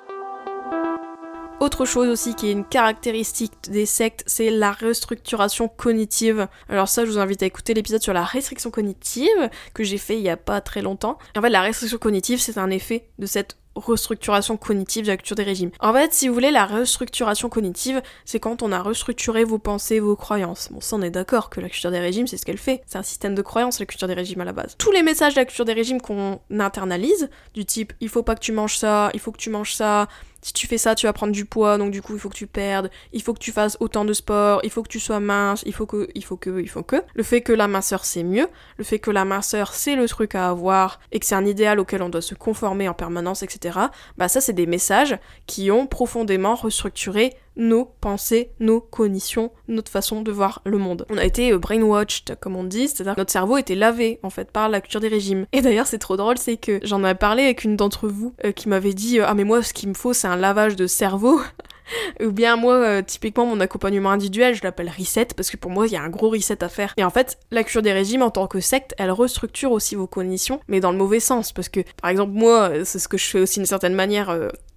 Autre 1.61 1.85
chose 1.85 2.09
aussi 2.09 2.37
qui 2.37 2.49
est 2.49 2.53
une 2.53 2.65
caractéristique 2.65 3.53
des 3.69 3.85
sectes, 3.85 4.23
c'est 4.27 4.49
la 4.49 4.71
restructuration 4.71 5.67
cognitive. 5.67 6.47
Alors 6.69 6.87
ça, 6.87 7.05
je 7.05 7.11
vous 7.11 7.19
invite 7.19 7.43
à 7.43 7.47
écouter 7.47 7.75
l'épisode 7.75 8.01
sur 8.01 8.13
la 8.13 8.23
restriction 8.23 8.71
cognitive 8.71 9.51
que 9.75 9.83
j'ai 9.83 9.99
fait 9.99 10.17
il 10.17 10.23
y 10.23 10.29
a 10.29 10.37
pas 10.37 10.61
très 10.61 10.83
longtemps. 10.83 11.19
En 11.37 11.43
fait, 11.43 11.51
la 11.51 11.63
restriction 11.63 11.99
cognitive, 11.99 12.39
c'est 12.39 12.59
un 12.59 12.71
effet 12.71 13.09
de 13.19 13.27
cette 13.27 13.57
restructuration 13.79 14.57
cognitive 14.57 15.05
de 15.05 15.09
la 15.09 15.17
culture 15.17 15.37
des 15.37 15.43
régimes. 15.43 15.71
En 15.81 15.93
fait, 15.93 16.13
si 16.13 16.29
vous 16.29 16.35
voulez, 16.35 16.51
la 16.51 16.67
restructuration 16.67 17.49
cognitive, 17.49 18.03
c'est 18.25 18.41
quand 18.41 18.63
on 18.63 18.73
a 18.73 18.83
restructuré 18.83 19.45
vos 19.45 19.59
pensées, 19.59 20.01
vos 20.01 20.17
croyances. 20.17 20.69
Bon, 20.71 20.81
ça, 20.81 20.97
on 20.97 21.03
est 21.03 21.11
d'accord 21.11 21.51
que 21.51 21.61
la 21.61 21.69
culture 21.69 21.91
des 21.91 22.01
régimes, 22.01 22.27
c'est 22.27 22.37
ce 22.37 22.45
qu'elle 22.45 22.59
fait. 22.59 22.83
C'est 22.87 22.99
un 22.99 23.03
système 23.03 23.35
de 23.35 23.43
croyances, 23.43 23.81
la 23.81 23.87
culture 23.87 24.09
des 24.09 24.15
régimes 24.15 24.41
à 24.41 24.45
la 24.45 24.53
base. 24.53 24.75
Tous 24.79 24.91
les 24.91 25.03
messages 25.03 25.35
de 25.35 25.41
la 25.41 25.45
culture 25.45 25.65
des 25.65 25.73
régimes 25.73 26.01
qu'on 26.01 26.41
internalise, 26.51 27.29
du 27.55 27.65
type 27.65 27.93
il 28.01 28.09
faut 28.09 28.23
pas 28.23 28.35
que 28.35 28.41
tu 28.41 28.53
manges 28.53 28.77
ça, 28.77 29.11
il 29.15 29.21
faut 29.21 29.33
que 29.33 29.39
tu 29.39 29.51
manges 29.51 29.75
ça, 29.75 30.09
si 30.41 30.53
tu 30.53 30.67
fais 30.67 30.79
ça, 30.79 30.95
tu 30.95 31.07
vas 31.07 31.13
prendre 31.13 31.33
du 31.33 31.45
poids, 31.45 31.79
donc 31.79 31.91
du 31.91 32.03
coup, 32.03 32.15
il 32.15 32.21
faut 32.21 32.29
que 32.29 32.37
tu 32.37 32.47
perdes, 32.47 32.91
il 33.13 33.23
faut 33.23 33.35
que 33.35 33.39
tu 33.39 33.53
fasses 33.53 33.77
autant 33.81 34.05
de 34.05 34.13
sport, 34.13 34.61
il 34.63 34.71
faut 34.71 34.83
que 34.83 34.89
tu 34.89 35.01
sois 35.01 35.21
mince, 35.21 35.63
il 35.67 35.75
faut 35.75 35.87
que, 35.87 36.09
il 36.15 36.25
faut 36.25 36.37
que, 36.37 36.61
il 36.61 36.69
faut 36.69 36.83
que. 36.83 37.03
Le 37.15 37.23
fait 37.23 37.41
que 37.41 37.53
la 37.53 37.69
minceur, 37.69 38.05
c'est 38.05 38.23
mieux, 38.23 38.49
le 38.77 38.85
fait 38.85 38.99
que 38.99 39.11
la 39.11 39.25
minceur, 39.25 39.75
c'est 39.75 39.97
le 39.97 40.07
truc 40.09 40.35
à 40.35 40.49
avoir, 40.49 41.01
et 41.13 41.19
que 41.19 41.27
c'est 41.27 41.35
un 41.35 41.47
idéal 41.47 41.81
auquel 41.81 42.03
on 42.03 42.09
doit 42.09 42.23
se 42.23 42.35
conformer 42.35 42.89
en 42.89 42.95
permanence, 42.95 43.43
etc., 43.43 43.79
bah 44.17 44.29
ça, 44.29 44.41
c'est 44.41 44.53
des 44.53 44.67
messages 44.67 45.19
qui 45.47 45.71
ont 45.71 45.87
profondément 45.87 46.55
restructuré 46.55 47.35
nos 47.59 47.85
pensées, 47.85 48.53
nos 48.61 48.81
cognitions, 48.81 49.51
notre 49.67 49.91
façon 49.91 50.23
de 50.23 50.33
voir 50.33 50.63
le 50.65 50.79
monde. 50.79 51.05
On 51.11 51.19
a 51.19 51.25
été 51.25 51.53
euh, 51.53 51.59
brainwashed, 51.59 52.37
comme 52.41 52.57
on 52.57 52.65
dit, 52.65 52.89
c'est-à-dire 52.89 53.15
notre 53.19 53.33
cerveau 53.33 53.59
était 53.59 53.75
lavé, 53.75 54.21
en 54.23 54.31
fait, 54.31 54.51
par 54.51 54.69
la 54.69 54.81
culture 54.81 55.01
des 55.01 55.09
régimes. 55.09 55.47
Et 55.53 55.61
d'ailleurs, 55.61 55.87
c'est 55.87 55.99
trop 55.99 56.17
drôle, 56.17 56.39
c'est 56.39 56.57
que 56.57 56.81
j'en 56.85 57.05
ai 57.05 57.15
parlé 57.15 57.43
avec 57.43 57.65
une 57.65 57.77
d'entre 57.77 58.09
vous 58.09 58.33
euh, 58.45 58.53
qui 58.53 58.69
m'avait 58.69 58.95
dit 58.95 59.21
Ah, 59.21 59.35
mais 59.35 59.45
moi, 59.45 59.63
ce 59.63 59.75
qu'il 59.75 59.89
me 59.89 59.95
faut, 59.95 60.13
c'est 60.13 60.29
un 60.29 60.37
lavage 60.37 60.77
de 60.77 60.87
cerveau. 60.87 61.41
Ou 62.23 62.33
bien 62.33 62.57
moi, 62.57 62.75
euh, 62.75 63.03
typiquement, 63.03 63.47
mon 63.47 63.61
accompagnement 63.61 64.11
individuel, 64.11 64.55
je 64.55 64.63
l'appelle 64.63 64.93
reset, 64.97 65.29
parce 65.37 65.51
que 65.51 65.57
pour 65.57 65.71
moi, 65.71 65.87
il 65.87 65.93
y 65.93 65.97
a 65.97 66.03
un 66.03 66.11
gros 66.11 66.31
reset 66.31 66.63
à 66.63 66.69
faire. 66.69 66.93
Et 66.97 67.05
en 67.05 67.11
fait, 67.11 67.39
la 67.51 67.65
culture 67.65 67.83
des 67.83 67.93
régimes, 67.93 68.23
en 68.23 68.31
tant 68.31 68.47
que 68.47 68.61
secte, 68.61 68.95
elle 68.99 69.11
restructure 69.11 69.73
aussi 69.73 69.95
vos 69.95 70.07
cognitions, 70.07 70.61
mais 70.69 70.81
dans 70.81 70.93
le 70.93 70.99
mauvais 70.99 71.21
sens, 71.21 71.53
parce 71.53 71.69
que, 71.69 71.81
par 72.01 72.11
exemple, 72.11 72.33
moi, 72.33 72.85
c'est 72.85 72.99
ce 72.99 73.09
que 73.09 73.17
je 73.17 73.25
fais 73.25 73.41
aussi 73.41 73.59
d'une 73.59 73.67
certaine 73.67 73.95
manière 73.95 74.31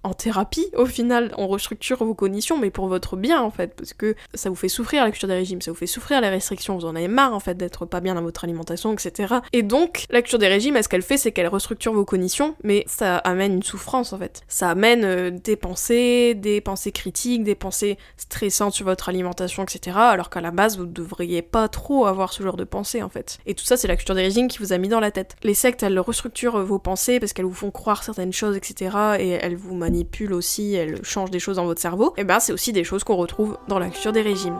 en 0.04 0.14
thérapie, 0.14 0.66
au 0.76 0.86
final, 0.86 1.32
on 1.38 1.46
restructure 1.46 2.04
vos 2.04 2.14
cognitions, 2.14 2.58
mais 2.58 2.70
pour 2.70 2.88
votre 2.88 3.16
bien, 3.16 3.40
en 3.40 3.50
fait, 3.50 3.74
parce 3.76 3.92
que 3.92 4.16
ça 4.34 4.50
vous 4.50 4.56
fait 4.56 4.68
souffrir 4.68 5.04
la 5.04 5.10
culture 5.10 5.28
des 5.28 5.34
régimes, 5.34 5.60
ça 5.60 5.70
vous 5.70 5.76
fait 5.76 5.86
souffrir 5.86 6.20
les 6.20 6.28
restrictions, 6.28 6.76
vous 6.76 6.86
en 6.86 6.96
avez 6.96 7.08
marre, 7.08 7.34
en 7.34 7.40
fait, 7.40 7.54
d'être 7.54 7.86
pas 7.86 8.00
bien 8.00 8.14
dans 8.14 8.22
votre 8.22 8.44
alimentation, 8.44 8.92
etc. 8.92 9.34
Et 9.52 9.62
donc, 9.62 10.06
la 10.10 10.22
culture 10.22 10.38
des 10.38 10.48
régimes, 10.48 10.80
ce 10.82 10.88
qu'elle 10.88 11.02
fait, 11.02 11.16
c'est 11.16 11.32
qu'elle 11.32 11.46
restructure 11.48 11.92
vos 11.92 12.04
cognitions, 12.04 12.56
mais 12.64 12.84
ça 12.86 13.16
amène 13.18 13.54
une 13.54 13.62
souffrance, 13.62 14.12
en 14.12 14.18
fait. 14.18 14.42
Ça 14.48 14.70
amène 14.70 15.04
euh, 15.04 15.30
des 15.30 15.56
pensées, 15.56 16.34
des 16.34 16.60
pensées 16.60 16.92
critiques, 16.92 17.44
des 17.44 17.54
pensées 17.54 17.96
stressantes 18.16 18.74
sur 18.74 18.86
votre 18.86 19.08
alimentation, 19.08 19.62
etc., 19.62 19.96
alors 19.96 20.30
qu'à 20.30 20.40
la 20.40 20.50
base, 20.50 20.78
vous 20.78 20.86
devriez 20.86 21.42
pas 21.42 21.68
trop 21.68 22.06
avoir 22.06 22.32
ce 22.32 22.42
genre 22.42 22.56
de 22.56 22.64
pensées, 22.64 23.02
en 23.02 23.08
fait. 23.08 23.38
Et 23.46 23.54
tout 23.54 23.64
ça, 23.64 23.76
c'est 23.76 23.88
la 23.88 23.96
culture 23.96 24.14
des 24.14 24.22
régimes 24.22 24.48
qui 24.48 24.58
vous 24.58 24.72
a 24.72 24.78
mis 24.78 24.88
dans 24.88 25.00
la 25.00 25.10
tête. 25.10 25.36
Les 25.42 25.54
sectes, 25.54 25.82
elles 25.82 25.98
restructurent 26.00 26.58
vos 26.64 26.78
pensées 26.78 27.20
parce 27.20 27.32
qu'elles 27.32 27.44
vous 27.44 27.54
font 27.54 27.70
croire 27.70 28.02
certaines 28.02 28.32
choses, 28.32 28.56
etc., 28.56 28.96
et 29.18 29.28
elles 29.30 29.56
vous 29.56 29.74
manipule 29.92 30.32
aussi, 30.32 30.72
elle 30.72 31.04
change 31.04 31.30
des 31.30 31.38
choses 31.38 31.56
dans 31.56 31.66
votre 31.66 31.80
cerveau, 31.80 32.14
et 32.16 32.22
eh 32.22 32.24
ben 32.24 32.40
c'est 32.40 32.52
aussi 32.52 32.72
des 32.72 32.82
choses 32.82 33.04
qu'on 33.04 33.16
retrouve 33.16 33.58
dans 33.68 33.78
la 33.78 33.90
culture 33.90 34.12
des 34.12 34.22
régimes. 34.22 34.58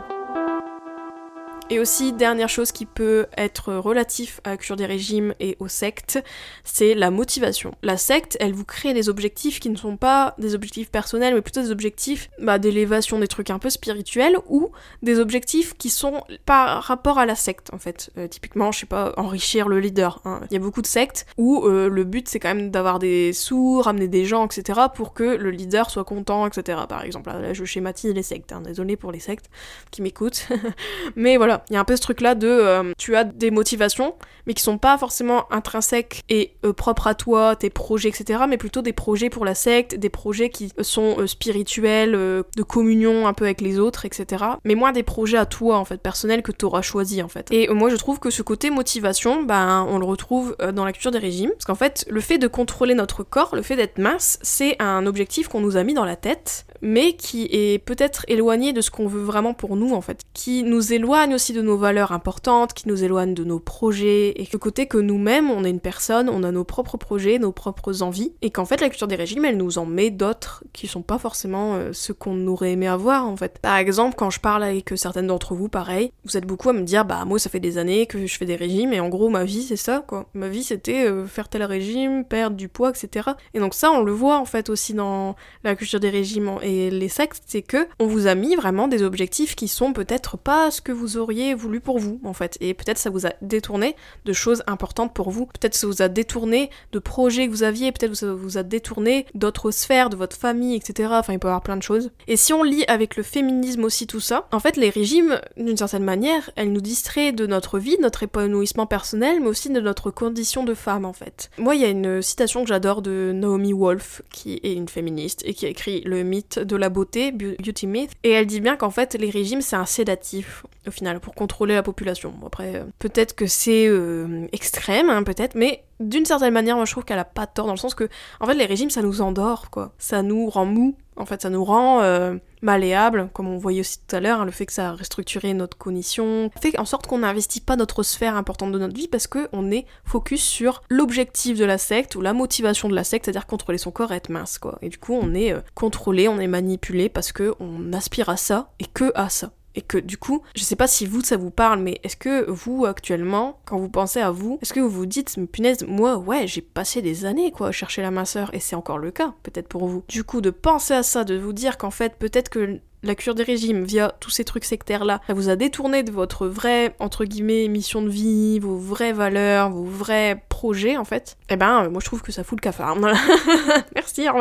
Et 1.72 1.78
aussi, 1.78 2.12
dernière 2.12 2.50
chose 2.50 2.70
qui 2.70 2.84
peut 2.84 3.24
être 3.34 3.72
relatif 3.72 4.42
à 4.44 4.50
la 4.50 4.56
culture 4.58 4.76
des 4.76 4.84
régimes 4.84 5.32
et 5.40 5.56
aux 5.58 5.68
sectes, 5.68 6.22
c'est 6.64 6.92
la 6.92 7.10
motivation. 7.10 7.72
La 7.82 7.96
secte, 7.96 8.36
elle 8.40 8.52
vous 8.52 8.66
crée 8.66 8.92
des 8.92 9.08
objectifs 9.08 9.58
qui 9.58 9.70
ne 9.70 9.76
sont 9.76 9.96
pas 9.96 10.34
des 10.36 10.54
objectifs 10.54 10.90
personnels, 10.90 11.34
mais 11.34 11.40
plutôt 11.40 11.62
des 11.62 11.70
objectifs 11.70 12.28
bah, 12.38 12.58
d'élévation, 12.58 13.18
des 13.18 13.26
trucs 13.26 13.48
un 13.48 13.58
peu 13.58 13.70
spirituels, 13.70 14.36
ou 14.50 14.70
des 15.00 15.18
objectifs 15.18 15.72
qui 15.78 15.88
sont 15.88 16.22
par 16.44 16.82
rapport 16.82 17.18
à 17.18 17.24
la 17.24 17.34
secte, 17.34 17.72
en 17.72 17.78
fait. 17.78 18.10
Euh, 18.18 18.28
typiquement, 18.28 18.70
je 18.70 18.80
sais 18.80 18.86
pas, 18.86 19.14
enrichir 19.16 19.66
le 19.66 19.80
leader. 19.80 20.20
Hein. 20.26 20.42
Il 20.50 20.52
y 20.52 20.56
a 20.58 20.60
beaucoup 20.60 20.82
de 20.82 20.86
sectes 20.86 21.24
où 21.38 21.64
euh, 21.64 21.88
le 21.88 22.04
but, 22.04 22.28
c'est 22.28 22.38
quand 22.38 22.54
même 22.54 22.70
d'avoir 22.70 22.98
des 22.98 23.32
sous, 23.32 23.80
ramener 23.80 24.08
des 24.08 24.26
gens, 24.26 24.44
etc., 24.44 24.78
pour 24.94 25.14
que 25.14 25.24
le 25.24 25.50
leader 25.50 25.88
soit 25.88 26.04
content, 26.04 26.46
etc. 26.46 26.80
Par 26.86 27.02
exemple, 27.02 27.30
là, 27.30 27.54
je 27.54 27.64
schématise 27.64 28.12
les 28.12 28.22
sectes, 28.22 28.52
hein. 28.52 28.60
désolé 28.60 28.98
pour 28.98 29.10
les 29.10 29.20
sectes 29.20 29.48
qui 29.90 30.02
m'écoutent. 30.02 30.48
mais 31.16 31.38
voilà, 31.38 31.61
il 31.70 31.74
y 31.74 31.76
a 31.76 31.80
un 31.80 31.84
peu 31.84 31.96
ce 31.96 32.02
truc-là 32.02 32.34
de 32.34 32.48
euh, 32.48 32.92
tu 32.98 33.16
as 33.16 33.24
des 33.24 33.50
motivations, 33.50 34.14
mais 34.46 34.54
qui 34.54 34.62
sont 34.62 34.78
pas 34.78 34.98
forcément 34.98 35.44
intrinsèques 35.52 36.22
et 36.28 36.54
euh, 36.64 36.72
propres 36.72 37.06
à 37.06 37.14
toi, 37.14 37.56
tes 37.56 37.70
projets, 37.70 38.08
etc., 38.08 38.44
mais 38.48 38.56
plutôt 38.56 38.82
des 38.82 38.92
projets 38.92 39.30
pour 39.30 39.44
la 39.44 39.54
secte, 39.54 39.94
des 39.94 40.08
projets 40.08 40.50
qui 40.50 40.72
sont 40.80 41.16
euh, 41.18 41.26
spirituels, 41.26 42.12
de 42.12 42.62
communion 42.62 43.26
un 43.26 43.32
peu 43.32 43.44
avec 43.44 43.60
les 43.60 43.78
autres, 43.78 44.04
etc. 44.04 44.44
Mais 44.64 44.74
moins 44.74 44.92
des 44.92 45.02
projets 45.02 45.38
à 45.38 45.46
toi, 45.46 45.78
en 45.78 45.84
fait, 45.84 46.00
personnels 46.00 46.42
que 46.42 46.52
tu 46.52 46.64
auras 46.64 46.82
choisi, 46.82 47.22
en 47.22 47.28
fait. 47.28 47.48
Et 47.50 47.68
moi, 47.68 47.90
je 47.90 47.96
trouve 47.96 48.18
que 48.18 48.30
ce 48.30 48.42
côté 48.42 48.70
motivation, 48.70 49.42
ben, 49.42 49.86
on 49.88 49.98
le 49.98 50.04
retrouve 50.04 50.56
dans 50.74 50.84
la 50.84 50.92
culture 50.92 51.10
des 51.10 51.18
régimes, 51.18 51.50
parce 51.50 51.64
qu'en 51.64 51.74
fait, 51.74 52.04
le 52.08 52.20
fait 52.20 52.38
de 52.38 52.46
contrôler 52.46 52.94
notre 52.94 53.22
corps, 53.22 53.54
le 53.54 53.62
fait 53.62 53.76
d'être 53.76 53.98
mince, 53.98 54.38
c'est 54.42 54.76
un 54.80 55.06
objectif 55.06 55.48
qu'on 55.48 55.60
nous 55.60 55.76
a 55.76 55.84
mis 55.84 55.94
dans 55.94 56.04
la 56.04 56.16
tête, 56.16 56.66
mais 56.80 57.14
qui 57.14 57.48
est 57.50 57.78
peut-être 57.78 58.24
éloigné 58.28 58.72
de 58.72 58.80
ce 58.80 58.90
qu'on 58.90 59.06
veut 59.06 59.22
vraiment 59.22 59.54
pour 59.54 59.76
nous, 59.76 59.94
en 59.94 60.00
fait, 60.00 60.20
qui 60.34 60.62
nous 60.62 60.92
éloigne 60.92 61.34
aussi 61.34 61.41
de 61.50 61.62
nos 61.62 61.76
valeurs 61.76 62.12
importantes, 62.12 62.74
qui 62.74 62.88
nous 62.88 63.02
éloignent 63.02 63.34
de 63.34 63.42
nos 63.42 63.58
projets, 63.58 64.40
et 64.40 64.48
le 64.52 64.58
côté 64.58 64.86
que 64.86 64.98
nous-mêmes, 64.98 65.50
on 65.50 65.64
est 65.64 65.70
une 65.70 65.80
personne, 65.80 66.28
on 66.28 66.44
a 66.44 66.52
nos 66.52 66.64
propres 66.64 66.96
projets, 66.96 67.38
nos 67.38 67.50
propres 67.50 68.02
envies, 68.02 68.32
et 68.42 68.50
qu'en 68.50 68.64
fait 68.64 68.80
la 68.80 68.88
culture 68.88 69.08
des 69.08 69.16
régimes, 69.16 69.44
elle 69.44 69.56
nous 69.56 69.78
en 69.78 69.86
met 69.86 70.10
d'autres 70.10 70.62
qui 70.72 70.86
sont 70.86 71.02
pas 71.02 71.18
forcément 71.18 71.74
euh, 71.74 71.92
ce 71.92 72.12
qu'on 72.12 72.46
aurait 72.46 72.72
aimé 72.72 72.86
avoir 72.86 73.26
en 73.26 73.36
fait. 73.36 73.58
Par 73.58 73.76
exemple, 73.76 74.14
quand 74.16 74.30
je 74.30 74.38
parle 74.38 74.62
avec 74.62 74.92
certaines 74.94 75.26
d'entre 75.26 75.54
vous, 75.54 75.68
pareil, 75.68 76.12
vous 76.24 76.36
êtes 76.36 76.46
beaucoup 76.46 76.68
à 76.68 76.72
me 76.72 76.82
dire, 76.82 77.04
bah 77.04 77.24
moi 77.24 77.40
ça 77.40 77.50
fait 77.50 77.60
des 77.60 77.78
années 77.78 78.06
que 78.06 78.24
je 78.26 78.36
fais 78.36 78.46
des 78.46 78.56
régimes, 78.56 78.92
et 78.92 79.00
en 79.00 79.08
gros 79.08 79.28
ma 79.28 79.44
vie 79.44 79.62
c'est 79.62 79.76
ça 79.76 80.04
quoi. 80.06 80.26
Ma 80.34 80.48
vie 80.48 80.62
c'était 80.62 81.06
euh, 81.08 81.26
faire 81.26 81.48
tel 81.48 81.64
régime, 81.64 82.24
perdre 82.24 82.56
du 82.56 82.68
poids, 82.68 82.90
etc. 82.90 83.30
Et 83.54 83.58
donc 83.58 83.74
ça 83.74 83.90
on 83.90 84.02
le 84.02 84.12
voit 84.12 84.38
en 84.38 84.44
fait 84.44 84.70
aussi 84.70 84.94
dans 84.94 85.34
la 85.64 85.74
culture 85.74 85.98
des 85.98 86.10
régimes 86.10 86.52
et 86.62 86.90
les 86.90 87.08
sectes, 87.08 87.42
c'est 87.46 87.62
que 87.62 87.88
on 87.98 88.06
vous 88.06 88.26
a 88.26 88.34
mis 88.34 88.54
vraiment 88.54 88.88
des 88.88 89.02
objectifs 89.02 89.54
qui 89.54 89.68
sont 89.68 89.92
peut-être 89.92 90.36
pas 90.36 90.70
ce 90.70 90.80
que 90.80 90.92
vous 90.92 91.16
auriez 91.16 91.31
voulu 91.54 91.80
pour 91.80 91.98
vous, 91.98 92.20
en 92.24 92.32
fait. 92.32 92.56
Et 92.60 92.74
peut-être 92.74 92.98
ça 92.98 93.10
vous 93.10 93.26
a 93.26 93.32
détourné 93.42 93.96
de 94.24 94.32
choses 94.32 94.62
importantes 94.66 95.14
pour 95.14 95.30
vous. 95.30 95.46
Peut-être 95.46 95.74
ça 95.74 95.86
vous 95.86 96.02
a 96.02 96.08
détourné 96.08 96.70
de 96.92 96.98
projets 96.98 97.46
que 97.46 97.52
vous 97.52 97.62
aviez, 97.62 97.92
peut-être 97.92 98.14
ça 98.14 98.32
vous 98.32 98.58
a 98.58 98.62
détourné 98.62 99.26
d'autres 99.34 99.70
sphères, 99.70 100.10
de 100.10 100.16
votre 100.16 100.36
famille, 100.36 100.76
etc. 100.76 101.10
Enfin, 101.12 101.32
il 101.32 101.38
peut 101.38 101.48
y 101.48 101.50
avoir 101.50 101.62
plein 101.62 101.76
de 101.76 101.82
choses. 101.82 102.10
Et 102.28 102.36
si 102.36 102.52
on 102.52 102.62
lit 102.62 102.84
avec 102.88 103.16
le 103.16 103.22
féminisme 103.22 103.84
aussi 103.84 104.06
tout 104.06 104.20
ça, 104.20 104.48
en 104.52 104.60
fait, 104.60 104.76
les 104.76 104.90
régimes, 104.90 105.40
d'une 105.56 105.76
certaine 105.76 106.04
manière, 106.04 106.50
elles 106.56 106.72
nous 106.72 106.80
distraient 106.80 107.32
de 107.32 107.46
notre 107.46 107.78
vie, 107.78 107.96
notre 108.00 108.22
épanouissement 108.22 108.86
personnel, 108.86 109.40
mais 109.40 109.48
aussi 109.48 109.70
de 109.70 109.80
notre 109.80 110.10
condition 110.10 110.64
de 110.64 110.74
femme, 110.74 111.04
en 111.04 111.12
fait. 111.12 111.50
Moi, 111.58 111.74
il 111.74 111.82
y 111.82 111.84
a 111.84 111.88
une 111.88 112.22
citation 112.22 112.62
que 112.62 112.68
j'adore 112.68 113.02
de 113.02 113.32
Naomi 113.34 113.72
Wolf, 113.72 114.22
qui 114.30 114.60
est 114.62 114.74
une 114.74 114.88
féministe, 114.88 115.42
et 115.44 115.54
qui 115.54 115.66
a 115.66 115.68
écrit 115.68 116.02
Le 116.04 116.22
mythe 116.22 116.58
de 116.58 116.76
la 116.76 116.88
beauté, 116.88 117.32
Beauty 117.32 117.86
Myth, 117.86 118.10
et 118.24 118.30
elle 118.30 118.46
dit 118.46 118.60
bien 118.60 118.76
qu'en 118.76 118.90
fait, 118.90 119.14
les 119.14 119.30
régimes, 119.30 119.62
c'est 119.62 119.76
un 119.76 119.86
sédatif, 119.86 120.64
au 120.86 120.90
final, 120.90 121.20
pour 121.20 121.34
contrôler 121.34 121.74
la 121.74 121.82
population. 121.82 122.34
après, 122.44 122.76
euh, 122.76 122.84
peut-être 122.98 123.34
que 123.34 123.46
c'est 123.46 123.86
euh, 123.86 124.46
extrême, 124.52 125.10
hein, 125.10 125.22
peut-être, 125.22 125.54
mais 125.54 125.84
d'une 126.00 126.24
certaine 126.24 126.52
manière, 126.52 126.76
moi 126.76 126.84
je 126.84 126.90
trouve 126.90 127.04
qu'elle 127.04 127.18
a 127.18 127.24
pas 127.24 127.46
tort 127.46 127.66
dans 127.66 127.72
le 127.72 127.78
sens 127.78 127.94
que, 127.94 128.08
en 128.40 128.46
fait, 128.46 128.54
les 128.54 128.66
régimes 128.66 128.90
ça 128.90 129.02
nous 129.02 129.20
endort, 129.20 129.70
quoi. 129.70 129.92
Ça 129.98 130.22
nous 130.22 130.48
rend 130.48 130.64
mou, 130.64 130.96
en 131.16 131.24
fait, 131.24 131.42
ça 131.42 131.50
nous 131.50 131.64
rend 131.64 132.02
euh, 132.02 132.34
malléable, 132.62 133.28
comme 133.32 133.46
on 133.46 133.58
voyait 133.58 133.80
aussi 133.80 133.98
tout 134.06 134.16
à 134.16 134.20
l'heure, 134.20 134.40
hein, 134.40 134.44
le 134.44 134.50
fait 134.50 134.66
que 134.66 134.72
ça 134.72 134.88
a 134.88 134.92
restructuré 134.92 135.54
notre 135.54 135.78
cognition, 135.78 136.50
fait 136.60 136.76
en 136.80 136.84
sorte 136.84 137.06
qu'on 137.06 137.18
n'investit 137.18 137.60
pas 137.60 137.76
notre 137.76 138.02
sphère 138.02 138.36
importante 138.36 138.72
de 138.72 138.78
notre 138.78 138.96
vie 138.96 139.08
parce 139.08 139.28
qu'on 139.28 139.70
est 139.70 139.86
focus 140.04 140.42
sur 140.42 140.82
l'objectif 140.88 141.56
de 141.58 141.64
la 141.64 141.78
secte 141.78 142.16
ou 142.16 142.20
la 142.20 142.32
motivation 142.32 142.88
de 142.88 142.94
la 142.94 143.04
secte, 143.04 143.26
c'est-à-dire 143.26 143.46
contrôler 143.46 143.78
son 143.78 143.92
corps 143.92 144.12
et 144.12 144.16
être 144.16 144.30
mince, 144.30 144.58
quoi. 144.58 144.78
Et 144.82 144.88
du 144.88 144.98
coup, 144.98 145.14
on 145.14 145.32
est 145.34 145.54
contrôlé, 145.74 146.26
on 146.26 146.40
est 146.40 146.48
manipulé 146.48 147.08
parce 147.08 147.30
que 147.30 147.54
on 147.60 147.92
aspire 147.92 148.28
à 148.28 148.36
ça 148.36 148.72
et 148.80 148.86
que 148.86 149.12
à 149.14 149.28
ça. 149.28 149.52
Et 149.74 149.82
que 149.82 149.98
du 149.98 150.16
coup, 150.16 150.42
je 150.54 150.62
sais 150.62 150.76
pas 150.76 150.86
si 150.86 151.06
vous 151.06 151.22
ça 151.22 151.36
vous 151.36 151.50
parle, 151.50 151.80
mais 151.80 152.00
est-ce 152.02 152.16
que 152.16 152.50
vous 152.50 152.84
actuellement, 152.84 153.60
quand 153.64 153.78
vous 153.78 153.88
pensez 153.88 154.20
à 154.20 154.30
vous, 154.30 154.58
est-ce 154.60 154.72
que 154.72 154.80
vous 154.80 154.90
vous 154.90 155.06
dites, 155.06 155.36
punaise, 155.50 155.84
moi 155.86 156.18
ouais, 156.18 156.46
j'ai 156.46 156.60
passé 156.60 157.02
des 157.02 157.24
années 157.24 157.50
quoi 157.50 157.68
à 157.68 157.72
chercher 157.72 158.02
la 158.02 158.10
minceur, 158.10 158.54
et 158.54 158.60
c'est 158.60 158.76
encore 158.76 158.98
le 158.98 159.10
cas, 159.10 159.34
peut-être 159.42 159.68
pour 159.68 159.86
vous. 159.86 160.04
Du 160.08 160.24
coup, 160.24 160.40
de 160.40 160.50
penser 160.50 160.94
à 160.94 161.02
ça, 161.02 161.24
de 161.24 161.36
vous 161.36 161.52
dire 161.52 161.78
qu'en 161.78 161.90
fait, 161.90 162.16
peut-être 162.18 162.48
que 162.48 162.80
la 163.02 163.14
cure 163.14 163.34
des 163.34 163.42
régimes, 163.42 163.84
via 163.84 164.14
tous 164.20 164.30
ces 164.30 164.44
trucs 164.44 164.64
sectaires-là, 164.64 165.20
ça 165.26 165.34
vous 165.34 165.48
a 165.48 165.56
détourné 165.56 166.02
de 166.02 166.12
votre 166.12 166.46
vraie, 166.46 166.94
entre 167.00 167.24
guillemets, 167.24 167.66
mission 167.68 168.02
de 168.02 168.08
vie, 168.08 168.58
vos 168.60 168.76
vraies 168.76 169.12
valeurs, 169.12 169.70
vos 169.70 169.84
vrais 169.84 170.44
projet 170.52 170.98
en 170.98 171.04
fait, 171.04 171.38
eh 171.48 171.56
ben 171.56 171.88
moi 171.88 172.00
je 172.00 172.06
trouve 172.06 172.20
que 172.20 172.30
ça 172.30 172.44
fout 172.44 172.58
le 172.60 172.62
cafard. 172.62 172.96
Merci, 173.94 174.28
au. 174.28 174.34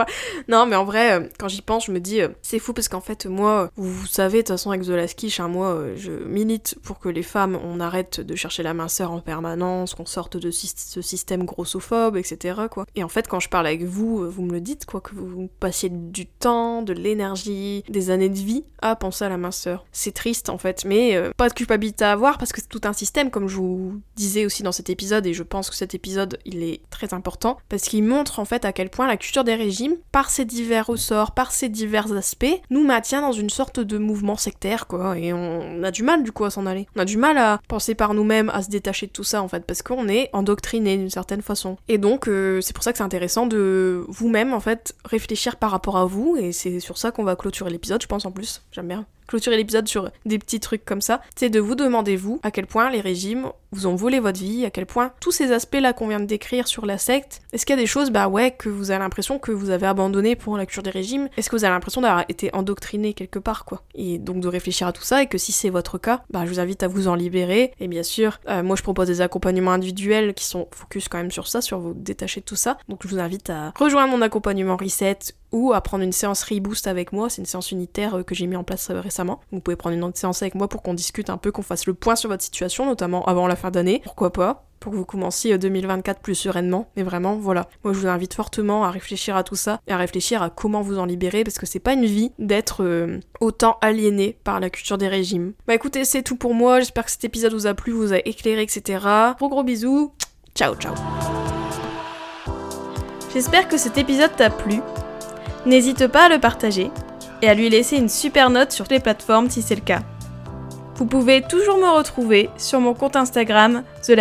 Non 0.49 0.65
mais 0.65 0.75
en 0.75 0.83
vrai, 0.83 1.29
quand 1.39 1.47
j'y 1.47 1.61
pense, 1.61 1.85
je 1.85 1.91
me 1.91 1.99
dis 1.99 2.19
c'est 2.41 2.59
fou 2.59 2.73
parce 2.73 2.89
qu'en 2.89 2.99
fait 2.99 3.25
moi, 3.25 3.71
vous, 3.77 4.05
savez 4.05 4.39
de 4.39 4.41
toute 4.41 4.49
façon 4.49 4.71
avec 4.71 4.83
The 4.83 4.89
Last 4.89 5.15
Kish, 5.15 5.39
hein, 5.39 5.47
moi 5.47 5.83
je 5.95 6.11
milite 6.11 6.75
pour 6.83 6.99
que 6.99 7.07
les 7.07 7.23
femmes 7.23 7.57
on 7.63 7.79
arrête 7.79 8.19
de 8.19 8.35
chercher 8.35 8.61
la 8.61 8.73
minceur 8.73 9.11
en 9.11 9.21
permanence, 9.21 9.95
qu'on 9.95 10.05
sorte 10.05 10.35
de 10.35 10.51
ce 10.51 11.01
système 11.01 11.45
grossophobe, 11.45 12.17
etc. 12.17 12.61
quoi. 12.69 12.85
Et 12.95 13.03
en 13.03 13.09
fait 13.09 13.27
quand 13.29 13.39
je 13.39 13.49
parle 13.49 13.67
avec 13.67 13.83
vous, 13.83 14.29
vous 14.29 14.41
me 14.43 14.51
le 14.51 14.61
dites 14.61 14.85
quoi, 14.85 14.99
que 14.99 15.15
vous 15.15 15.49
passiez 15.59 15.89
du 15.89 16.25
temps, 16.25 16.81
de 16.81 16.93
l'énergie, 16.93 17.83
des 17.87 18.09
années 18.09 18.29
de 18.29 18.37
vie 18.37 18.65
à 18.81 18.95
penser 18.95 19.23
à 19.23 19.29
la 19.29 19.37
minceur. 19.37 19.85
C'est 19.91 20.13
triste 20.13 20.49
en 20.49 20.57
fait, 20.57 20.83
mais 20.85 21.15
euh, 21.15 21.31
pas 21.37 21.49
de 21.49 21.53
culpabilité 21.53 22.03
à 22.03 22.11
avoir 22.11 22.37
parce 22.37 22.51
que 22.51 22.59
c'est 22.61 22.67
tout 22.67 22.81
un 22.83 22.93
système, 22.93 23.31
comme 23.31 23.47
je 23.47 23.55
vous 23.55 24.01
disais 24.15 24.45
aussi 24.45 24.63
dans 24.63 24.71
cet 24.71 24.89
épisode, 24.89 25.25
et 25.25 25.33
je 25.33 25.43
pense 25.43 25.69
que 25.69 25.75
cet 25.75 25.95
épisode 25.95 26.10
il 26.45 26.63
est 26.63 26.81
très 26.89 27.13
important 27.13 27.57
parce 27.69 27.83
qu'il 27.83 28.03
montre 28.03 28.39
en 28.39 28.45
fait 28.45 28.65
à 28.65 28.73
quel 28.73 28.89
point 28.89 29.07
la 29.07 29.17
culture 29.17 29.43
des 29.43 29.55
régimes, 29.55 29.95
par 30.11 30.29
ses 30.29 30.45
divers 30.45 30.87
ressorts, 30.87 31.31
par 31.31 31.51
ses 31.51 31.69
divers 31.69 32.11
aspects, 32.13 32.61
nous 32.69 32.83
maintient 32.83 33.21
dans 33.21 33.31
une 33.31 33.49
sorte 33.49 33.79
de 33.79 33.97
mouvement 33.97 34.37
sectaire 34.37 34.87
quoi, 34.87 35.17
et 35.17 35.33
on 35.33 35.83
a 35.83 35.91
du 35.91 36.03
mal 36.03 36.23
du 36.23 36.31
coup 36.31 36.45
à 36.45 36.49
s'en 36.49 36.65
aller. 36.65 36.87
On 36.95 36.99
a 36.99 37.05
du 37.05 37.17
mal 37.17 37.37
à 37.37 37.59
penser 37.67 37.95
par 37.95 38.13
nous-mêmes, 38.13 38.49
à 38.49 38.61
se 38.61 38.69
détacher 38.69 39.07
de 39.07 39.11
tout 39.11 39.23
ça 39.23 39.41
en 39.41 39.47
fait, 39.47 39.65
parce 39.65 39.81
qu'on 39.81 40.07
est 40.07 40.29
endoctriné 40.33 40.97
d'une 40.97 41.09
certaine 41.09 41.41
façon. 41.41 41.77
Et 41.87 41.97
donc 41.97 42.27
euh, 42.27 42.61
c'est 42.61 42.73
pour 42.73 42.83
ça 42.83 42.91
que 42.91 42.97
c'est 42.97 43.03
intéressant 43.03 43.45
de 43.45 44.05
vous-même 44.07 44.53
en 44.53 44.59
fait 44.59 44.95
réfléchir 45.05 45.55
par 45.55 45.71
rapport 45.71 45.97
à 45.97 46.05
vous, 46.05 46.37
et 46.37 46.51
c'est 46.51 46.79
sur 46.79 46.97
ça 46.97 47.11
qu'on 47.11 47.23
va 47.23 47.35
clôturer 47.35 47.69
l'épisode, 47.69 48.01
je 48.01 48.07
pense 48.07 48.25
en 48.25 48.31
plus. 48.31 48.61
J'aime 48.71 48.87
bien 48.87 49.05
clôturer 49.31 49.55
l'épisode 49.55 49.87
sur 49.87 50.11
des 50.25 50.37
petits 50.37 50.59
trucs 50.59 50.83
comme 50.83 50.99
ça, 50.99 51.21
c'est 51.37 51.49
de 51.49 51.61
vous 51.61 51.75
demander, 51.75 52.17
vous, 52.17 52.41
à 52.43 52.51
quel 52.51 52.67
point 52.67 52.89
les 52.89 52.99
régimes 52.99 53.47
vous 53.71 53.87
ont 53.87 53.95
volé 53.95 54.19
votre 54.19 54.41
vie, 54.41 54.65
à 54.65 54.69
quel 54.69 54.85
point 54.85 55.13
tous 55.21 55.31
ces 55.31 55.53
aspects-là 55.53 55.93
qu'on 55.93 56.09
vient 56.09 56.19
de 56.19 56.25
décrire 56.25 56.67
sur 56.67 56.85
la 56.85 56.97
secte, 56.97 57.41
est-ce 57.53 57.65
qu'il 57.65 57.73
y 57.73 57.79
a 57.79 57.81
des 57.81 57.87
choses, 57.87 58.09
bah 58.09 58.27
ouais, 58.27 58.51
que 58.51 58.67
vous 58.67 58.91
avez 58.91 58.99
l'impression 58.99 59.39
que 59.39 59.53
vous 59.53 59.69
avez 59.69 59.87
abandonné 59.87 60.35
pour 60.35 60.57
la 60.57 60.65
cure 60.65 60.83
des 60.83 60.89
régimes? 60.89 61.29
Est-ce 61.37 61.49
que 61.49 61.55
vous 61.55 61.63
avez 61.63 61.73
l'impression 61.73 62.01
d'avoir 62.01 62.25
été 62.27 62.53
endoctriné 62.53 63.13
quelque 63.13 63.39
part, 63.39 63.63
quoi? 63.63 63.83
Et 63.95 64.17
donc 64.17 64.41
de 64.41 64.49
réfléchir 64.49 64.87
à 64.87 64.91
tout 64.91 65.03
ça, 65.03 65.23
et 65.23 65.27
que 65.27 65.37
si 65.37 65.53
c'est 65.53 65.69
votre 65.69 65.97
cas, 65.97 66.23
bah 66.29 66.43
je 66.45 66.51
vous 66.51 66.59
invite 66.59 66.83
à 66.83 66.89
vous 66.89 67.07
en 67.07 67.15
libérer. 67.15 67.71
Et 67.79 67.87
bien 67.87 68.03
sûr, 68.03 68.37
euh, 68.49 68.63
moi 68.63 68.75
je 68.75 68.83
propose 68.83 69.07
des 69.07 69.21
accompagnements 69.21 69.71
individuels 69.71 70.33
qui 70.33 70.43
sont 70.43 70.67
focus 70.71 71.07
quand 71.07 71.19
même 71.19 71.31
sur 71.31 71.47
ça, 71.47 71.61
sur 71.61 71.79
vous 71.79 71.93
détacher 71.93 72.41
de 72.41 72.45
tout 72.45 72.57
ça. 72.57 72.77
Donc 72.89 72.99
je 73.03 73.07
vous 73.07 73.19
invite 73.19 73.49
à 73.49 73.71
rejoindre 73.79 74.11
mon 74.11 74.21
accompagnement 74.21 74.75
Reset 74.75 75.19
ou 75.51 75.73
à 75.73 75.81
prendre 75.81 76.03
une 76.03 76.11
séance 76.11 76.43
Reboost 76.43 76.87
avec 76.87 77.11
moi. 77.13 77.29
C'est 77.29 77.41
une 77.41 77.45
séance 77.45 77.71
unitaire 77.71 78.19
euh, 78.19 78.23
que 78.23 78.35
j'ai 78.35 78.47
mis 78.47 78.55
en 78.55 78.63
place 78.63 78.89
euh, 78.89 78.99
récemment. 78.99 79.41
Vous 79.51 79.59
pouvez 79.59 79.75
prendre 79.75 79.95
une 79.95 80.03
autre 80.03 80.17
séance 80.17 80.41
avec 80.41 80.55
moi 80.55 80.67
pour 80.67 80.81
qu'on 80.81 80.93
discute 80.93 81.29
un 81.29 81.37
peu, 81.37 81.51
qu'on 81.51 81.61
fasse 81.61 81.85
le 81.85 81.93
point 81.93 82.15
sur 82.15 82.29
votre 82.29 82.43
situation, 82.43 82.85
notamment 82.85 83.25
avant 83.25 83.47
la 83.47 83.55
fin 83.55 83.71
d'année. 83.71 84.01
Pourquoi 84.03 84.31
pas? 84.31 84.65
Pour 84.79 84.91
que 84.93 84.97
vous 84.97 85.05
commenciez 85.05 85.55
2024 85.57 86.17
euh, 86.17 86.21
plus 86.21 86.35
sereinement. 86.35 86.89
Mais 86.95 87.03
vraiment, 87.03 87.35
voilà. 87.35 87.67
Moi, 87.83 87.93
je 87.93 87.99
vous 87.99 88.07
invite 88.07 88.33
fortement 88.33 88.83
à 88.83 88.91
réfléchir 88.91 89.35
à 89.35 89.43
tout 89.43 89.55
ça 89.55 89.79
et 89.87 89.91
à 89.91 89.97
réfléchir 89.97 90.41
à 90.41 90.49
comment 90.49 90.81
vous 90.81 90.97
en 90.97 91.05
libérer 91.05 91.43
parce 91.43 91.59
que 91.59 91.67
c'est 91.67 91.79
pas 91.79 91.93
une 91.93 92.05
vie 92.05 92.31
d'être 92.39 93.19
autant 93.39 93.77
aliéné 93.81 94.37
par 94.43 94.59
la 94.59 94.71
culture 94.71 94.97
des 94.97 95.07
régimes. 95.07 95.53
Bah 95.67 95.75
écoutez, 95.75 96.03
c'est 96.03 96.23
tout 96.23 96.35
pour 96.35 96.55
moi. 96.55 96.79
J'espère 96.79 97.05
que 97.05 97.11
cet 97.11 97.23
épisode 97.25 97.53
vous 97.53 97.67
a 97.67 97.75
plu, 97.75 97.91
vous 97.91 98.11
a 98.13 98.17
éclairé, 98.25 98.63
etc. 98.63 99.05
Gros 99.37 99.49
gros 99.49 99.63
bisous. 99.63 100.13
Ciao, 100.55 100.75
ciao. 100.75 100.95
J'espère 103.33 103.67
que 103.69 103.77
cet 103.77 103.97
épisode 103.97 104.35
t'a 104.35 104.49
plu. 104.49 104.81
N'hésite 105.65 106.07
pas 106.07 106.25
à 106.25 106.29
le 106.29 106.39
partager 106.39 106.91
et 107.41 107.49
à 107.49 107.53
lui 107.53 107.69
laisser 107.69 107.97
une 107.97 108.09
super 108.09 108.49
note 108.49 108.71
sur 108.71 108.85
les 108.89 108.99
plateformes 108.99 109.49
si 109.49 109.61
c'est 109.61 109.75
le 109.75 109.81
cas. 109.81 110.01
Vous 110.95 111.05
pouvez 111.05 111.41
toujours 111.41 111.77
me 111.77 111.89
retrouver 111.89 112.49
sur 112.57 112.79
mon 112.79 112.93
compte 112.93 113.15
Instagram 113.15 113.83
The 114.03 114.11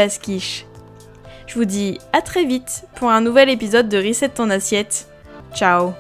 Je 1.46 1.54
vous 1.54 1.64
dis 1.64 1.98
à 2.12 2.22
très 2.22 2.44
vite 2.44 2.84
pour 2.94 3.10
un 3.10 3.20
nouvel 3.20 3.50
épisode 3.50 3.88
de 3.88 3.98
Reset 3.98 4.30
ton 4.30 4.50
assiette. 4.50 5.08
Ciao 5.54 5.92